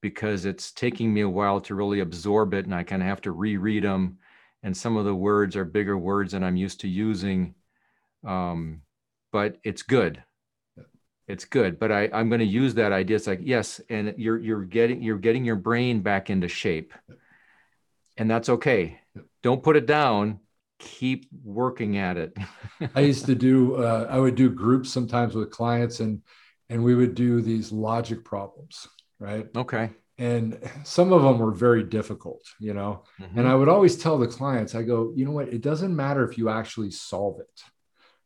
because 0.00 0.44
it's 0.44 0.70
taking 0.70 1.12
me 1.12 1.22
a 1.22 1.28
while 1.28 1.60
to 1.62 1.74
really 1.74 2.00
absorb 2.00 2.54
it 2.54 2.66
and 2.66 2.74
I 2.74 2.84
kind 2.84 3.02
of 3.02 3.08
have 3.08 3.22
to 3.22 3.32
reread 3.32 3.84
them. 3.84 4.18
And 4.62 4.76
some 4.76 4.96
of 4.96 5.04
the 5.04 5.14
words 5.14 5.56
are 5.56 5.64
bigger 5.64 5.96
words 5.96 6.32
than 6.32 6.44
I'm 6.44 6.56
used 6.56 6.80
to 6.80 6.88
using. 6.88 7.54
Um, 8.24 8.82
but 9.32 9.56
it's 9.64 9.82
good. 9.82 10.22
It's 11.26 11.44
good 11.44 11.78
but 11.78 11.92
I, 11.92 12.08
i'm 12.14 12.30
going 12.30 12.38
to 12.38 12.46
use 12.46 12.72
that 12.76 12.90
idea 12.90 13.16
it's 13.16 13.26
like 13.26 13.40
yes 13.42 13.82
and 13.90 14.14
you're 14.16 14.38
you're 14.38 14.64
getting 14.64 15.02
you're 15.02 15.18
getting 15.18 15.44
your 15.44 15.56
brain 15.56 16.00
back 16.00 16.30
into 16.30 16.48
shape. 16.48 16.94
And 18.16 18.30
that's 18.30 18.48
okay. 18.48 19.00
Don't 19.42 19.62
put 19.62 19.76
it 19.76 19.84
down 19.84 20.40
keep 20.78 21.26
working 21.44 21.98
at 21.98 22.16
it 22.16 22.36
i 22.94 23.00
used 23.00 23.26
to 23.26 23.34
do 23.34 23.76
uh, 23.76 24.06
i 24.10 24.18
would 24.18 24.34
do 24.34 24.48
groups 24.48 24.90
sometimes 24.90 25.34
with 25.34 25.50
clients 25.50 26.00
and 26.00 26.22
and 26.68 26.82
we 26.82 26.94
would 26.94 27.14
do 27.14 27.40
these 27.40 27.72
logic 27.72 28.24
problems 28.24 28.88
right 29.18 29.48
okay 29.56 29.90
and 30.18 30.58
some 30.84 31.12
of 31.12 31.22
them 31.22 31.38
were 31.38 31.52
very 31.52 31.82
difficult 31.82 32.42
you 32.60 32.74
know 32.74 33.02
mm-hmm. 33.20 33.38
and 33.38 33.48
i 33.48 33.54
would 33.54 33.68
always 33.68 33.96
tell 33.96 34.18
the 34.18 34.26
clients 34.26 34.74
i 34.74 34.82
go 34.82 35.12
you 35.16 35.24
know 35.24 35.32
what 35.32 35.48
it 35.48 35.62
doesn't 35.62 35.94
matter 35.94 36.28
if 36.28 36.38
you 36.38 36.48
actually 36.48 36.90
solve 36.90 37.40
it 37.40 37.62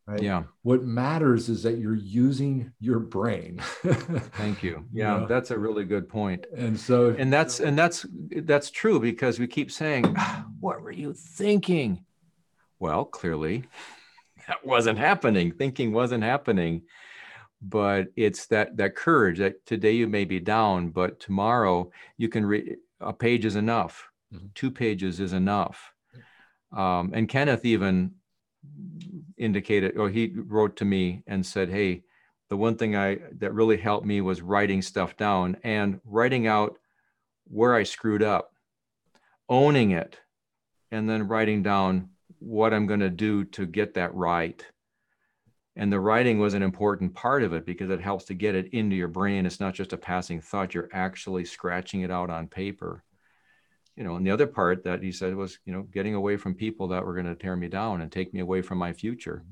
Right? 0.06 0.20
Yeah. 0.20 0.42
What 0.62 0.82
matters 0.82 1.48
is 1.48 1.62
that 1.62 1.78
you're 1.78 1.94
using 1.94 2.72
your 2.80 2.98
brain. 2.98 3.58
Thank 3.82 4.62
you. 4.62 4.84
Yeah, 4.92 5.14
you 5.14 5.20
know? 5.20 5.26
that's 5.28 5.52
a 5.52 5.58
really 5.58 5.84
good 5.84 6.08
point. 6.08 6.46
And 6.56 6.78
so 6.78 7.14
and 7.16 7.32
that's 7.32 7.60
and 7.60 7.78
that's 7.78 8.04
that's 8.10 8.70
true 8.70 8.98
because 8.98 9.38
we 9.38 9.46
keep 9.46 9.70
saying, 9.70 10.12
ah, 10.18 10.46
"What 10.58 10.82
were 10.82 10.90
you 10.90 11.12
thinking?" 11.14 12.04
Well, 12.82 13.04
clearly 13.04 13.62
that 14.48 14.66
wasn't 14.66 14.98
happening. 14.98 15.52
Thinking 15.52 15.92
wasn't 15.92 16.24
happening. 16.24 16.82
But 17.62 18.08
it's 18.16 18.46
that 18.48 18.76
that 18.78 18.96
courage 18.96 19.38
that 19.38 19.64
today 19.66 19.92
you 19.92 20.08
may 20.08 20.24
be 20.24 20.40
down, 20.40 20.88
but 20.88 21.20
tomorrow 21.20 21.92
you 22.16 22.28
can 22.28 22.44
read 22.44 22.78
a 23.00 23.12
page 23.12 23.44
is 23.44 23.54
enough. 23.54 24.10
Mm-hmm. 24.34 24.46
Two 24.56 24.72
pages 24.72 25.20
is 25.20 25.32
enough. 25.32 25.92
Um, 26.72 27.12
and 27.14 27.28
Kenneth 27.28 27.64
even 27.64 28.14
indicated, 29.36 29.96
or 29.96 30.10
he 30.10 30.32
wrote 30.34 30.74
to 30.78 30.84
me 30.84 31.22
and 31.28 31.46
said, 31.46 31.70
"Hey, 31.70 32.02
the 32.48 32.56
one 32.56 32.74
thing 32.74 32.96
I 32.96 33.18
that 33.38 33.54
really 33.54 33.76
helped 33.76 34.06
me 34.06 34.20
was 34.22 34.42
writing 34.42 34.82
stuff 34.82 35.16
down 35.16 35.56
and 35.62 36.00
writing 36.04 36.48
out 36.48 36.78
where 37.44 37.76
I 37.76 37.84
screwed 37.84 38.24
up, 38.24 38.56
owning 39.48 39.92
it, 39.92 40.18
and 40.90 41.08
then 41.08 41.28
writing 41.28 41.62
down 41.62 42.08
what 42.42 42.74
I'm 42.74 42.86
going 42.86 43.00
to 43.00 43.10
do 43.10 43.44
to 43.44 43.66
get 43.66 43.94
that 43.94 44.14
right." 44.14 44.64
and 45.76 45.90
the 45.90 46.00
writing 46.00 46.38
was 46.38 46.54
an 46.54 46.62
important 46.62 47.14
part 47.14 47.42
of 47.42 47.52
it 47.52 47.64
because 47.64 47.90
it 47.90 48.00
helps 48.00 48.24
to 48.26 48.34
get 48.34 48.54
it 48.54 48.72
into 48.72 48.96
your 48.96 49.08
brain 49.08 49.46
it's 49.46 49.60
not 49.60 49.74
just 49.74 49.92
a 49.92 49.96
passing 49.96 50.40
thought 50.40 50.74
you're 50.74 50.88
actually 50.92 51.44
scratching 51.44 52.02
it 52.02 52.10
out 52.10 52.30
on 52.30 52.46
paper 52.46 53.02
you 53.96 54.04
know 54.04 54.16
and 54.16 54.26
the 54.26 54.30
other 54.30 54.46
part 54.46 54.84
that 54.84 55.02
he 55.02 55.12
said 55.12 55.34
was 55.34 55.58
you 55.64 55.72
know 55.72 55.82
getting 55.82 56.14
away 56.14 56.36
from 56.36 56.54
people 56.54 56.88
that 56.88 57.04
were 57.04 57.14
going 57.14 57.26
to 57.26 57.34
tear 57.34 57.56
me 57.56 57.68
down 57.68 58.00
and 58.00 58.12
take 58.12 58.32
me 58.34 58.40
away 58.40 58.62
from 58.62 58.78
my 58.78 58.92
future 58.92 59.44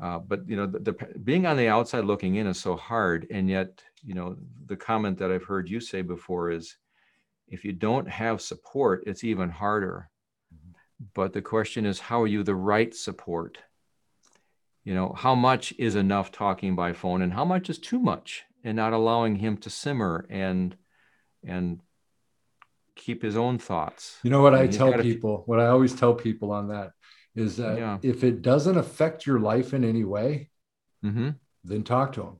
uh, 0.00 0.18
but 0.18 0.48
you 0.48 0.56
know 0.56 0.66
the, 0.66 0.78
the, 0.78 0.92
being 1.24 1.46
on 1.46 1.56
the 1.56 1.68
outside 1.68 2.04
looking 2.04 2.36
in 2.36 2.46
is 2.46 2.60
so 2.60 2.76
hard 2.76 3.26
and 3.30 3.48
yet 3.48 3.82
you 4.04 4.14
know 4.14 4.36
the 4.66 4.76
comment 4.76 5.18
that 5.18 5.30
i've 5.30 5.44
heard 5.44 5.68
you 5.68 5.80
say 5.80 6.02
before 6.02 6.50
is 6.50 6.76
if 7.48 7.64
you 7.64 7.72
don't 7.72 8.08
have 8.08 8.42
support 8.42 9.02
it's 9.06 9.24
even 9.24 9.48
harder. 9.48 10.10
But 11.14 11.32
the 11.32 11.42
question 11.42 11.86
is 11.86 11.98
how 11.98 12.22
are 12.22 12.26
you 12.26 12.42
the 12.42 12.54
right 12.54 12.94
support 12.94 13.58
you 14.84 14.94
know 14.94 15.12
how 15.16 15.34
much 15.34 15.72
is 15.78 15.94
enough 15.94 16.32
talking 16.32 16.74
by 16.74 16.92
phone 16.92 17.22
and 17.22 17.32
how 17.32 17.44
much 17.44 17.70
is 17.70 17.78
too 17.78 17.98
much 17.98 18.44
and 18.64 18.76
not 18.76 18.92
allowing 18.92 19.36
him 19.36 19.56
to 19.56 19.70
simmer 19.70 20.26
and 20.30 20.76
and 21.44 21.80
keep 22.96 23.22
his 23.22 23.36
own 23.36 23.58
thoughts 23.58 24.18
you 24.22 24.30
know 24.30 24.42
what 24.42 24.54
i 24.54 24.66
tell 24.66 24.92
people 24.94 25.42
what 25.46 25.60
i 25.60 25.66
always 25.66 25.94
tell 25.94 26.14
people 26.14 26.50
on 26.50 26.68
that 26.68 26.90
is 27.36 27.56
that 27.58 27.78
yeah. 27.78 27.98
if 28.02 28.24
it 28.24 28.42
doesn't 28.42 28.76
affect 28.76 29.26
your 29.26 29.38
life 29.38 29.72
in 29.72 29.84
any 29.84 30.04
way 30.04 30.50
mm-hmm. 31.04 31.30
then 31.64 31.82
talk 31.84 32.12
to 32.14 32.22
him 32.22 32.36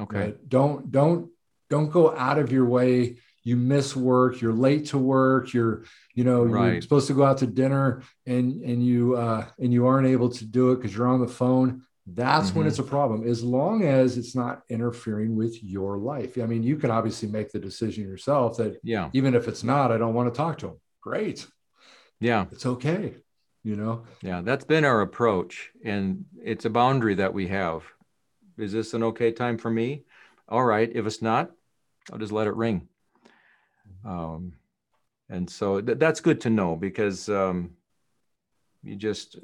okay 0.00 0.26
but 0.26 0.48
don't 0.48 0.90
don't 0.90 1.30
don't 1.68 1.90
go 1.90 2.16
out 2.16 2.38
of 2.38 2.50
your 2.50 2.64
way 2.64 3.18
you 3.44 3.56
miss 3.56 3.94
work 3.94 4.40
you're 4.40 4.52
late 4.52 4.86
to 4.86 4.98
work 4.98 5.52
you're 5.52 5.84
you 6.14 6.24
know 6.24 6.44
right. 6.44 6.72
you're 6.72 6.82
supposed 6.82 7.06
to 7.06 7.14
go 7.14 7.24
out 7.24 7.38
to 7.38 7.46
dinner 7.46 8.02
and 8.26 8.62
and 8.62 8.84
you 8.84 9.16
uh 9.16 9.44
and 9.58 9.72
you 9.72 9.86
aren't 9.86 10.08
able 10.08 10.30
to 10.30 10.44
do 10.44 10.72
it 10.72 10.76
because 10.76 10.96
you're 10.96 11.06
on 11.06 11.20
the 11.20 11.28
phone. 11.28 11.82
That's 12.06 12.50
mm-hmm. 12.50 12.58
when 12.58 12.66
it's 12.66 12.78
a 12.78 12.82
problem. 12.82 13.26
As 13.26 13.42
long 13.42 13.82
as 13.82 14.18
it's 14.18 14.36
not 14.36 14.60
interfering 14.68 15.36
with 15.36 15.62
your 15.62 15.96
life. 15.96 16.36
I 16.38 16.46
mean 16.46 16.62
you 16.62 16.76
can 16.76 16.90
obviously 16.90 17.28
make 17.28 17.52
the 17.52 17.58
decision 17.58 18.04
yourself 18.04 18.56
that 18.56 18.78
yeah. 18.82 19.10
even 19.12 19.34
if 19.34 19.46
it's 19.48 19.62
not 19.62 19.92
i 19.92 19.98
don't 19.98 20.14
want 20.14 20.32
to 20.32 20.36
talk 20.36 20.58
to 20.58 20.68
him 20.68 20.80
great. 21.00 21.46
Yeah. 22.20 22.46
It's 22.50 22.66
okay 22.66 23.14
you 23.62 23.76
know? 23.76 24.04
Yeah 24.22 24.42
that's 24.42 24.64
been 24.64 24.84
our 24.84 25.00
approach 25.00 25.70
and 25.84 26.24
it's 26.42 26.64
a 26.64 26.70
boundary 26.70 27.16
that 27.16 27.34
we 27.34 27.48
have. 27.48 27.82
Is 28.56 28.72
this 28.72 28.94
an 28.94 29.02
okay 29.02 29.32
time 29.32 29.58
for 29.58 29.70
me? 29.70 30.04
All 30.48 30.64
right 30.64 30.90
if 30.94 31.06
it's 31.06 31.22
not 31.22 31.50
i'll 32.12 32.18
just 32.18 32.32
let 32.32 32.46
it 32.46 32.54
ring 32.54 32.86
um, 34.04 34.52
and 35.28 35.48
so 35.48 35.80
th- 35.80 35.98
that's 35.98 36.20
good 36.20 36.40
to 36.42 36.50
know 36.50 36.76
because 36.76 37.28
um, 37.28 37.70
you 38.82 38.96
just 38.96 39.38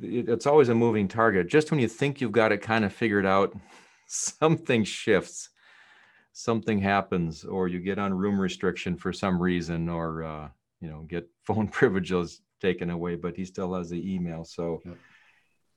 it's 0.00 0.46
always 0.46 0.70
a 0.70 0.74
moving 0.74 1.08
target. 1.08 1.48
Just 1.48 1.70
when 1.70 1.80
you 1.80 1.88
think 1.88 2.20
you've 2.20 2.32
got 2.32 2.52
it 2.52 2.62
kind 2.62 2.84
of 2.84 2.92
figured 2.92 3.26
out 3.26 3.54
something 4.06 4.84
shifts. 4.84 5.50
Something 6.32 6.78
happens 6.78 7.44
or 7.44 7.68
you 7.68 7.80
get 7.80 7.98
on 7.98 8.14
room 8.14 8.40
restriction 8.40 8.96
for 8.96 9.12
some 9.12 9.40
reason 9.42 9.88
or 9.88 10.22
uh, 10.22 10.48
you 10.80 10.88
know 10.88 11.02
get 11.02 11.28
phone 11.42 11.68
privileges 11.68 12.40
taken 12.60 12.90
away 12.90 13.16
but 13.16 13.36
he 13.36 13.44
still 13.44 13.74
has 13.74 13.90
the 13.90 14.14
email. 14.14 14.44
So 14.44 14.80
yeah. 14.84 14.92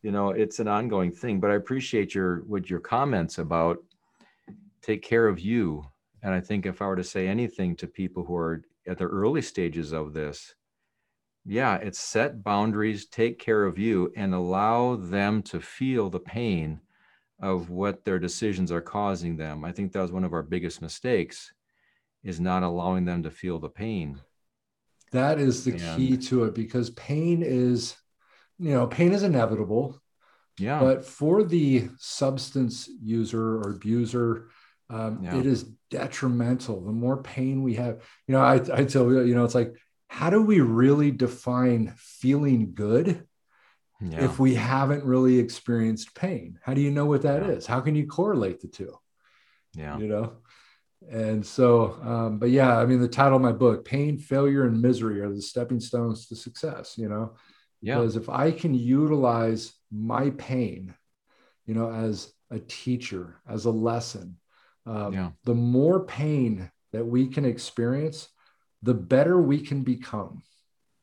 you 0.04 0.12
know 0.12 0.30
it's 0.30 0.60
an 0.60 0.68
ongoing 0.68 1.12
thing 1.12 1.40
but 1.40 1.52
i 1.52 1.56
appreciate 1.56 2.16
your 2.16 2.44
with 2.44 2.70
your 2.70 2.80
comments 2.80 3.38
about. 3.38 3.84
Take 4.82 5.02
care 5.02 5.30
of 5.30 5.40
you 5.40 5.86
and 6.24 6.34
I 6.34 6.40
think 6.40 6.66
if 6.66 6.82
I 6.82 6.88
were 6.88 6.96
to 6.96 7.04
say 7.04 7.28
anything 7.28 7.76
to 7.76 7.88
people 7.88 8.24
who 8.24 8.36
are 8.36 8.64
at 8.88 8.98
the 8.98 9.06
early 9.06 9.42
stages 9.42 9.92
of 9.92 10.14
this, 10.14 10.56
yeah, 11.46 11.76
it's 11.76 12.00
set 12.00 12.42
boundaries, 12.44 13.08
take 13.08 13.38
care 13.38 13.66
of 13.66 13.78
you, 13.78 14.14
and 14.16 14.34
allow 14.34 14.96
them 14.96 15.42
to 15.44 15.60
feel 15.60 16.10
the 16.10 16.22
pain 16.22 16.80
of 17.42 17.70
what 17.70 18.06
their 18.06 18.20
decisions 18.20 18.72
are 18.72 18.82
causing 18.82 19.36
them. 19.36 19.66
I 19.66 19.74
think 19.74 19.92
that 19.92 20.02
was 20.02 20.14
one 20.14 20.24
of 20.24 20.32
our 20.32 20.44
biggest 20.44 20.82
mistakes 20.82 21.52
is 22.24 22.40
not 22.40 22.64
allowing 22.64 23.04
them 23.04 23.24
to 23.24 23.30
feel 23.30 23.60
the 23.60 23.68
pain. 23.68 24.22
That 25.12 25.40
is 25.40 25.66
the 25.66 25.74
and, 25.74 25.98
key 25.98 26.18
to 26.30 26.46
it 26.46 26.56
because 26.56 26.90
pain 26.92 27.44
is, 27.44 27.98
you 28.58 28.72
know, 28.72 28.88
pain 28.88 29.12
is 29.12 29.24
inevitable. 29.24 30.02
Yeah. 30.58 30.80
But 30.80 31.06
for 31.06 31.44
the 31.44 31.90
substance 31.98 32.90
user 33.02 33.58
or 33.58 33.72
abuser, 33.72 34.48
um, 34.90 35.20
yeah. 35.22 35.38
it 35.38 35.46
is 35.46 35.66
detrimental 35.94 36.82
the 36.82 36.92
more 36.92 37.22
pain 37.22 37.62
we 37.62 37.76
have 37.76 38.02
you 38.28 38.34
know 38.34 38.42
I, 38.42 38.56
I 38.56 38.84
tell 38.84 39.12
you 39.12 39.22
you 39.22 39.36
know 39.36 39.46
it's 39.46 39.54
like 39.54 39.76
how 40.08 40.32
do 40.32 40.42
we 40.42 40.60
really 40.60 41.12
define 41.12 41.94
feeling 41.98 42.74
good 42.74 43.28
yeah. 44.02 44.26
if 44.26 44.40
we 44.40 44.56
haven't 44.56 45.04
really 45.04 45.38
experienced 45.38 46.16
pain 46.16 46.58
how 46.64 46.74
do 46.74 46.82
you 46.82 46.90
know 46.90 47.06
what 47.06 47.22
that 47.22 47.44
yeah. 47.44 47.50
is? 47.50 47.68
how 47.68 47.80
can 47.80 47.94
you 47.94 48.08
correlate 48.08 48.60
the 48.60 48.68
two 48.68 48.98
yeah 49.76 49.96
you 50.00 50.08
know 50.08 50.34
and 51.12 51.46
so 51.46 52.00
um, 52.02 52.40
but 52.40 52.50
yeah 52.50 52.76
i 52.80 52.86
mean 52.88 53.00
the 53.00 53.08
title 53.08 53.36
of 53.36 53.42
my 53.44 53.52
book 53.52 53.86
pain 53.86 54.18
failure 54.18 54.66
and 54.66 54.82
misery 54.82 55.22
are 55.22 55.32
the 55.32 55.42
stepping 55.42 55.80
stones 55.80 56.26
to 56.28 56.36
success 56.36 56.98
you 56.98 57.08
know 57.08 57.36
yeah. 57.82 57.96
because 57.96 58.16
if 58.16 58.30
i 58.30 58.50
can 58.50 58.74
utilize 58.74 59.74
my 59.92 60.32
pain 60.32 60.92
you 61.68 61.76
know 61.76 61.92
as 61.92 62.34
a 62.50 62.58
teacher 62.58 63.36
as 63.48 63.66
a 63.66 63.72
lesson 63.72 64.38
um, 64.86 65.14
yeah. 65.14 65.30
the 65.46 65.56
more 65.56 66.06
pain 66.06 66.72
that 66.92 67.06
we 67.06 67.28
can 67.28 67.46
experience, 67.46 68.30
the 68.82 68.94
better 68.94 69.42
we 69.42 69.60
can 69.60 69.84
become. 69.84 70.44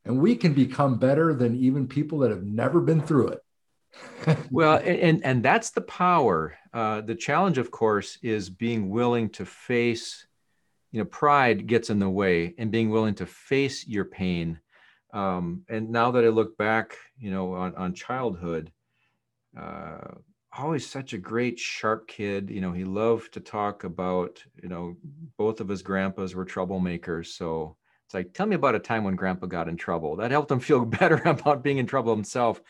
And 0.05 0.19
we 0.19 0.37
can 0.37 0.55
become 0.55 0.99
better 0.99 1.35
than 1.35 1.57
even 1.57 1.87
people 1.87 2.21
that 2.21 2.31
have 2.31 2.45
never 2.45 2.81
been 2.81 3.03
through 3.03 3.29
it. 3.29 3.41
well, 4.51 4.77
and 4.77 5.25
and 5.25 5.43
that's 5.43 5.71
the 5.71 5.81
power. 5.81 6.57
Uh, 6.73 7.01
the 7.01 7.15
challenge, 7.15 7.59
of 7.59 7.71
course, 7.71 8.19
is 8.23 8.49
being 8.49 8.89
willing 8.89 9.31
to 9.31 9.45
face. 9.45 10.27
You 10.93 11.01
know, 11.01 11.07
pride 11.07 11.67
gets 11.67 11.91
in 11.91 11.99
the 11.99 12.09
way, 12.09 12.55
and 12.57 12.71
being 12.71 12.91
willing 12.91 13.15
to 13.17 13.27
face 13.27 13.87
your 13.87 14.05
pain. 14.05 14.61
Um, 15.13 15.65
and 15.69 15.91
now 15.91 16.13
that 16.13 16.25
I 16.25 16.29
look 16.29 16.57
back, 16.57 16.97
you 17.19 17.31
know, 17.31 17.55
on 17.55 17.75
on 17.75 17.95
childhood, 17.95 18.73
uh, 19.59 20.15
always 20.61 20.87
such 20.87 21.13
a 21.13 21.19
great 21.19 21.59
sharp 21.59 22.07
kid 22.07 22.51
you 22.51 22.61
know 22.61 22.73
he 22.73 22.85
loved 22.85 23.33
to 23.33 23.41
talk 23.41 23.85
about 23.85 24.43
you 24.63 24.69
know 24.69 24.97
both 25.37 25.61
of 25.61 25.69
his 25.69 25.83
grandpas 25.83 26.35
were 26.35 26.45
troublemakers 26.45 27.27
so 27.27 27.77
it's 28.07 28.15
like 28.15 28.33
tell 28.33 28.47
me 28.47 28.57
about 28.57 28.75
a 28.75 28.81
time 28.81 29.05
when 29.05 29.15
grandpa 29.15 29.47
got 29.47 29.69
in 29.69 29.77
trouble. 29.77 30.17
That 30.17 30.33
helped 30.33 30.51
him 30.51 30.59
feel 30.69 30.85
better 30.85 31.23
about 31.25 31.63
being 31.63 31.79
in 31.79 31.87
trouble 31.87 32.15
himself 32.15 32.61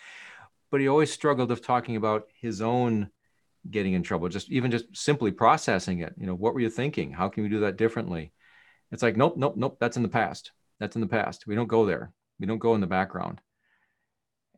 but 0.70 0.80
he 0.80 0.88
always 0.88 1.12
struggled 1.12 1.51
with 1.51 1.64
talking 1.64 1.97
about 1.97 2.28
his 2.41 2.61
own 2.61 3.11
getting 3.70 3.93
in 3.93 4.03
trouble 4.03 4.28
just 4.28 4.51
even 4.51 4.70
just 4.70 4.84
simply 4.97 5.30
processing 5.30 6.01
it 6.01 6.14
you 6.18 6.26
know 6.26 6.34
what 6.34 6.55
were 6.55 6.61
you 6.61 6.70
thinking? 6.70 7.12
How 7.12 7.28
can 7.28 7.43
we 7.43 7.49
do 7.49 7.61
that 7.61 7.76
differently? 7.76 8.32
It's 8.93 9.03
like 9.03 9.16
nope 9.16 9.36
nope 9.36 9.57
nope 9.57 9.78
that's 9.80 9.97
in 9.97 10.03
the 10.03 10.09
past 10.09 10.53
that's 10.78 10.97
in 10.97 11.01
the 11.01 11.09
past 11.09 11.47
we 11.47 11.55
don't 11.55 11.68
go 11.68 11.86
there 11.86 12.12
we 12.38 12.47
don't 12.47 12.59
go 12.59 12.74
in 12.74 12.80
the 12.80 12.86
background 12.86 13.41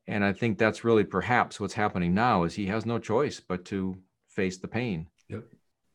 and 0.07 0.25
I 0.25 0.33
think 0.33 0.59
that's 0.59 0.85
really 0.85 1.05
perhaps 1.05 1.61
what's 1.61 1.75
happening 1.75 2.15
now 2.15 2.45
is 2.45 2.55
he 2.55 2.67
has 2.67 2.85
no 2.85 2.99
choice 2.99 3.41
but 3.41 3.65
to 3.67 3.97
face 4.29 4.59
the 4.59 4.69
pain 4.69 5.07
yep. 5.29 5.45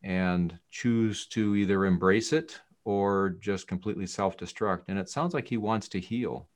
and 0.04 0.58
choose 0.70 1.28
to 1.28 1.56
either 1.56 1.86
embrace 1.86 2.34
it 2.34 2.60
or 2.86 3.36
just 3.42 3.68
completely 3.68 4.08
self-destruct. 4.08 4.84
And 4.88 4.98
it 4.98 5.10
sounds 5.10 5.34
like 5.34 5.48
he 5.48 5.58
wants 5.58 5.90
to 5.90 6.00
heal. 6.00 6.48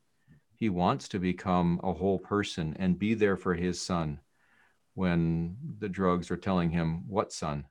He 0.55 0.69
wants 0.69 1.09
to 1.09 1.19
become 1.19 1.79
a 1.83 1.91
whole 1.91 2.19
person 2.19 2.75
and 2.79 2.99
be 2.99 3.15
there 3.15 3.35
for 3.35 3.53
his 3.53 3.81
son 3.81 4.19
when 4.93 5.57
the 5.79 5.89
drugs 5.89 6.29
are 6.31 6.37
telling 6.37 6.69
him 6.69 7.03
what 7.07 7.33
son, 7.33 7.65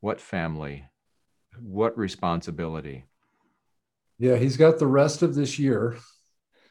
what 0.00 0.20
family, 0.20 0.84
what 1.60 1.96
responsibility. 1.96 3.04
Yeah, 4.18 4.36
he's 4.36 4.56
got 4.56 4.78
the 4.78 4.86
rest 4.86 5.22
of 5.22 5.34
this 5.34 5.58
year 5.58 5.96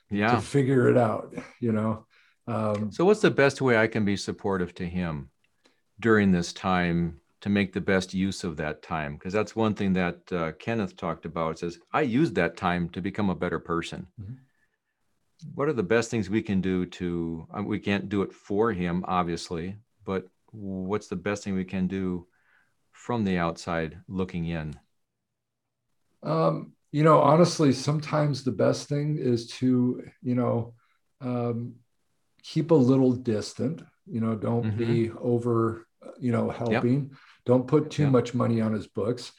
yeah. 0.10 0.32
to 0.32 0.42
figure 0.42 0.90
it 0.90 0.98
out, 0.98 1.34
you 1.60 1.72
know. 1.72 2.06
Um, 2.48 2.92
so, 2.92 3.06
what's 3.06 3.22
the 3.22 3.32
best 3.32 3.62
way 3.62 3.78
I 3.78 3.88
can 3.88 4.06
be 4.06 4.16
supportive 4.16 4.74
to 4.76 4.86
him 4.86 5.30
during 6.00 6.32
this 6.32 6.54
time 6.54 7.20
to 7.42 7.50
make 7.50 7.74
the 7.74 7.82
best 7.82 8.14
use 8.14 8.44
of 8.44 8.58
that 8.58 8.82
time? 8.82 9.16
Because 9.16 9.34
that's 9.34 9.56
one 9.56 9.74
thing 9.74 9.94
that 9.94 10.32
uh, 10.32 10.52
Kenneth 10.54 10.96
talked 10.96 11.26
about. 11.26 11.60
Says, 11.60 11.80
I 11.92 12.02
used 12.02 12.36
that 12.36 12.58
time 12.58 12.90
to 12.90 13.02
become 13.02 13.30
a 13.30 13.36
better 13.36 13.60
person. 13.60 14.08
Mm-hmm. 14.22 14.34
What 15.54 15.68
are 15.68 15.74
the 15.74 15.84
best 15.84 16.10
things 16.10 16.30
we 16.30 16.42
can 16.42 16.62
do 16.62 16.86
to, 16.86 17.48
uh, 17.56 17.62
we 17.62 17.80
can't 17.80 18.10
do 18.10 18.24
it 18.24 18.34
for 18.34 18.72
him, 18.72 19.06
obviously, 19.08 19.76
but 20.04 20.28
what's 20.52 21.08
the 21.08 21.16
best 21.16 21.44
thing 21.44 21.54
we 21.54 21.66
can 21.66 21.88
do 21.88 22.26
from 22.92 23.24
the 23.24 23.38
outside 23.38 24.00
looking 24.08 24.46
in? 24.46 24.74
Um, 26.24 26.74
you 26.92 27.04
know, 27.04 27.20
honestly, 27.20 27.72
sometimes 27.72 28.44
the 28.44 28.52
best 28.52 28.90
thing 28.90 29.18
is 29.20 29.48
to, 29.60 30.04
you 30.24 30.34
know, 30.34 30.74
um, 31.22 31.76
keep 32.52 32.72
a 32.72 32.76
little 32.92 33.12
distant 33.12 33.82
you 34.06 34.22
know 34.22 34.36
don't 34.36 34.66
mm-hmm. 34.66 34.78
be 34.78 35.12
over 35.20 35.88
you 36.20 36.32
know 36.32 36.50
helping 36.50 37.10
yep. 37.10 37.20
don't 37.46 37.68
put 37.68 37.92
too 37.92 38.04
yep. 38.04 38.12
much 38.12 38.34
money 38.34 38.62
on 38.62 38.72
his 38.74 38.88
books 38.88 39.34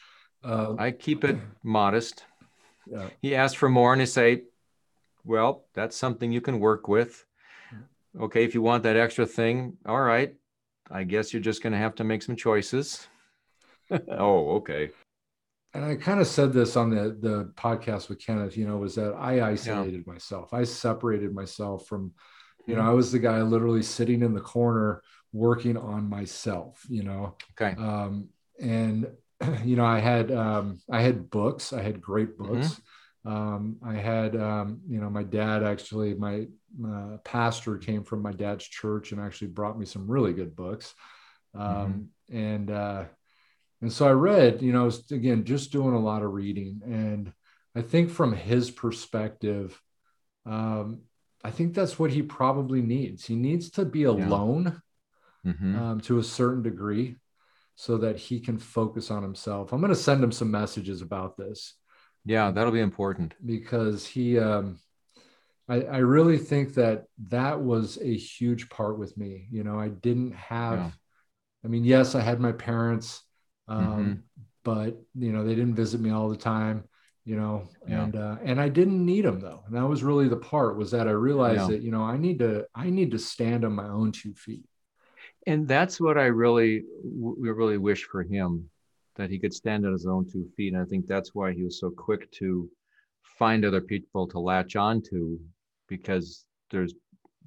uh, 0.44 0.74
i 0.78 0.90
keep 0.90 1.24
it 1.24 1.36
modest 1.62 2.24
yeah. 2.86 3.08
he 3.22 3.34
asked 3.34 3.56
for 3.56 3.68
more 3.68 3.92
and 3.92 4.02
i 4.02 4.04
say 4.04 4.42
well 5.24 5.64
that's 5.74 5.96
something 5.96 6.32
you 6.32 6.40
can 6.40 6.60
work 6.60 6.88
with 6.88 7.24
okay 8.20 8.44
if 8.44 8.54
you 8.54 8.62
want 8.62 8.82
that 8.82 8.96
extra 8.96 9.26
thing 9.26 9.76
all 9.86 10.00
right 10.00 10.34
I 10.90 11.04
guess 11.04 11.32
you're 11.32 11.42
just 11.42 11.62
going 11.62 11.72
to 11.72 11.78
have 11.78 11.94
to 11.96 12.04
make 12.04 12.22
some 12.22 12.36
choices. 12.36 13.06
oh, 13.90 14.56
okay. 14.56 14.90
And 15.74 15.84
I 15.84 15.96
kind 15.96 16.20
of 16.20 16.26
said 16.26 16.52
this 16.52 16.76
on 16.76 16.90
the 16.90 17.16
the 17.20 17.52
podcast 17.54 18.08
with 18.08 18.24
Kenneth, 18.24 18.56
you 18.56 18.66
know, 18.66 18.78
was 18.78 18.94
that 18.94 19.12
I 19.12 19.50
isolated 19.50 20.04
yeah. 20.06 20.12
myself. 20.12 20.54
I 20.54 20.64
separated 20.64 21.34
myself 21.34 21.86
from, 21.86 22.12
you 22.68 22.76
know. 22.76 22.82
I 22.82 22.90
was 22.90 23.12
the 23.12 23.18
guy 23.18 23.40
literally 23.42 23.82
sitting 23.82 24.22
in 24.22 24.34
the 24.34 24.40
corner 24.40 25.02
working 25.32 25.76
on 25.76 26.08
myself, 26.08 26.84
you 26.88 27.02
know. 27.02 27.36
Okay. 27.60 27.80
Um, 27.80 28.28
and 28.60 29.06
you 29.64 29.76
know, 29.76 29.84
I 29.84 29.98
had 29.98 30.30
um, 30.30 30.80
I 30.90 31.02
had 31.02 31.30
books. 31.30 31.72
I 31.72 31.82
had 31.82 32.00
great 32.00 32.38
mm-hmm. 32.38 32.54
books. 32.54 32.68
Mm-hmm. 32.68 32.84
Um, 33.32 33.76
I 33.84 33.94
had 33.94 34.36
um, 34.36 34.80
you 34.88 35.00
know, 35.00 35.10
my 35.10 35.22
dad 35.22 35.62
actually, 35.62 36.14
my 36.14 36.46
uh, 36.84 37.18
pastor 37.24 37.78
came 37.78 38.04
from 38.04 38.22
my 38.22 38.32
dad's 38.32 38.64
church 38.64 39.12
and 39.12 39.20
actually 39.20 39.48
brought 39.48 39.78
me 39.78 39.86
some 39.86 40.10
really 40.10 40.32
good 40.32 40.54
books. 40.54 40.94
Um, 41.54 42.10
mm-hmm. 42.30 42.36
And 42.36 42.70
uh, 42.70 43.04
and 43.80 43.92
so 43.92 44.08
I 44.08 44.12
read, 44.12 44.62
you 44.62 44.72
know, 44.72 44.90
again, 45.10 45.44
just 45.44 45.72
doing 45.72 45.94
a 45.94 46.00
lot 46.00 46.22
of 46.22 46.32
reading, 46.32 46.82
and 46.84 47.32
I 47.74 47.82
think 47.82 48.10
from 48.10 48.32
his 48.32 48.70
perspective, 48.70 49.80
um, 50.46 51.02
I 51.44 51.50
think 51.50 51.74
that's 51.74 51.98
what 51.98 52.10
he 52.10 52.22
probably 52.22 52.82
needs. 52.82 53.24
He 53.24 53.36
needs 53.36 53.70
to 53.70 53.84
be 53.84 54.04
alone 54.04 54.82
yeah. 55.44 55.52
mm-hmm. 55.52 55.78
um, 55.78 56.00
to 56.02 56.18
a 56.18 56.24
certain 56.24 56.62
degree 56.62 57.16
so 57.76 57.98
that 57.98 58.16
he 58.16 58.40
can 58.40 58.58
focus 58.58 59.10
on 59.10 59.22
himself. 59.22 59.72
I'm 59.72 59.80
going 59.80 59.92
to 59.92 59.96
send 59.96 60.22
him 60.22 60.32
some 60.32 60.50
messages 60.50 61.00
about 61.00 61.36
this. 61.36 61.74
Yeah, 62.24 62.50
that'll 62.50 62.72
be 62.72 62.80
important 62.80 63.34
because 63.44 64.04
he, 64.04 64.38
um, 64.38 64.80
I, 65.68 65.82
I 65.82 65.98
really 65.98 66.38
think 66.38 66.74
that 66.74 67.04
that 67.28 67.60
was 67.60 67.98
a 68.02 68.16
huge 68.16 68.68
part 68.68 68.98
with 68.98 69.16
me. 69.16 69.46
You 69.50 69.62
know, 69.62 69.78
I 69.78 69.88
didn't 69.88 70.32
have, 70.34 70.78
yeah. 70.78 70.90
I 71.64 71.68
mean, 71.68 71.84
yes, 71.84 72.14
I 72.14 72.20
had 72.20 72.40
my 72.40 72.52
parents, 72.52 73.22
um, 73.68 73.86
mm-hmm. 73.86 74.12
but 74.64 75.00
you 75.14 75.32
know, 75.32 75.44
they 75.44 75.54
didn't 75.54 75.76
visit 75.76 76.00
me 76.00 76.10
all 76.10 76.28
the 76.28 76.36
time. 76.36 76.87
You 77.28 77.36
know, 77.36 77.68
yeah. 77.86 78.04
and 78.04 78.16
uh, 78.16 78.36
and 78.42 78.58
I 78.60 78.70
didn't 78.70 79.04
need 79.04 79.26
them 79.26 79.38
though, 79.38 79.62
and 79.66 79.76
that 79.76 79.86
was 79.86 80.02
really 80.02 80.28
the 80.28 80.36
part 80.36 80.78
was 80.78 80.90
that 80.92 81.06
I 81.06 81.10
realized 81.10 81.60
yeah. 81.60 81.66
that 81.76 81.82
you 81.82 81.90
know 81.90 82.02
I 82.02 82.16
need 82.16 82.38
to 82.38 82.66
I 82.74 82.88
need 82.88 83.10
to 83.10 83.18
stand 83.18 83.66
on 83.66 83.72
my 83.74 83.86
own 83.86 84.12
two 84.12 84.32
feet 84.32 84.64
and 85.48 85.66
that's 85.66 85.98
what 85.98 86.18
I 86.18 86.26
really, 86.26 86.84
we 87.02 87.48
really 87.48 87.78
wish 87.78 88.04
for 88.04 88.22
him 88.22 88.68
that 89.16 89.30
he 89.30 89.38
could 89.38 89.54
stand 89.54 89.86
on 89.86 89.92
his 89.92 90.06
own 90.06 90.28
two 90.30 90.46
feet. 90.54 90.74
And 90.74 90.82
I 90.82 90.84
think 90.84 91.06
that's 91.06 91.34
why 91.34 91.54
he 91.54 91.64
was 91.64 91.80
so 91.80 91.88
quick 91.88 92.30
to 92.32 92.68
find 93.22 93.64
other 93.64 93.80
people 93.80 94.26
to 94.28 94.38
latch 94.38 94.76
onto 94.76 95.38
because 95.88 96.44
there's 96.70 96.92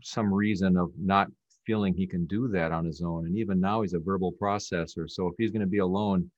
some 0.01 0.34
reason 0.34 0.77
of 0.77 0.91
not 0.97 1.27
feeling 1.63 1.93
he 1.93 2.07
can 2.07 2.25
do 2.25 2.47
that 2.47 2.71
on 2.71 2.86
his 2.86 3.03
own. 3.03 3.27
And 3.27 3.38
even 3.38 3.59
now 3.59 3.84
he's 3.84 3.93
a 3.93 3.99
verbal 3.99 4.34
processor. 4.34 5.07
So 5.07 5.27
if 5.27 5.36
he's 5.38 5.51
going 5.51 5.61
to 5.61 5.67
be 5.67 5.77
alone, 5.77 6.32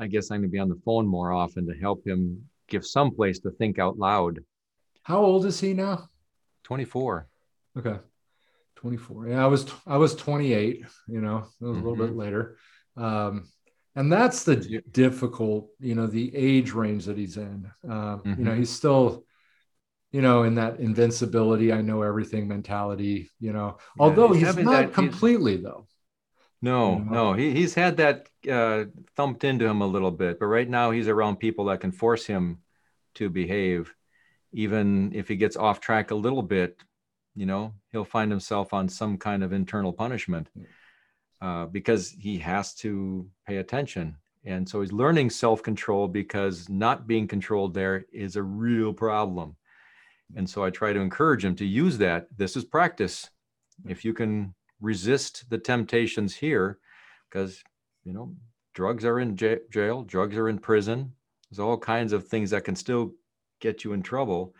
I 0.00 0.08
guess 0.08 0.32
I'm 0.32 0.40
going 0.40 0.50
to 0.50 0.52
be 0.52 0.58
on 0.58 0.68
the 0.68 0.82
phone 0.84 1.06
more 1.06 1.32
often 1.32 1.64
to 1.66 1.74
help 1.74 2.04
him 2.04 2.44
give 2.68 2.86
some 2.86 3.10
place 3.10 3.40
to 3.40 3.50
think 3.50 3.78
out 3.78 3.98
loud. 3.98 4.40
How 5.02 5.18
old 5.18 5.46
is 5.46 5.60
he 5.60 5.74
now? 5.74 6.08
24. 6.64 7.28
Okay. 7.78 7.98
24 8.78 9.28
yeah 9.28 9.42
i 9.42 9.46
was 9.46 9.66
i 9.88 9.96
was 9.96 10.14
28 10.14 10.84
you 11.08 11.20
know 11.20 11.38
it 11.60 11.64
was 11.64 11.76
a 11.76 11.80
little 11.80 11.94
mm-hmm. 11.94 12.06
bit 12.06 12.16
later 12.16 12.56
um, 12.96 13.48
and 13.96 14.12
that's 14.12 14.44
the 14.44 14.82
difficult 14.92 15.68
you 15.80 15.96
know 15.96 16.06
the 16.06 16.34
age 16.34 16.72
range 16.72 17.04
that 17.06 17.18
he's 17.18 17.36
in 17.36 17.68
um, 17.84 17.92
mm-hmm. 17.92 18.30
you 18.30 18.44
know 18.44 18.50
mm-hmm. 18.52 18.60
he's 18.60 18.70
still 18.70 19.24
you 20.12 20.22
know 20.22 20.44
in 20.44 20.54
that 20.54 20.78
invincibility 20.78 21.72
i 21.72 21.82
know 21.82 22.02
everything 22.02 22.46
mentality 22.46 23.28
you 23.40 23.52
know 23.52 23.78
yeah, 23.78 24.02
although 24.02 24.32
he's, 24.32 24.46
he's 24.46 24.64
not 24.64 24.86
that, 24.86 24.92
completely 24.92 25.56
he's, 25.56 25.64
though 25.64 25.88
no 26.60 26.98
no 26.98 27.32
he, 27.34 27.52
he's 27.52 27.74
had 27.74 27.96
that 27.96 28.28
uh, 28.50 28.84
thumped 29.16 29.44
into 29.44 29.66
him 29.66 29.80
a 29.80 29.86
little 29.86 30.10
bit 30.10 30.38
but 30.38 30.46
right 30.46 30.68
now 30.68 30.90
he's 30.90 31.08
around 31.08 31.36
people 31.36 31.66
that 31.66 31.80
can 31.80 31.92
force 31.92 32.26
him 32.26 32.58
to 33.18 33.28
behave. 33.28 33.94
Even 34.52 35.12
if 35.12 35.28
he 35.28 35.36
gets 35.36 35.56
off 35.56 35.80
track 35.80 36.10
a 36.10 36.14
little 36.14 36.42
bit 36.42 36.78
you 37.34 37.46
know 37.46 37.74
he'll 37.92 38.04
find 38.04 38.30
himself 38.30 38.72
on 38.72 38.88
some 38.88 39.18
kind 39.18 39.44
of 39.44 39.52
internal 39.52 39.92
punishment 39.92 40.48
uh, 41.40 41.66
because 41.66 42.10
he 42.10 42.38
has 42.38 42.74
to 42.74 43.28
pay 43.46 43.58
attention. 43.58 44.16
And 44.44 44.68
so 44.68 44.80
he's 44.80 44.92
learning 44.92 45.30
self-control 45.30 46.08
because 46.08 46.68
not 46.68 47.06
being 47.06 47.28
controlled 47.28 47.74
there 47.74 48.06
is 48.12 48.36
a 48.36 48.42
real 48.42 48.92
problem. 48.92 49.56
And 50.36 50.48
so 50.48 50.64
i 50.64 50.70
try 50.70 50.92
to 50.92 51.00
encourage 51.00 51.44
him 51.44 51.56
to 51.56 51.66
use 51.66 51.98
that. 51.98 52.28
This 52.36 52.56
is 52.56 52.64
practice. 52.64 53.28
If 53.86 54.04
you 54.04 54.14
can 54.14 54.54
resist 54.80 55.48
the 55.50 55.58
temptations 55.58 56.34
here 56.34 56.78
because 57.28 57.62
you 58.04 58.12
know 58.12 58.34
drugs 58.74 59.04
are 59.04 59.18
in 59.18 59.36
j- 59.36 59.60
jail 59.70 60.02
drugs 60.02 60.36
are 60.36 60.48
in 60.48 60.58
prison 60.58 61.12
there's 61.50 61.58
all 61.58 61.76
kinds 61.76 62.12
of 62.12 62.26
things 62.26 62.50
that 62.50 62.64
can 62.64 62.76
still 62.76 63.12
get 63.60 63.84
you 63.84 63.92
in 63.92 64.02
trouble 64.02 64.54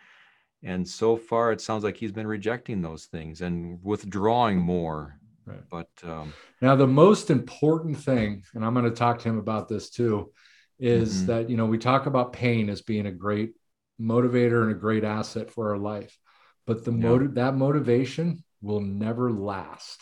and 0.63 0.87
so 0.87 1.15
far 1.15 1.51
it 1.51 1.61
sounds 1.61 1.83
like 1.83 1.95
he's 1.95 2.11
been 2.11 2.27
rejecting 2.27 2.81
those 2.81 3.05
things 3.05 3.41
and 3.41 3.79
withdrawing 3.81 4.59
more 4.59 5.17
right. 5.45 5.63
but 5.69 5.89
um, 6.03 6.33
now 6.61 6.75
the 6.75 6.87
most 6.87 7.29
important 7.29 7.97
thing 7.97 8.43
and 8.53 8.65
i'm 8.65 8.73
going 8.73 8.85
to 8.85 8.91
talk 8.91 9.19
to 9.19 9.29
him 9.29 9.37
about 9.37 9.69
this 9.69 9.89
too 9.89 10.31
is 10.79 11.17
mm-hmm. 11.17 11.27
that 11.27 11.49
you 11.49 11.55
know 11.55 11.65
we 11.65 11.77
talk 11.77 12.05
about 12.05 12.33
pain 12.33 12.69
as 12.69 12.81
being 12.81 13.05
a 13.05 13.11
great 13.11 13.53
motivator 14.01 14.63
and 14.63 14.71
a 14.71 14.75
great 14.75 15.03
asset 15.03 15.49
for 15.49 15.71
our 15.71 15.77
life 15.77 16.17
but 16.65 16.83
the 16.83 16.91
yeah. 16.91 16.97
motive 16.97 17.35
that 17.35 17.55
motivation 17.55 18.43
will 18.61 18.81
never 18.81 19.31
last. 19.31 20.01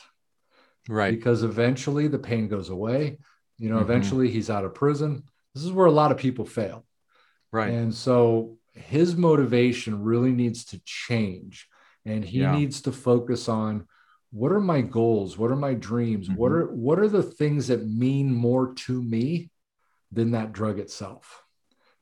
Right. 0.89 1.13
Because 1.13 1.43
eventually 1.43 2.07
the 2.07 2.19
pain 2.19 2.47
goes 2.47 2.69
away. 2.69 3.17
You 3.57 3.69
know 3.69 3.75
mm-hmm. 3.75 3.91
eventually 3.91 4.29
he's 4.29 4.49
out 4.49 4.65
of 4.65 4.75
prison. 4.75 5.23
This 5.53 5.63
is 5.63 5.71
where 5.71 5.87
a 5.87 5.91
lot 5.91 6.11
of 6.11 6.17
people 6.17 6.45
fail. 6.45 6.85
Right. 7.51 7.73
And 7.73 7.93
so 7.93 8.57
his 8.73 9.15
motivation 9.15 10.03
really 10.03 10.31
needs 10.31 10.65
to 10.65 10.81
change. 10.85 11.67
And 12.05 12.23
he 12.23 12.39
yeah. 12.39 12.55
needs 12.55 12.81
to 12.81 12.91
focus 12.91 13.49
on 13.49 13.87
what 14.31 14.51
are 14.51 14.59
my 14.59 14.81
goals? 14.81 15.37
What 15.37 15.51
are 15.51 15.55
my 15.55 15.73
dreams? 15.73 16.27
Mm-hmm. 16.27 16.37
what 16.37 16.51
are 16.51 16.67
what 16.67 16.99
are 16.99 17.07
the 17.09 17.23
things 17.23 17.67
that 17.67 17.87
mean 17.87 18.31
more 18.31 18.73
to 18.73 19.01
me 19.01 19.49
than 20.11 20.31
that 20.31 20.53
drug 20.53 20.79
itself? 20.79 21.43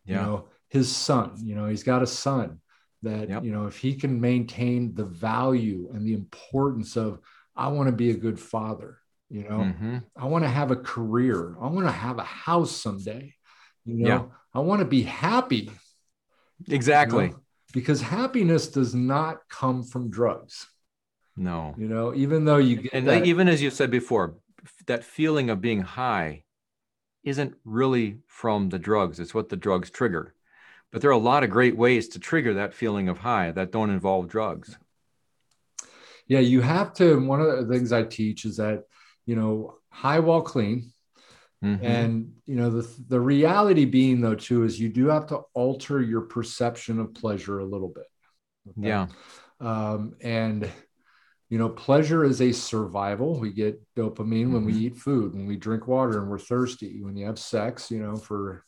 Yeah. 0.06 0.20
you 0.20 0.22
know 0.22 0.45
his 0.70 0.95
son 0.95 1.32
you 1.43 1.56
know 1.56 1.68
he's 1.68 1.84
got 1.84 2.03
a 2.03 2.08
son 2.08 2.62
that 3.06 3.30
yep. 3.30 3.43
you 3.43 3.51
know 3.51 3.66
if 3.66 3.78
he 3.78 3.95
can 3.95 4.20
maintain 4.20 4.93
the 4.93 5.06
value 5.06 5.89
and 5.93 6.06
the 6.06 6.14
importance 6.14 6.95
of 6.97 7.20
i 7.56 7.68
want 7.68 7.88
to 7.88 7.95
be 7.95 8.12
a 8.12 8.18
good 8.18 8.39
father 8.39 8.97
you 9.30 9.43
know 9.43 9.60
mm-hmm. 9.60 9.97
i 10.18 10.26
want 10.26 10.43
to 10.43 10.49
have 10.49 10.72
a 10.72 10.76
career 10.76 11.56
i 11.62 11.68
want 11.68 11.86
to 11.86 11.91
have 11.91 12.20
a 12.20 12.24
house 12.24 12.72
someday 12.72 13.34
you 13.86 13.95
know 13.95 14.08
yeah. 14.08 14.24
i 14.53 14.60
want 14.60 14.80
to 14.80 14.86
be 14.86 15.01
happy 15.01 15.72
Exactly. 16.70 17.26
You 17.26 17.30
know? 17.32 17.39
Because 17.74 18.01
happiness 18.01 18.68
does 18.68 18.95
not 18.95 19.39
come 19.49 19.84
from 19.84 20.10
drugs. 20.10 20.68
No. 21.36 21.76
You 21.78 21.88
know, 21.88 22.16
even 22.16 22.45
though 22.45 22.58
you 22.58 22.78
get 22.78 22.93
and 22.93 23.08
that, 23.08 23.26
even 23.26 23.49
as 23.49 23.62
you 23.62 23.70
said 23.70 23.91
before, 23.91 24.36
that 24.88 25.03
feeling 25.03 25.49
of 25.49 25.60
being 25.60 25.82
high 25.82 26.43
isn't 27.24 27.56
really 27.66 28.20
from 28.28 28.70
the 28.70 28.80
drugs. 28.80 29.20
It's 29.20 29.34
what 29.34 29.49
the 29.49 29.58
drugs 29.58 29.89
trigger. 29.89 30.35
But 30.96 31.02
there 31.02 31.12
are 31.12 31.14
a 31.14 31.18
lot 31.18 31.43
of 31.43 31.50
great 31.50 31.76
ways 31.76 32.08
to 32.10 32.20
trigger 32.20 32.54
that 32.54 32.74
feeling 32.74 33.10
of 33.10 33.18
high 33.18 33.52
that 33.52 33.72
don't 33.72 33.89
involve 33.89 34.30
drugs. 34.30 34.78
Yeah, 36.26 36.39
you 36.39 36.62
have 36.62 36.93
to. 36.93 37.20
One 37.20 37.41
of 37.41 37.68
the 37.68 37.74
things 37.74 37.91
I 37.91 38.04
teach 38.04 38.46
is 38.46 38.56
that, 38.58 38.84
you 39.26 39.36
know, 39.36 39.76
high 39.89 40.20
while 40.20 40.41
clean, 40.41 40.93
Mm-hmm. 41.66 41.86
And 41.86 42.34
you 42.46 42.56
know 42.56 42.70
the 42.70 42.88
the 43.08 43.20
reality 43.20 43.86
being 43.86 44.22
though 44.22 44.36
too 44.36 44.64
is 44.64 44.80
you 44.80 44.89
do 44.89 45.08
have 45.08 45.26
to 45.28 45.41
alter 45.54 46.02
your 46.02 46.22
perception 46.22 47.00
of 47.00 47.16
pleasure 47.16 47.60
a 47.60 47.66
little 47.66 47.89
bit. 47.89 48.06
Okay? 48.70 48.88
Yeah. 48.89 49.08
Um, 49.60 50.16
and 50.22 50.70
you 51.50 51.58
know 51.58 51.70
pleasure 51.70 52.24
is 52.24 52.41
a 52.41 52.52
survival. 52.52 53.39
We 53.39 53.52
get 53.52 53.82
dopamine 53.96 54.18
mm-hmm. 54.18 54.54
when 54.54 54.66
we 54.66 54.74
mm-hmm. 54.74 54.82
eat 54.82 54.98
food, 54.98 55.34
when 55.34 55.48
we 55.48 55.56
drink 55.56 55.88
water, 55.88 56.22
and 56.22 56.30
we're 56.30 56.38
thirsty. 56.38 57.02
When 57.02 57.18
you 57.18 57.26
have 57.26 57.39
sex, 57.39 57.89
you 57.89 58.00
know 58.00 58.16
for 58.16 58.64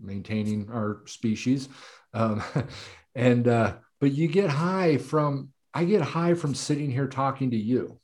maintaining 0.00 0.70
our 0.70 1.02
species. 1.06 1.68
Um, 2.14 2.42
and 3.14 3.46
uh, 3.46 3.74
but 4.00 4.12
you 4.12 4.28
get 4.28 4.50
high 4.50 4.96
from 4.98 5.50
I 5.72 5.84
get 5.84 6.02
high 6.02 6.34
from 6.34 6.54
sitting 6.54 6.90
here 6.90 7.06
talking 7.06 7.50
to 7.50 7.56
you. 7.56 8.00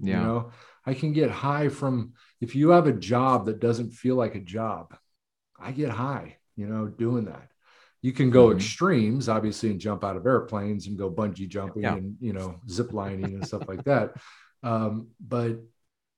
Yeah. 0.00 0.20
You 0.20 0.26
know, 0.26 0.50
I 0.86 0.94
can 0.94 1.12
get 1.12 1.30
high 1.30 1.68
from 1.68 2.14
if 2.40 2.54
you 2.54 2.70
have 2.70 2.86
a 2.86 2.92
job 2.92 3.46
that 3.46 3.60
doesn't 3.60 3.92
feel 3.92 4.16
like 4.16 4.34
a 4.34 4.40
job, 4.40 4.96
I 5.58 5.72
get 5.72 5.90
high, 5.90 6.36
you 6.56 6.66
know, 6.66 6.86
doing 6.86 7.26
that. 7.26 7.48
You 8.02 8.12
can 8.12 8.30
go 8.30 8.48
mm-hmm. 8.48 8.58
extremes, 8.58 9.30
obviously, 9.30 9.70
and 9.70 9.80
jump 9.80 10.04
out 10.04 10.16
of 10.16 10.26
airplanes 10.26 10.86
and 10.86 10.98
go 10.98 11.10
bungee 11.10 11.48
jumping 11.48 11.84
yeah. 11.84 11.94
and, 11.94 12.16
you 12.20 12.34
know, 12.34 12.60
zip 12.68 12.92
lining 12.92 13.34
and 13.34 13.46
stuff 13.46 13.66
like 13.66 13.84
that. 13.84 14.12
Um, 14.62 15.08
but 15.18 15.60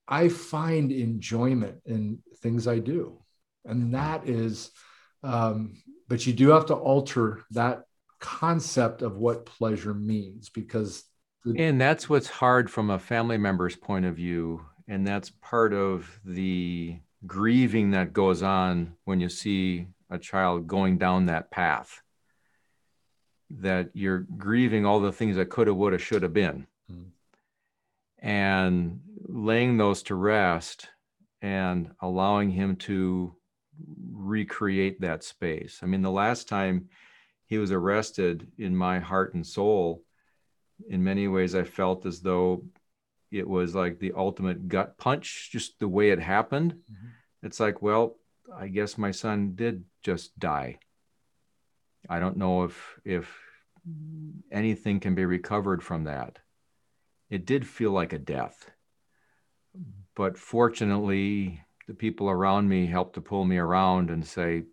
I 0.07 0.27
find 0.27 0.91
enjoyment 0.91 1.81
in 1.85 2.19
things 2.41 2.67
I 2.67 2.79
do. 2.79 3.21
And 3.63 3.93
that 3.93 4.27
is, 4.27 4.71
um, 5.27 5.73
but 6.07 6.25
you 6.25 6.33
do 6.33 6.49
have 6.49 6.67
to 6.67 6.73
alter 6.73 7.43
that 7.51 7.83
concept 8.19 9.01
of 9.01 9.17
what 9.17 9.45
pleasure 9.45 9.93
means 9.93 10.49
because 10.49 11.03
and 11.57 11.79
that's 11.79 12.09
what's 12.09 12.27
hard 12.27 12.69
from 12.69 12.89
a 12.89 12.97
family 12.97 13.37
member's 13.37 13.75
point 13.75 14.05
of 14.05 14.15
view 14.15 14.65
and 14.87 15.05
that's 15.05 15.29
part 15.41 15.71
of 15.71 16.19
the 16.25 16.97
grieving 17.27 17.91
that 17.91 18.13
goes 18.13 18.41
on 18.41 18.93
when 19.05 19.19
you 19.19 19.29
see 19.29 19.85
a 20.09 20.17
child 20.17 20.65
going 20.65 20.97
down 20.97 21.27
that 21.27 21.51
path 21.51 22.01
that 23.49 23.89
you're 23.93 24.25
grieving 24.37 24.85
all 24.85 24.99
the 24.99 25.11
things 25.11 25.35
that 25.35 25.49
could 25.49 25.67
have 25.67 25.75
would 25.75 25.93
have 25.93 26.01
should 26.01 26.23
have 26.23 26.33
been 26.33 26.65
mm-hmm. 26.91 28.27
and 28.27 28.99
laying 29.27 29.77
those 29.77 30.01
to 30.01 30.15
rest 30.15 30.89
and 31.41 31.91
allowing 32.01 32.49
him 32.49 32.75
to 32.75 33.36
recreate 34.11 35.01
that 35.01 35.23
space. 35.23 35.79
I 35.81 35.85
mean 35.85 36.01
the 36.01 36.11
last 36.11 36.47
time 36.47 36.89
he 37.45 37.57
was 37.57 37.71
arrested 37.71 38.47
in 38.57 38.75
my 38.75 38.99
heart 38.99 39.33
and 39.33 39.45
soul 39.45 40.03
in 40.89 41.03
many 41.03 41.27
ways 41.27 41.55
i 41.55 41.63
felt 41.63 42.05
as 42.05 42.21
though 42.21 42.63
it 43.31 43.47
was 43.47 43.73
like 43.73 43.97
the 43.99 44.13
ultimate 44.15 44.67
gut 44.67 44.97
punch 44.97 45.49
just 45.51 45.79
the 45.79 45.87
way 45.87 46.11
it 46.11 46.19
happened. 46.19 46.73
Mm-hmm. 46.73 47.07
it's 47.43 47.59
like 47.59 47.81
well 47.81 48.17
i 48.55 48.67
guess 48.67 48.97
my 48.97 49.11
son 49.11 49.53
did 49.55 49.83
just 50.03 50.37
die. 50.39 50.79
I 52.09 52.19
don't 52.19 52.37
know 52.37 52.63
if 52.63 52.99
if 53.03 53.37
anything 54.51 54.99
can 54.99 55.15
be 55.15 55.25
recovered 55.25 55.83
from 55.83 56.05
that. 56.05 56.39
It 57.29 57.45
did 57.45 57.67
feel 57.67 57.91
like 57.91 58.13
a 58.13 58.19
death. 58.19 58.69
But 60.15 60.37
fortunately 60.37 61.61
the 61.87 61.93
people 61.93 62.29
around 62.29 62.67
me 62.67 62.85
help 62.85 63.13
to 63.13 63.21
pull 63.21 63.45
me 63.45 63.57
around 63.57 64.09
and 64.09 64.25
say 64.25 64.63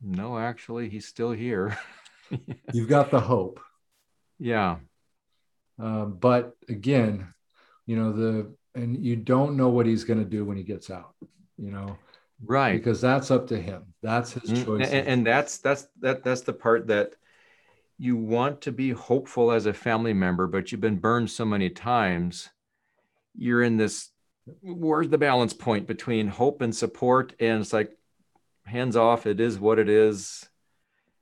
no 0.00 0.38
actually 0.38 0.88
he's 0.88 1.06
still 1.06 1.32
here. 1.32 1.78
You've 2.72 2.88
got 2.88 3.10
the 3.10 3.20
hope. 3.20 3.60
Yeah. 4.38 4.76
Um, 5.78 6.16
but 6.18 6.56
again 6.68 7.32
you 7.86 7.96
know 7.96 8.12
the 8.12 8.54
and 8.74 9.04
you 9.04 9.16
don't 9.16 9.56
know 9.56 9.68
what 9.68 9.86
he's 9.86 10.04
going 10.04 10.18
to 10.18 10.28
do 10.28 10.44
when 10.44 10.56
he 10.56 10.62
gets 10.62 10.90
out 10.90 11.14
you 11.58 11.70
know? 11.70 11.98
Right. 12.42 12.72
Because 12.72 13.02
that's 13.02 13.30
up 13.30 13.48
to 13.48 13.60
him. 13.60 13.92
That's 14.02 14.32
his 14.32 14.50
mm, 14.50 14.64
choice 14.64 14.90
and, 14.90 15.08
and 15.08 15.26
that's 15.26 15.58
that's 15.58 15.88
that 16.00 16.22
that's 16.24 16.42
the 16.42 16.52
part 16.52 16.86
that 16.86 17.14
you 17.98 18.16
want 18.16 18.62
to 18.62 18.72
be 18.72 18.90
hopeful 18.90 19.52
as 19.52 19.66
a 19.66 19.74
family 19.74 20.14
member 20.14 20.46
but 20.46 20.72
you've 20.72 20.80
been 20.80 20.96
burned 20.96 21.30
so 21.30 21.44
many 21.44 21.68
times 21.68 22.48
you're 23.36 23.62
in 23.62 23.76
this 23.76 24.09
where's 24.62 25.08
the 25.08 25.18
balance 25.18 25.52
point 25.52 25.86
between 25.86 26.26
hope 26.26 26.62
and 26.62 26.74
support 26.74 27.34
and 27.40 27.60
it's 27.60 27.72
like 27.72 27.96
hands 28.64 28.96
off 28.96 29.26
it 29.26 29.40
is 29.40 29.58
what 29.58 29.78
it 29.78 29.88
is. 29.88 30.48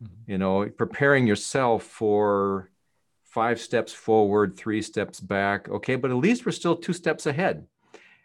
Mm-hmm. 0.02 0.30
you 0.30 0.38
know 0.38 0.68
preparing 0.68 1.26
yourself 1.26 1.82
for 1.82 2.70
five 3.24 3.60
steps 3.60 3.92
forward 3.92 4.56
three 4.56 4.80
steps 4.80 5.18
back 5.18 5.68
okay 5.68 5.96
but 5.96 6.12
at 6.12 6.16
least 6.16 6.46
we're 6.46 6.52
still 6.52 6.76
two 6.76 6.92
steps 6.92 7.26
ahead 7.26 7.66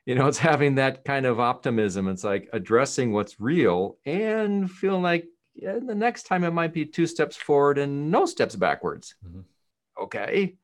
you 0.06 0.14
know 0.14 0.28
it's 0.28 0.38
having 0.38 0.76
that 0.76 1.04
kind 1.04 1.26
of 1.26 1.40
optimism 1.40 2.08
it's 2.08 2.24
like 2.24 2.48
addressing 2.54 3.12
what's 3.12 3.40
real 3.40 3.98
and 4.06 4.70
feeling 4.70 5.02
like 5.02 5.26
yeah, 5.56 5.80
the 5.84 5.96
next 5.96 6.24
time 6.24 6.44
it 6.44 6.52
might 6.52 6.74
be 6.74 6.86
two 6.86 7.08
steps 7.08 7.36
forward 7.36 7.78
and 7.80 8.12
no 8.12 8.28
steps 8.28 8.56
backwards 8.56 9.16
mm-hmm. 9.26 9.42
okay 10.00 10.56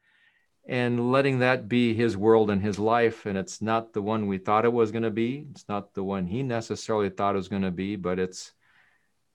and 0.68 1.12
letting 1.12 1.40
that 1.40 1.68
be 1.68 1.94
his 1.94 2.16
world 2.16 2.50
and 2.50 2.62
his 2.62 2.78
life 2.78 3.26
and 3.26 3.38
it's 3.38 3.62
not 3.62 3.94
the 3.94 4.02
one 4.02 4.28
we 4.28 4.38
thought 4.38 4.66
it 4.66 4.74
was 4.74 4.92
going 4.92 5.04
to 5.04 5.10
be. 5.10 5.48
It's 5.52 5.66
not 5.68 5.94
the 5.94 6.04
one 6.04 6.28
he 6.28 6.44
necessarily 6.44 7.10
thought 7.10 7.36
it 7.36 7.38
was 7.38 7.48
going 7.48 7.64
to 7.64 7.72
be 7.72 7.96
but 7.96 8.20
it's 8.20 8.52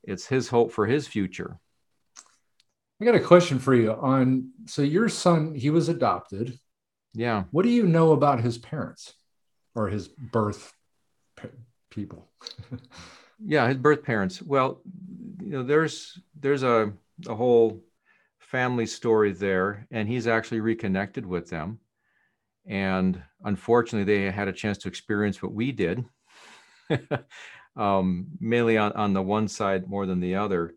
it's 0.03 0.27
his 0.27 0.49
hope 0.49 0.71
for 0.71 0.87
his 0.87 1.09
future. 1.09 1.59
I 3.01 3.05
got 3.05 3.15
a 3.15 3.21
question 3.21 3.59
for 3.59 3.75
you 3.75 3.93
on 3.93 4.51
so 4.67 4.83
your 4.83 5.09
son 5.09 5.55
he 5.55 5.71
was 5.71 5.89
adopted. 5.89 6.59
Yeah. 7.15 7.45
What 7.51 7.65
do 7.65 7.71
you 7.71 7.87
know 7.87 8.13
about 8.13 8.41
his 8.41 8.59
parents 8.59 9.15
or 9.75 9.89
his 9.89 10.09
birth 10.09 10.73
people? 11.91 12.31
Yeah 13.47 13.67
his 13.67 13.77
birth 13.77 14.05
parents. 14.05 14.41
Well 14.41 14.81
you 15.43 15.51
know 15.51 15.63
there's 15.65 16.19
there's 16.39 16.63
a 16.63 16.93
a 17.27 17.35
whole 17.35 17.83
family 18.45 18.87
story 18.87 19.33
there, 19.33 19.87
and 19.91 20.09
he's 20.09 20.27
actually 20.27 20.61
reconnected 20.61 21.27
with 21.27 21.49
them. 21.49 21.79
And 22.67 23.23
unfortunately, 23.45 24.05
they 24.05 24.31
had 24.31 24.49
a 24.49 24.53
chance 24.53 24.79
to 24.79 24.89
experience 24.89 25.43
what 25.43 25.53
we 25.53 25.73
did, 25.73 26.05
um, 27.77 28.27
mainly 28.41 28.79
on, 28.79 28.93
on 28.93 29.13
the 29.13 29.23
one 29.23 29.49
side 29.49 29.89
more 29.89 30.07
than 30.07 30.21
the 30.21 30.37
other. 30.37 30.75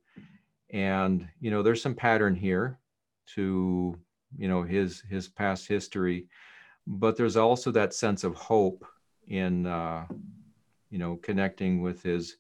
And 0.71 1.27
you 1.39 1.51
know, 1.51 1.61
there's 1.61 1.81
some 1.81 1.95
pattern 1.95 2.35
here 2.35 2.79
to 3.35 3.97
you 4.37 4.47
know 4.47 4.63
his 4.63 5.01
his 5.09 5.27
past 5.27 5.67
history, 5.67 6.27
but 6.85 7.15
there's 7.15 7.37
also 7.37 7.71
that 7.71 7.93
sense 7.93 8.23
of 8.23 8.35
hope 8.35 8.85
in 9.27 9.65
uh, 9.65 10.05
you 10.89 10.97
know 10.97 11.17
connecting 11.17 11.81
with 11.81 12.03
his 12.03 12.37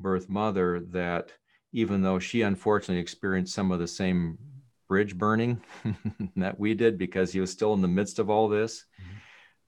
birth 0.00 0.28
mother 0.28 0.80
that 0.80 1.32
even 1.72 2.02
though 2.02 2.18
she 2.18 2.42
unfortunately 2.42 3.00
experienced 3.00 3.54
some 3.54 3.70
of 3.70 3.78
the 3.78 3.86
same 3.86 4.38
bridge 4.88 5.16
burning 5.16 5.60
that 6.36 6.58
we 6.58 6.74
did 6.74 6.98
because 6.98 7.32
he 7.32 7.40
was 7.40 7.50
still 7.50 7.74
in 7.74 7.82
the 7.82 7.88
midst 7.88 8.18
of 8.18 8.30
all 8.30 8.48
this. 8.48 8.86
Mm-hmm. 9.00 9.16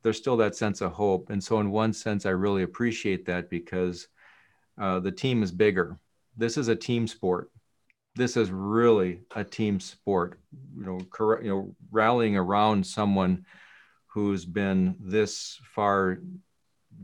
There's 0.03 0.17
still 0.17 0.39
that 0.39 0.57
sense 0.57 0.81
of 0.81 0.93
hope. 0.93 1.31
And 1.31 1.45
so, 1.45 1.61
in 1.61 1.71
one 1.71 1.93
sense, 1.93 2.25
I 2.25 2.31
really 2.31 2.63
appreciate 2.63 3.27
that 3.27 3.51
because 3.51 4.09
uh, 4.81 4.99
the 5.01 5.13
team 5.13 5.43
is 5.43 5.53
bigger. 5.53 5.99
This 6.37 6.57
is 6.57 6.69
a 6.69 6.77
team 6.77 7.07
sport. 7.07 7.51
This 8.17 8.37
is 8.37 8.51
really 8.51 9.21
a 9.37 9.45
team 9.45 9.79
sport. 9.79 10.41
You 10.77 10.87
know, 10.87 11.01
cor- 11.11 11.43
you 11.43 11.51
know, 11.51 11.77
rallying 11.91 12.37
around 12.37 12.87
someone 12.87 13.45
who's 14.07 14.45
been 14.45 14.97
this 14.99 15.61
far 15.75 16.19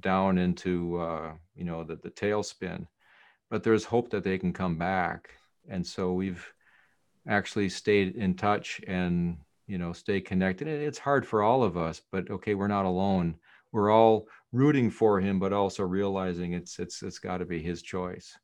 down 0.00 0.38
into 0.38 0.98
uh, 0.98 1.32
you 1.54 1.64
know 1.64 1.84
the, 1.84 1.96
the 1.96 2.10
tailspin, 2.10 2.86
but 3.50 3.62
there's 3.62 3.84
hope 3.84 4.10
that 4.10 4.24
they 4.24 4.38
can 4.38 4.52
come 4.54 4.78
back. 4.78 5.30
And 5.68 5.86
so 5.86 6.12
we've 6.12 6.50
actually 7.28 7.68
stayed 7.68 8.16
in 8.16 8.34
touch 8.34 8.80
and 8.86 9.38
you 9.66 9.78
know 9.78 9.92
stay 9.92 10.20
connected. 10.20 10.68
And 10.68 10.82
it's 10.82 10.98
hard 10.98 11.26
for 11.26 11.42
all 11.42 11.62
of 11.62 11.76
us 11.76 12.02
but 12.10 12.30
okay 12.30 12.54
we're 12.54 12.68
not 12.68 12.84
alone. 12.84 13.36
We're 13.72 13.90
all 13.90 14.28
rooting 14.52 14.90
for 14.90 15.20
him 15.20 15.38
but 15.38 15.52
also 15.52 15.82
realizing 15.82 16.52
it's 16.52 16.78
it's 16.78 17.02
it's 17.02 17.18
got 17.18 17.38
to 17.38 17.44
be 17.44 17.60
his 17.62 17.82
choice. 17.82 18.36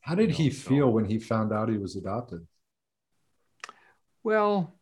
How 0.00 0.14
did 0.14 0.22
you 0.22 0.28
know, 0.30 0.36
he 0.36 0.50
feel 0.50 0.86
so. 0.86 0.90
when 0.90 1.04
he 1.04 1.18
found 1.18 1.52
out 1.52 1.68
he 1.68 1.78
was 1.78 1.96
adopted? 1.96 2.46
Well 4.22 4.74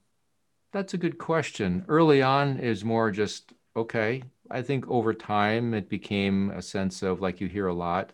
that's 0.73 0.95
a 0.95 0.99
good 0.99 1.19
question. 1.19 1.85
Early 1.89 2.23
on 2.23 2.59
is 2.59 2.85
more 2.85 3.11
just 3.11 3.53
okay 3.77 4.23
i 4.51 4.63
think 4.63 4.89
over 4.89 5.15
time 5.15 5.75
it 5.75 5.89
became 5.89 6.51
a 6.51 6.63
sense 6.63 7.03
of 7.03 7.21
like 7.21 7.41
you 7.41 7.47
hear 7.47 7.69
a 7.69 7.75
lot 7.75 8.13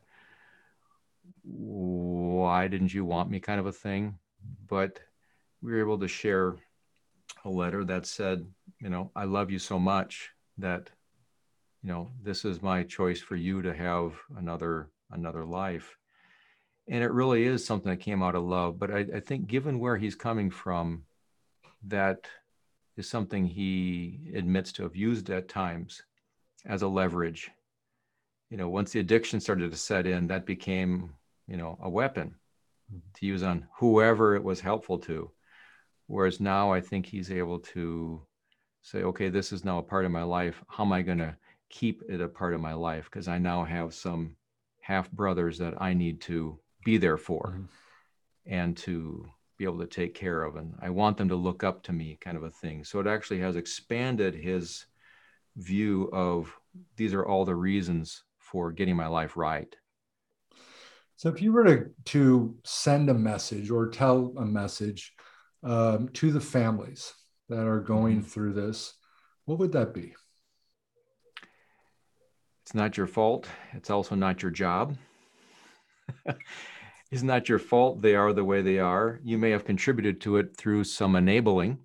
why 1.43 2.67
didn't 2.67 2.93
you 2.93 3.05
want 3.05 3.31
me? 3.31 3.39
kind 3.39 3.61
of 3.61 3.67
a 3.67 3.73
thing 3.73 4.19
but 4.69 5.01
we 5.63 5.73
were 5.73 5.81
able 5.81 5.99
to 5.99 6.09
share 6.09 6.57
a 7.45 7.49
letter 7.49 7.85
that 7.85 8.07
said, 8.07 8.47
you 8.81 8.89
know, 8.89 9.11
I 9.15 9.25
love 9.25 9.51
you 9.51 9.59
so 9.59 9.79
much 9.79 10.31
that, 10.59 10.91
you 11.83 11.91
know, 11.91 12.11
this 12.23 12.45
is 12.45 12.63
my 12.63 12.83
choice 12.83 13.21
for 13.21 13.37
you 13.37 13.63
to 13.63 13.75
have 13.75 14.15
another 14.37 14.91
another 15.11 15.45
life. 15.45 15.97
And 16.89 17.03
it 17.03 17.13
really 17.13 17.45
is 17.45 17.65
something 17.65 17.91
that 17.91 18.01
came 18.01 18.23
out 18.23 18.35
of 18.35 18.45
love. 18.45 18.79
But 18.79 18.91
I, 18.91 19.07
I 19.15 19.21
think 19.21 19.47
given 19.47 19.79
where 19.79 19.97
he's 19.97 20.15
coming 20.15 20.51
from, 20.51 21.05
that 21.87 22.27
is 22.97 23.09
something 23.09 23.47
he 23.47 24.33
admits 24.35 24.73
to 24.73 24.83
have 24.85 24.97
used 24.97 25.31
at 25.31 25.49
times 25.49 26.03
as 26.65 26.83
a 26.83 26.89
leverage. 26.89 27.51
You 28.51 28.57
know, 28.57 28.69
once 28.69 28.93
the 28.93 29.01
addiction 29.01 29.41
started 29.41 29.71
to 29.71 29.77
set 29.77 30.07
in, 30.07 30.29
that 30.29 30.47
became, 30.47 31.11
you 31.49 31.57
know, 31.57 31.79
a 31.83 31.89
weapon 31.89 32.35
to 33.15 33.27
use 33.27 33.43
on 33.43 33.67
whoever 33.79 34.37
it 34.37 34.45
was 34.45 34.61
helpful 34.61 34.99
to. 35.01 35.31
Whereas 36.07 36.41
now 36.41 36.73
I 36.73 36.81
think 36.81 37.07
he's 37.07 37.31
able 37.31 37.59
to 37.59 38.23
say, 38.83 39.03
okay, 39.03 39.29
this 39.29 39.53
is 39.53 39.65
now 39.65 39.79
a 39.79 39.83
part 39.83 40.05
of 40.05 40.13
my 40.13 40.23
life. 40.23 40.63
How 40.69 40.85
am 40.85 40.93
I 40.93 41.03
going 41.03 41.19
to 41.19 41.37
keep 41.69 42.03
it 42.09 42.21
a 42.21 42.29
part 42.29 42.55
of 42.55 42.61
my 42.61 42.75
life? 42.75 43.07
Because 43.07 43.27
I 43.27 43.39
now 43.39 43.65
have 43.65 43.93
some 43.93 44.37
half 44.81 45.11
brothers 45.11 45.59
that 45.59 45.81
I 45.83 45.95
need 45.95 46.21
to 46.23 46.59
be 46.85 46.97
there 46.97 47.17
for 47.17 47.55
mm-hmm. 47.55 47.65
and 48.47 48.77
to 48.79 49.27
be 49.59 49.65
able 49.65 49.81
to 49.81 49.87
take 49.87 50.15
care 50.15 50.45
of. 50.45 50.55
And 50.57 50.75
I 50.81 50.91
want 50.91 51.17
them 51.17 51.29
to 51.31 51.35
look 51.35 51.65
up 51.65 51.83
to 51.85 51.93
me, 51.93 52.19
kind 52.21 52.37
of 52.37 52.45
a 52.45 52.51
thing. 52.51 52.85
So 52.85 53.01
it 53.01 53.09
actually 53.09 53.41
has 53.41 53.57
expanded 53.57 54.35
his 54.35 54.87
view 55.57 56.09
of 56.13 56.55
these 56.97 57.15
are 57.15 57.27
all 57.27 57.45
the 57.45 57.55
reasons 57.55 58.23
for 58.39 58.71
getting 58.71 58.95
my 58.95 59.07
life 59.07 59.37
right. 59.37 59.75
So, 61.17 61.31
if 61.31 61.41
you 61.41 61.53
were 61.53 61.65
to, 61.65 61.91
to 62.07 62.57
send 62.65 63.09
a 63.09 63.15
message 63.15 63.71
or 63.71 63.89
tell 63.89 64.35
a 64.37 64.45
message 64.45 65.15
um, 65.63 66.09
to 66.11 66.31
the 66.31 66.41
families 66.41 67.13
that 67.49 67.67
are 67.67 67.81
going 67.81 68.19
mm-hmm. 68.19 68.29
through 68.29 68.53
this, 68.53 68.93
what 69.47 69.59
would 69.59 69.73
that 69.73 69.95
be? 69.95 70.15
It's 72.63 72.75
not 72.75 72.97
your 72.97 73.07
fault. 73.07 73.47
It's 73.73 73.91
also 73.91 74.15
not 74.15 74.43
your 74.43 74.51
job. 74.51 74.97
it's 77.11 77.23
not 77.23 77.49
your 77.49 77.61
fault 77.61 78.03
they 78.03 78.15
are 78.15 78.33
the 78.33 78.45
way 78.45 78.61
they 78.61 78.79
are. 78.79 79.21
You 79.25 79.39
may 79.39 79.51
have 79.51 79.65
contributed 79.65 80.21
to 80.23 80.37
it 80.37 80.57
through 80.57 80.85
some 80.85 81.17
enabling, 81.17 81.79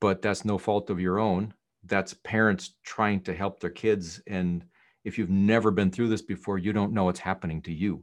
but 0.00 0.20
that's 0.20 0.44
no 0.44 0.58
fault 0.58 0.90
of 0.90 1.00
your 1.00 1.18
own. 1.18 1.54
that's 1.84 2.14
parents 2.14 2.74
trying 2.84 3.20
to 3.22 3.34
help 3.34 3.60
their 3.60 3.70
kids 3.70 4.20
and 4.26 4.64
if 5.04 5.18
you've 5.18 5.30
never 5.30 5.72
been 5.72 5.90
through 5.90 6.08
this 6.08 6.22
before 6.22 6.58
you 6.58 6.72
don't 6.72 6.92
know 6.92 7.04
what's 7.04 7.18
happening 7.18 7.60
to 7.62 7.72
you 7.72 8.02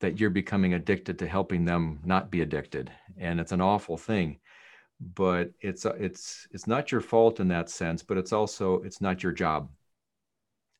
that 0.00 0.20
you're 0.20 0.30
becoming 0.30 0.74
addicted 0.74 1.18
to 1.18 1.26
helping 1.26 1.64
them 1.64 2.00
not 2.04 2.30
be 2.30 2.40
addicted. 2.40 2.90
And 3.16 3.40
it's 3.40 3.52
an 3.52 3.60
awful 3.60 3.96
thing 3.96 4.38
but 5.14 5.52
it's 5.60 5.86
uh, 5.86 5.94
it's 5.98 6.48
it's 6.50 6.66
not 6.66 6.90
your 6.90 7.00
fault 7.00 7.38
in 7.38 7.46
that 7.46 7.70
sense 7.70 8.02
but 8.02 8.16
it's 8.18 8.32
also 8.32 8.82
it's 8.82 9.00
not 9.00 9.22
your 9.22 9.30
job 9.30 9.68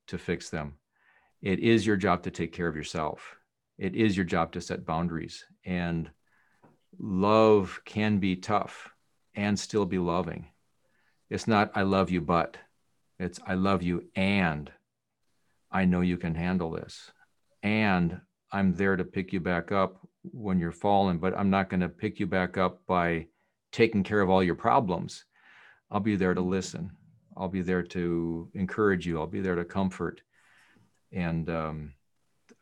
to 0.09 0.19
fix 0.19 0.51
them. 0.51 0.75
It 1.41 1.61
is 1.61 1.87
your 1.87 1.97
job 1.97 2.23
to 2.25 2.31
take 2.31 2.53
care 2.53 2.66
of 2.66 2.75
yourself. 2.75 3.37
It 3.79 3.95
is 3.95 4.16
your 4.16 4.27
job 4.27 4.53
to 4.53 4.61
set 4.61 4.85
boundaries. 4.85 5.45
And 5.64 6.11
love 6.99 7.81
can 7.85 8.19
be 8.19 8.35
tough 8.35 8.91
and 9.35 9.59
still 9.59 9.87
be 9.87 9.99
loving. 9.99 10.47
It's 11.31 11.47
not 11.47 11.71
i 11.75 11.83
love 11.83 12.11
you 12.11 12.21
but. 12.21 12.57
It's 13.21 13.39
i 13.47 13.55
love 13.55 13.83
you 13.83 14.05
and 14.16 14.71
i 15.71 15.85
know 15.85 16.01
you 16.01 16.16
can 16.16 16.35
handle 16.35 16.71
this. 16.71 17.12
And 17.62 18.21
i'm 18.53 18.74
there 18.74 18.96
to 18.96 19.05
pick 19.05 19.32
you 19.32 19.40
back 19.40 19.72
up 19.72 19.99
when 20.32 20.59
you're 20.59 20.72
falling 20.72 21.18
but 21.18 21.36
i'm 21.36 21.51
not 21.51 21.68
going 21.70 21.80
to 21.80 21.88
pick 21.88 22.18
you 22.18 22.26
back 22.26 22.57
up 22.57 22.84
by 22.86 23.26
taking 23.72 24.03
care 24.03 24.20
of 24.20 24.30
all 24.30 24.42
your 24.42 24.55
problems. 24.55 25.24
I'll 25.90 26.01
be 26.01 26.16
there 26.16 26.34
to 26.34 26.40
listen. 26.40 26.90
I'll 27.36 27.49
be 27.49 27.62
there 27.62 27.82
to 27.82 28.51
encourage 28.55 29.07
you. 29.07 29.18
I'll 29.18 29.26
be 29.26 29.40
there 29.40 29.55
to 29.55 29.64
comfort. 29.64 30.22
And 31.12 31.49
um, 31.49 31.94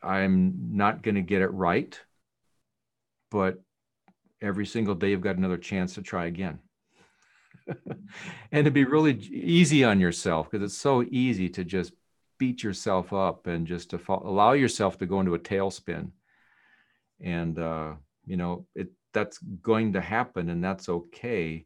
i'm 0.02 0.54
not 0.72 1.02
going 1.02 1.14
to 1.14 1.22
get 1.22 1.40
it 1.40 1.48
right 1.48 1.98
but 3.30 3.60
every 4.42 4.66
single 4.66 4.94
day 4.94 5.10
you've 5.10 5.20
got 5.22 5.36
another 5.36 5.56
chance 5.56 5.94
to 5.94 6.02
try 6.02 6.26
again. 6.26 6.58
And 8.52 8.66
to 8.66 8.70
be 8.70 8.84
really 8.84 9.14
easy 9.14 9.82
on 9.82 9.98
yourself 9.98 10.48
because 10.48 10.64
it's 10.64 10.80
so 10.80 11.02
easy 11.02 11.48
to 11.48 11.64
just 11.64 11.92
beat 12.38 12.62
yourself 12.62 13.12
up 13.12 13.46
and 13.46 13.66
just 13.66 13.90
to 13.90 13.98
fall, 13.98 14.22
allow 14.24 14.52
yourself 14.52 14.98
to 14.98 15.06
go 15.06 15.20
into 15.20 15.34
a 15.34 15.38
tailspin. 15.38 16.10
And 17.20 17.58
uh, 17.58 17.94
you 18.26 18.36
know 18.36 18.66
it 18.74 18.90
that's 19.14 19.38
going 19.38 19.94
to 19.94 20.00
happen 20.00 20.50
and 20.50 20.62
that's 20.62 20.90
okay 20.90 21.64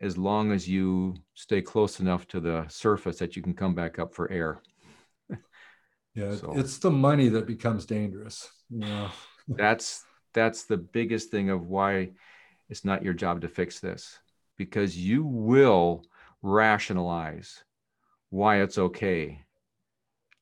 as 0.00 0.16
long 0.16 0.52
as 0.52 0.66
you 0.66 1.14
stay 1.34 1.60
close 1.60 2.00
enough 2.00 2.26
to 2.28 2.40
the 2.40 2.64
surface 2.68 3.18
that 3.18 3.36
you 3.36 3.42
can 3.42 3.52
come 3.52 3.74
back 3.74 3.98
up 3.98 4.14
for 4.14 4.30
air. 4.30 4.62
Yeah 6.14 6.34
so, 6.34 6.52
it's 6.56 6.78
the 6.78 6.90
money 6.90 7.28
that 7.28 7.46
becomes 7.46 7.86
dangerous 7.86 8.50
yeah 8.70 9.10
that's 9.48 10.04
that's 10.34 10.64
the 10.64 10.76
biggest 10.76 11.30
thing 11.30 11.50
of 11.50 11.68
why 11.68 12.10
it's 12.68 12.84
not 12.84 13.04
your 13.04 13.14
job 13.14 13.42
to 13.42 13.48
fix 13.48 13.78
this 13.78 14.18
because 14.56 14.96
you 14.96 15.22
will 15.24 16.02
rationalize 16.42 17.62
why 18.30 18.62
it's 18.62 18.78
okay 18.78 19.44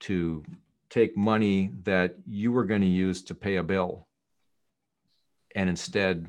to 0.07 0.45
take 0.89 1.17
money 1.17 1.73
that 1.83 2.15
you 2.29 2.53
were 2.53 2.65
going 2.65 2.81
to 2.81 2.87
use 2.87 3.23
to 3.25 3.35
pay 3.35 3.57
a 3.57 3.63
bill 3.63 4.07
and 5.55 5.69
instead 5.69 6.27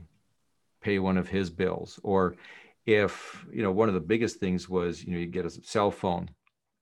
pay 0.81 0.97
one 0.99 1.17
of 1.17 1.27
his 1.27 1.49
bills. 1.49 1.99
Or 2.01 2.35
if 2.85 3.45
you 3.51 3.61
know 3.61 3.71
one 3.71 3.87
of 3.87 3.93
the 3.93 3.99
biggest 3.99 4.39
things 4.39 4.67
was 4.67 5.03
you 5.03 5.11
know 5.11 5.19
you 5.19 5.27
get 5.27 5.45
a 5.45 5.49
cell 5.49 5.91
phone 5.91 6.29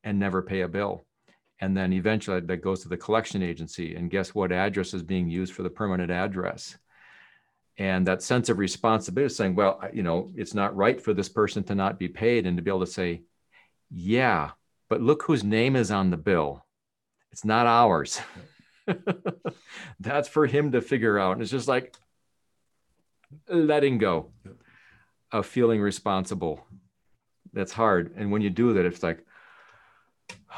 and 0.04 0.18
never 0.18 0.42
pay 0.42 0.62
a 0.62 0.68
bill. 0.68 1.06
And 1.60 1.76
then 1.76 1.94
eventually 1.94 2.40
that 2.40 2.58
goes 2.58 2.82
to 2.84 2.90
the 2.90 2.98
collection 2.98 3.42
agency 3.42 3.96
and 3.96 4.12
guess 4.12 4.36
what 4.36 4.52
address 4.52 4.94
is 4.94 5.04
being 5.04 5.30
used 5.30 5.54
for 5.54 5.64
the 5.64 5.70
permanent 5.70 6.12
address? 6.12 6.78
And 7.78 8.08
that 8.08 8.22
sense 8.22 8.50
of 8.50 8.58
responsibility 8.58 9.34
saying 9.34 9.56
well 9.56 9.82
you 9.92 10.04
know 10.04 10.32
it's 10.36 10.54
not 10.54 10.76
right 10.78 11.02
for 11.02 11.14
this 11.14 11.30
person 11.30 11.62
to 11.66 11.76
not 11.76 12.00
be 12.00 12.08
paid 12.08 12.46
and 12.46 12.56
to 12.56 12.64
be 12.64 12.72
able 12.72 12.86
to 12.86 12.98
say 13.00 13.24
yeah 13.92 14.52
but 14.88 15.02
look 15.02 15.24
whose 15.24 15.44
name 15.44 15.76
is 15.76 15.92
on 15.92 16.10
the 16.10 16.18
bill 16.18 16.65
it's 17.32 17.46
not 17.46 17.68
ours 17.68 18.20
that's 20.00 20.28
for 20.28 20.46
him 20.46 20.72
to 20.72 20.82
figure 20.82 21.18
out 21.20 21.34
and 21.34 21.42
it's 21.42 21.52
just 21.52 21.68
like 21.68 21.96
letting 23.48 23.98
go 23.98 24.32
of 25.32 25.46
feeling 25.46 25.82
responsible. 25.82 26.66
That's 27.54 27.74
hard. 27.74 28.14
And 28.16 28.32
when 28.32 28.42
you 28.42 28.50
do 28.50 28.74
that, 28.74 28.86
it's 28.86 29.04
like, 29.04 29.26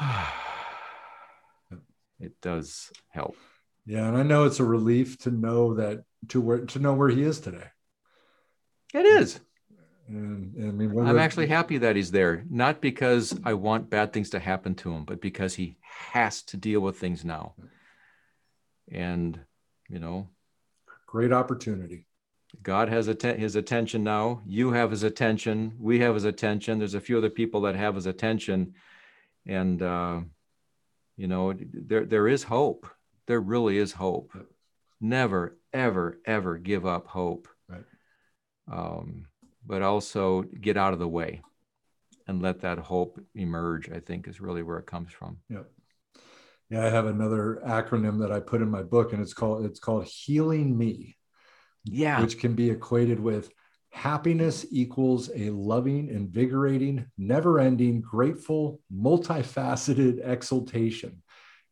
it 2.20 2.40
does 2.40 2.92
help. 3.08 3.36
Yeah. 3.86 4.06
And 4.08 4.16
I 4.16 4.22
know 4.22 4.44
it's 4.44 4.60
a 4.60 4.64
relief 4.64 5.18
to 5.20 5.30
know 5.30 5.74
that, 5.74 6.04
to 6.28 6.40
where, 6.40 6.64
to 6.66 6.78
know 6.78 6.94
where 6.94 7.08
he 7.08 7.22
is 7.22 7.40
today. 7.40 7.66
It 8.94 9.04
is. 9.04 9.40
And, 10.08 10.54
and 10.54 10.68
I 10.68 10.72
mean, 10.72 11.06
I'm 11.06 11.18
actually 11.18 11.48
happy 11.48 11.78
that 11.78 11.94
he's 11.94 12.10
there, 12.10 12.44
not 12.48 12.80
because 12.80 13.38
I 13.44 13.52
want 13.54 13.90
bad 13.90 14.12
things 14.12 14.30
to 14.30 14.38
happen 14.38 14.74
to 14.76 14.92
him, 14.92 15.04
but 15.04 15.20
because 15.20 15.54
he 15.54 15.76
has 15.82 16.42
to 16.44 16.56
deal 16.56 16.80
with 16.80 16.98
things 16.98 17.24
now. 17.24 17.54
And, 18.90 19.38
you 19.88 19.98
know, 19.98 20.28
great 21.06 21.32
opportunity. 21.32 22.06
God 22.62 22.88
has 22.88 23.06
his 23.06 23.56
attention 23.56 24.02
now. 24.02 24.42
You 24.46 24.72
have 24.72 24.90
his 24.90 25.02
attention. 25.02 25.74
We 25.78 26.00
have 26.00 26.14
his 26.14 26.24
attention. 26.24 26.78
There's 26.78 26.94
a 26.94 27.00
few 27.00 27.18
other 27.18 27.30
people 27.30 27.62
that 27.62 27.76
have 27.76 27.94
his 27.94 28.06
attention, 28.06 28.74
and 29.46 29.82
uh, 29.82 30.20
you 31.16 31.26
know 31.26 31.54
there 31.58 32.06
there 32.06 32.26
is 32.26 32.42
hope. 32.42 32.88
There 33.26 33.40
really 33.40 33.76
is 33.76 33.92
hope. 33.92 34.32
Never, 35.00 35.58
ever, 35.72 36.18
ever 36.24 36.56
give 36.56 36.86
up 36.86 37.06
hope. 37.06 37.48
Right. 37.68 37.84
Um, 38.72 39.26
but 39.68 39.82
also 39.82 40.42
get 40.42 40.76
out 40.76 40.92
of 40.92 40.98
the 40.98 41.06
way 41.06 41.42
and 42.26 42.42
let 42.42 42.62
that 42.62 42.78
hope 42.78 43.20
emerge. 43.36 43.88
I 43.88 44.00
think 44.00 44.26
is 44.26 44.40
really 44.40 44.64
where 44.64 44.78
it 44.78 44.86
comes 44.86 45.12
from. 45.12 45.38
Yeah. 45.48 45.62
Yeah, 46.70 46.84
I 46.84 46.90
have 46.90 47.06
another 47.06 47.62
acronym 47.64 48.18
that 48.20 48.32
I 48.32 48.40
put 48.40 48.60
in 48.60 48.70
my 48.70 48.82
book, 48.82 49.12
and 49.12 49.22
it's 49.22 49.32
called 49.32 49.64
it's 49.64 49.78
called 49.78 50.04
Healing 50.06 50.76
Me 50.76 51.18
yeah. 51.90 52.20
which 52.20 52.38
can 52.38 52.54
be 52.54 52.70
equated 52.70 53.20
with 53.20 53.50
happiness 53.90 54.66
equals 54.70 55.30
a 55.34 55.50
loving, 55.50 56.08
invigorating, 56.08 57.06
never 57.16 57.58
ending, 57.58 58.00
grateful, 58.00 58.80
multifaceted 58.94 60.20
exultation. 60.26 61.22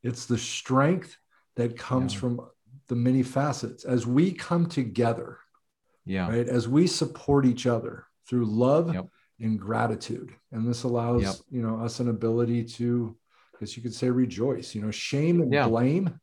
It's 0.03 0.27
the 0.27 0.39
strength 0.39 1.17
that 1.57 1.77
comes 1.77 2.15
yeah. 2.15 2.21
from 2.21 2.41
the 2.89 2.97
many 2.97 3.23
facets 3.23 3.85
as 3.85 4.07
we 4.07 4.33
come 4.33 4.67
together. 4.67 5.39
Yeah. 6.07 6.29
Right. 6.29 6.49
As 6.49 6.69
we 6.69 6.87
support 6.87 7.45
each 7.45 7.67
other 7.67 8.07
through 8.29 8.47
love 8.47 8.95
yep. 8.95 9.09
and 9.41 9.59
gratitude. 9.59 10.33
And 10.53 10.67
this 10.67 10.85
allows, 10.85 11.23
yep. 11.23 11.35
you 11.51 11.63
know, 11.63 11.81
us 11.81 12.01
an 12.01 12.09
ability 12.09 12.65
to, 12.65 13.17
as 13.61 13.77
you 13.77 13.83
could 13.83 13.95
say, 13.95 14.09
rejoice. 14.09 14.75
You 14.75 14.83
know, 14.83 14.91
shame 14.91 15.41
and 15.41 15.53
yeah. 15.53 15.69
blame 15.69 16.19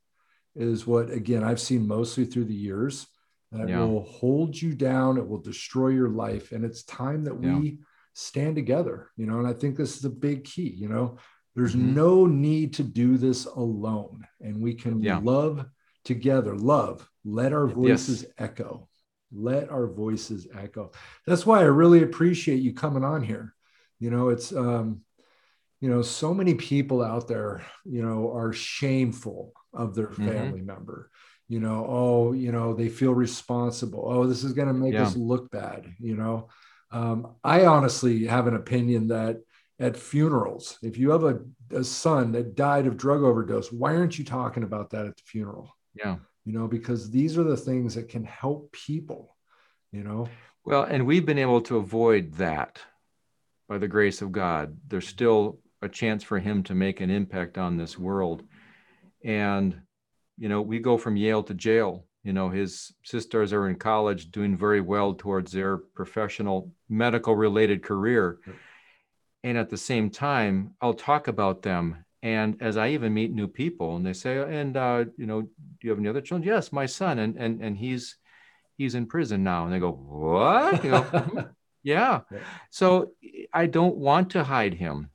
is 0.56 0.88
what, 0.88 1.12
again, 1.12 1.44
I've 1.44 1.60
seen 1.60 1.88
mostly 1.88 2.26
through 2.26 2.46
the 2.46 2.54
years 2.54 3.08
that 3.54 3.70
yeah. 3.70 3.80
will 3.80 4.04
hold 4.04 4.60
you 4.60 4.74
down 4.74 5.18
it 5.18 5.28
will 5.28 5.40
destroy 5.40 5.90
your 5.90 6.10
life 6.10 6.52
and 6.52 6.66
it's 6.66 6.84
time 6.84 7.24
that 7.24 7.42
yeah. 7.42 7.58
we 7.58 7.78
stand 8.14 8.56
together 8.56 9.10
you 9.16 9.26
know 9.26 9.40
and 9.40 9.48
i 9.48 9.54
think 9.54 9.78
this 9.78 9.98
is 9.98 10.06
a 10.06 10.10
big 10.10 10.44
key 10.44 10.76
you 10.78 10.90
know 10.90 11.18
there's 11.56 11.76
mm-hmm. 11.76 11.94
no 11.94 12.26
need 12.26 12.74
to 12.74 12.84
do 12.84 13.18
this 13.18 13.46
alone 13.46 14.26
and 14.42 14.62
we 14.62 14.74
can 14.74 15.02
love 15.24 15.66
together 16.04 16.56
love 16.56 17.08
let 17.24 17.54
our 17.54 17.68
voices 17.68 18.24
yes. 18.24 18.32
echo 18.38 18.88
let 19.34 19.70
our 19.70 19.88
voices 19.88 20.48
echo 20.58 20.92
that's 21.26 21.46
why 21.46 21.60
i 21.60 21.64
really 21.64 22.04
appreciate 22.04 22.62
you 22.62 22.74
coming 22.74 23.04
on 23.04 23.24
here 23.24 23.54
you 24.00 24.10
know 24.12 24.30
it's 24.30 24.54
um 24.54 25.02
you 25.80 25.90
know 25.90 26.02
so 26.02 26.34
many 26.34 26.54
people 26.54 27.04
out 27.04 27.28
there 27.28 27.62
you 27.84 28.02
know 28.02 28.32
are 28.34 28.54
shameful 28.54 29.52
of 29.74 29.96
their 29.96 30.08
mm-hmm. 30.08 30.28
family 30.28 30.60
mm-hmm. 30.60 30.68
member 30.68 31.10
you 31.50 31.60
know 31.60 31.86
oh 31.88 32.32
you 32.34 32.52
know 32.52 32.74
they 32.74 32.90
feel 32.90 33.14
responsible 33.14 34.04
oh 34.08 34.26
this 34.26 34.44
is 34.44 34.54
going 34.54 34.68
to 34.68 34.74
make 34.74 34.94
yeah. 34.94 35.04
us 35.04 35.16
look 35.16 35.52
bad 35.52 35.86
you 36.00 36.16
know 36.16 36.48
um, 36.92 37.36
i 37.44 37.66
honestly 37.66 38.26
have 38.26 38.48
an 38.48 38.56
opinion 38.56 39.08
that 39.08 39.38
at 39.80 39.98
funerals 39.98 40.78
if 40.82 40.98
you 40.98 41.10
have 41.10 41.24
a, 41.24 41.40
a 41.72 41.84
son 41.84 42.32
that 42.32 42.56
died 42.56 42.88
of 42.88 42.98
drug 42.98 43.22
overdose 43.24 43.72
why 43.72 43.96
aren't 43.96 44.18
you 44.18 44.24
talking 44.24 44.64
about 44.64 44.92
that 44.92 45.06
at 45.06 45.18
the 45.18 45.24
funeral 45.26 45.76
yeah 45.96 46.16
you 46.46 46.54
know 46.54 46.68
because 46.68 47.10
these 47.10 47.38
are 47.38 47.44
the 47.44 47.58
things 47.58 47.96
that 47.96 48.10
can 48.10 48.24
help 48.24 48.72
people 48.72 49.36
you 49.92 50.04
know 50.04 50.28
well 50.66 50.84
and 50.84 51.06
we've 51.06 51.26
been 51.26 51.38
able 51.38 51.62
to 51.62 51.78
avoid 51.78 52.34
that 52.34 52.80
by 53.68 53.78
the 53.78 53.88
grace 53.88 54.22
of 54.22 54.32
god 54.32 54.78
there's 54.88 55.08
still 55.08 55.60
a 55.82 55.90
chance 55.90 56.24
for 56.24 56.40
him 56.40 56.64
to 56.64 56.74
make 56.74 57.02
an 57.02 57.10
impact 57.10 57.58
on 57.58 57.78
this 57.78 57.98
world 57.98 58.44
and 59.24 59.80
you 60.38 60.50
know, 60.50 60.62
we 60.62 60.80
go 60.80 60.98
from 60.98 61.16
Yale 61.16 61.44
to 61.44 61.54
jail. 61.54 62.06
You 62.24 62.34
know, 62.34 62.50
his 62.50 62.94
sisters 63.04 63.52
are 63.54 63.68
in 63.68 63.76
college 63.76 64.32
doing 64.32 64.58
very 64.58 64.82
well 64.82 65.14
towards 65.14 65.52
their 65.52 65.78
professional 65.78 66.72
medical 66.90 67.36
related 67.36 67.84
career. 67.84 68.40
And 69.44 69.58
at 69.58 69.70
the 69.70 69.78
same 69.78 70.10
time, 70.10 70.74
I'll 70.82 70.94
talk 70.94 71.28
about 71.28 71.62
them. 71.62 72.03
And 72.24 72.60
as 72.62 72.78
I 72.78 72.90
even 72.92 73.14
meet 73.14 73.34
new 73.34 73.50
people 73.50 73.98
and 73.98 74.06
they 74.06 74.14
say, 74.14 74.38
and, 74.38 74.76
uh, 74.78 75.06
you 75.18 75.26
know, 75.26 75.42
do 75.42 75.50
you 75.82 75.90
have 75.90 76.00
any 76.00 76.08
other 76.08 76.22
children? 76.22 76.48
Yes, 76.48 76.72
my 76.72 76.86
son. 76.86 77.20
And, 77.20 77.36
and, 77.36 77.62
and 77.62 77.78
he's, 77.78 78.16
he's 78.78 78.96
in 78.96 79.06
prison 79.08 79.44
now. 79.44 79.66
And 79.66 79.74
they 79.74 79.80
go, 79.80 79.92
what? 79.92 80.84
You 80.86 80.92
know, 80.92 81.50
Yeah. 81.84 82.22
Yeah. 82.32 82.40
So 82.70 83.12
I 83.54 83.66
don't 83.68 83.98
want 83.98 84.32
to 84.32 84.44
hide 84.44 84.74
him. 84.74 85.10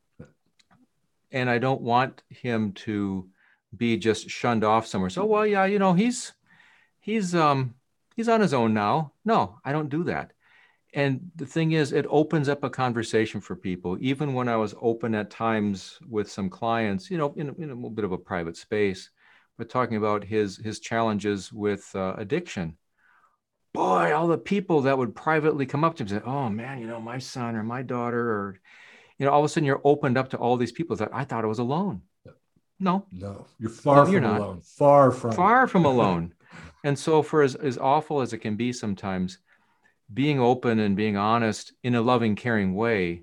And 1.32 1.50
I 1.50 1.58
don't 1.58 1.80
want 1.80 2.22
him 2.28 2.72
to 2.84 3.28
be 3.76 3.96
just 3.96 4.30
shunned 4.30 4.64
off 4.64 4.86
somewhere. 4.86 5.10
So, 5.10 5.24
well, 5.24 5.46
yeah, 5.46 5.64
you 5.64 5.78
know, 5.78 5.92
he's 5.92 6.32
he's 7.00 7.34
um 7.34 7.74
he's 8.16 8.28
on 8.28 8.40
his 8.40 8.54
own 8.54 8.72
now. 8.72 9.12
No, 9.24 9.58
I 9.64 9.72
don't 9.72 9.90
do 9.90 10.04
that. 10.04 10.32
And 10.94 11.30
the 11.36 11.46
thing 11.46 11.72
is, 11.72 11.92
it 11.92 12.06
opens 12.08 12.48
up 12.48 12.64
a 12.64 12.70
conversation 12.70 13.40
for 13.40 13.54
people. 13.54 13.98
Even 14.00 14.32
when 14.32 14.48
I 14.48 14.56
was 14.56 14.74
open 14.80 15.14
at 15.14 15.30
times 15.30 15.98
with 16.08 16.30
some 16.30 16.48
clients, 16.48 17.10
you 17.10 17.18
know, 17.18 17.34
in, 17.36 17.48
in 17.58 17.70
a 17.70 17.74
little 17.74 17.90
bit 17.90 18.06
of 18.06 18.12
a 18.12 18.18
private 18.18 18.56
space, 18.56 19.10
but 19.58 19.68
talking 19.68 19.96
about 19.98 20.24
his 20.24 20.56
his 20.56 20.80
challenges 20.80 21.52
with 21.52 21.90
uh, 21.94 22.14
addiction. 22.16 22.76
Boy, 23.74 24.14
all 24.14 24.28
the 24.28 24.38
people 24.38 24.82
that 24.82 24.96
would 24.96 25.14
privately 25.14 25.66
come 25.66 25.84
up 25.84 25.96
to 25.96 26.02
him 26.04 26.08
and 26.08 26.22
say, 26.22 26.30
"Oh 26.30 26.48
man, 26.48 26.78
you 26.80 26.86
know, 26.86 27.00
my 27.00 27.18
son 27.18 27.54
or 27.54 27.62
my 27.62 27.82
daughter," 27.82 28.20
or 28.20 28.60
you 29.18 29.26
know, 29.26 29.32
all 29.32 29.40
of 29.40 29.44
a 29.44 29.48
sudden 29.48 29.66
you're 29.66 29.80
opened 29.84 30.16
up 30.16 30.30
to 30.30 30.38
all 30.38 30.56
these 30.56 30.72
people 30.72 30.96
that 30.96 31.10
I 31.12 31.24
thought 31.24 31.44
I 31.44 31.48
was 31.48 31.58
alone. 31.58 32.02
No, 32.80 33.04
No, 33.10 33.46
you're 33.58 33.70
far 33.70 34.04
No, 34.04 34.10
you're 34.10 34.20
from 34.22 34.30
not. 34.30 34.40
alone. 34.40 34.60
Far 34.62 35.10
from. 35.10 35.32
far 35.32 35.66
from 35.66 35.84
alone. 35.92 36.32
and 36.84 36.96
so, 36.98 37.22
for 37.22 37.42
as, 37.42 37.56
as 37.56 37.76
awful 37.76 38.20
as 38.20 38.32
it 38.32 38.38
can 38.38 38.54
be 38.56 38.72
sometimes, 38.72 39.38
being 40.12 40.40
open 40.40 40.78
and 40.78 40.96
being 40.96 41.16
honest 41.16 41.72
in 41.82 41.94
a 41.94 42.02
loving, 42.02 42.36
caring 42.36 42.74
way, 42.74 43.22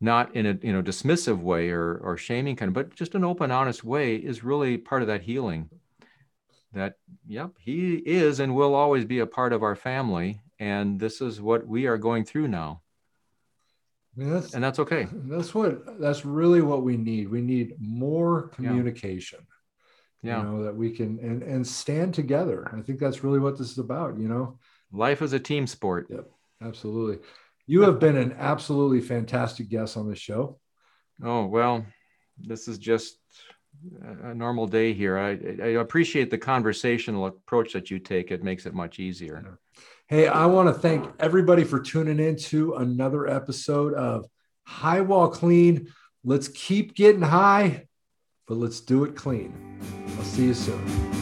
not 0.00 0.34
in 0.34 0.46
a 0.46 0.58
you 0.62 0.72
know 0.72 0.82
dismissive 0.82 1.40
way 1.40 1.70
or 1.70 1.96
or 1.96 2.16
shaming 2.16 2.56
kind 2.56 2.68
of, 2.68 2.74
but 2.74 2.94
just 2.94 3.14
an 3.14 3.24
open, 3.24 3.50
honest 3.50 3.84
way 3.84 4.16
is 4.16 4.44
really 4.44 4.78
part 4.78 5.02
of 5.02 5.08
that 5.08 5.22
healing. 5.22 5.70
That 6.72 6.94
yep, 7.26 7.52
he 7.58 7.94
is 7.96 8.40
and 8.40 8.54
will 8.54 8.74
always 8.74 9.04
be 9.04 9.18
a 9.20 9.26
part 9.26 9.52
of 9.52 9.62
our 9.62 9.76
family, 9.76 10.40
and 10.58 10.98
this 10.98 11.20
is 11.20 11.40
what 11.40 11.66
we 11.66 11.86
are 11.86 11.98
going 11.98 12.24
through 12.24 12.48
now, 12.48 12.82
I 14.16 14.20
mean, 14.20 14.30
that's 14.30 14.54
and 14.54 14.62
that's 14.62 14.78
okay. 14.78 15.06
that's 15.10 15.54
what 15.54 15.98
that's 15.98 16.24
really 16.24 16.60
what 16.60 16.82
we 16.82 16.96
need. 16.96 17.28
We 17.28 17.40
need 17.40 17.74
more 17.78 18.48
communication. 18.48 19.40
Yeah, 20.22 20.38
You 20.38 20.42
know 20.44 20.64
that 20.64 20.76
we 20.76 20.90
can 20.90 21.18
and 21.18 21.42
and 21.42 21.66
stand 21.66 22.14
together. 22.14 22.70
I 22.76 22.82
think 22.82 23.00
that's 23.00 23.24
really 23.24 23.38
what 23.38 23.58
this 23.58 23.70
is 23.70 23.78
about. 23.78 24.18
You 24.18 24.28
know. 24.28 24.58
Life 24.92 25.22
is 25.22 25.32
a 25.32 25.40
team 25.40 25.66
sport. 25.66 26.06
Yep, 26.10 26.30
absolutely. 26.62 27.18
You 27.66 27.82
have 27.82 27.98
been 27.98 28.16
an 28.16 28.36
absolutely 28.38 29.00
fantastic 29.00 29.68
guest 29.68 29.96
on 29.96 30.08
this 30.08 30.18
show. 30.18 30.58
Oh, 31.24 31.46
well, 31.46 31.86
this 32.38 32.68
is 32.68 32.78
just 32.78 33.16
a 34.22 34.34
normal 34.34 34.66
day 34.66 34.92
here. 34.92 35.18
I, 35.18 35.30
I 35.62 35.68
appreciate 35.80 36.30
the 36.30 36.38
conversational 36.38 37.26
approach 37.26 37.72
that 37.72 37.90
you 37.90 37.98
take. 37.98 38.30
It 38.30 38.42
makes 38.42 38.66
it 38.66 38.74
much 38.74 38.98
easier. 38.98 39.58
Hey, 40.08 40.26
I 40.26 40.46
want 40.46 40.68
to 40.68 40.74
thank 40.74 41.10
everybody 41.18 41.64
for 41.64 41.80
tuning 41.80 42.20
in 42.20 42.36
to 42.36 42.74
another 42.74 43.28
episode 43.28 43.94
of 43.94 44.26
High 44.64 45.00
While 45.00 45.30
Clean. 45.30 45.88
Let's 46.24 46.48
keep 46.48 46.94
getting 46.94 47.22
high, 47.22 47.86
but 48.46 48.58
let's 48.58 48.80
do 48.80 49.04
it 49.04 49.16
clean. 49.16 49.78
I'll 50.18 50.24
see 50.24 50.46
you 50.46 50.54
soon. 50.54 51.21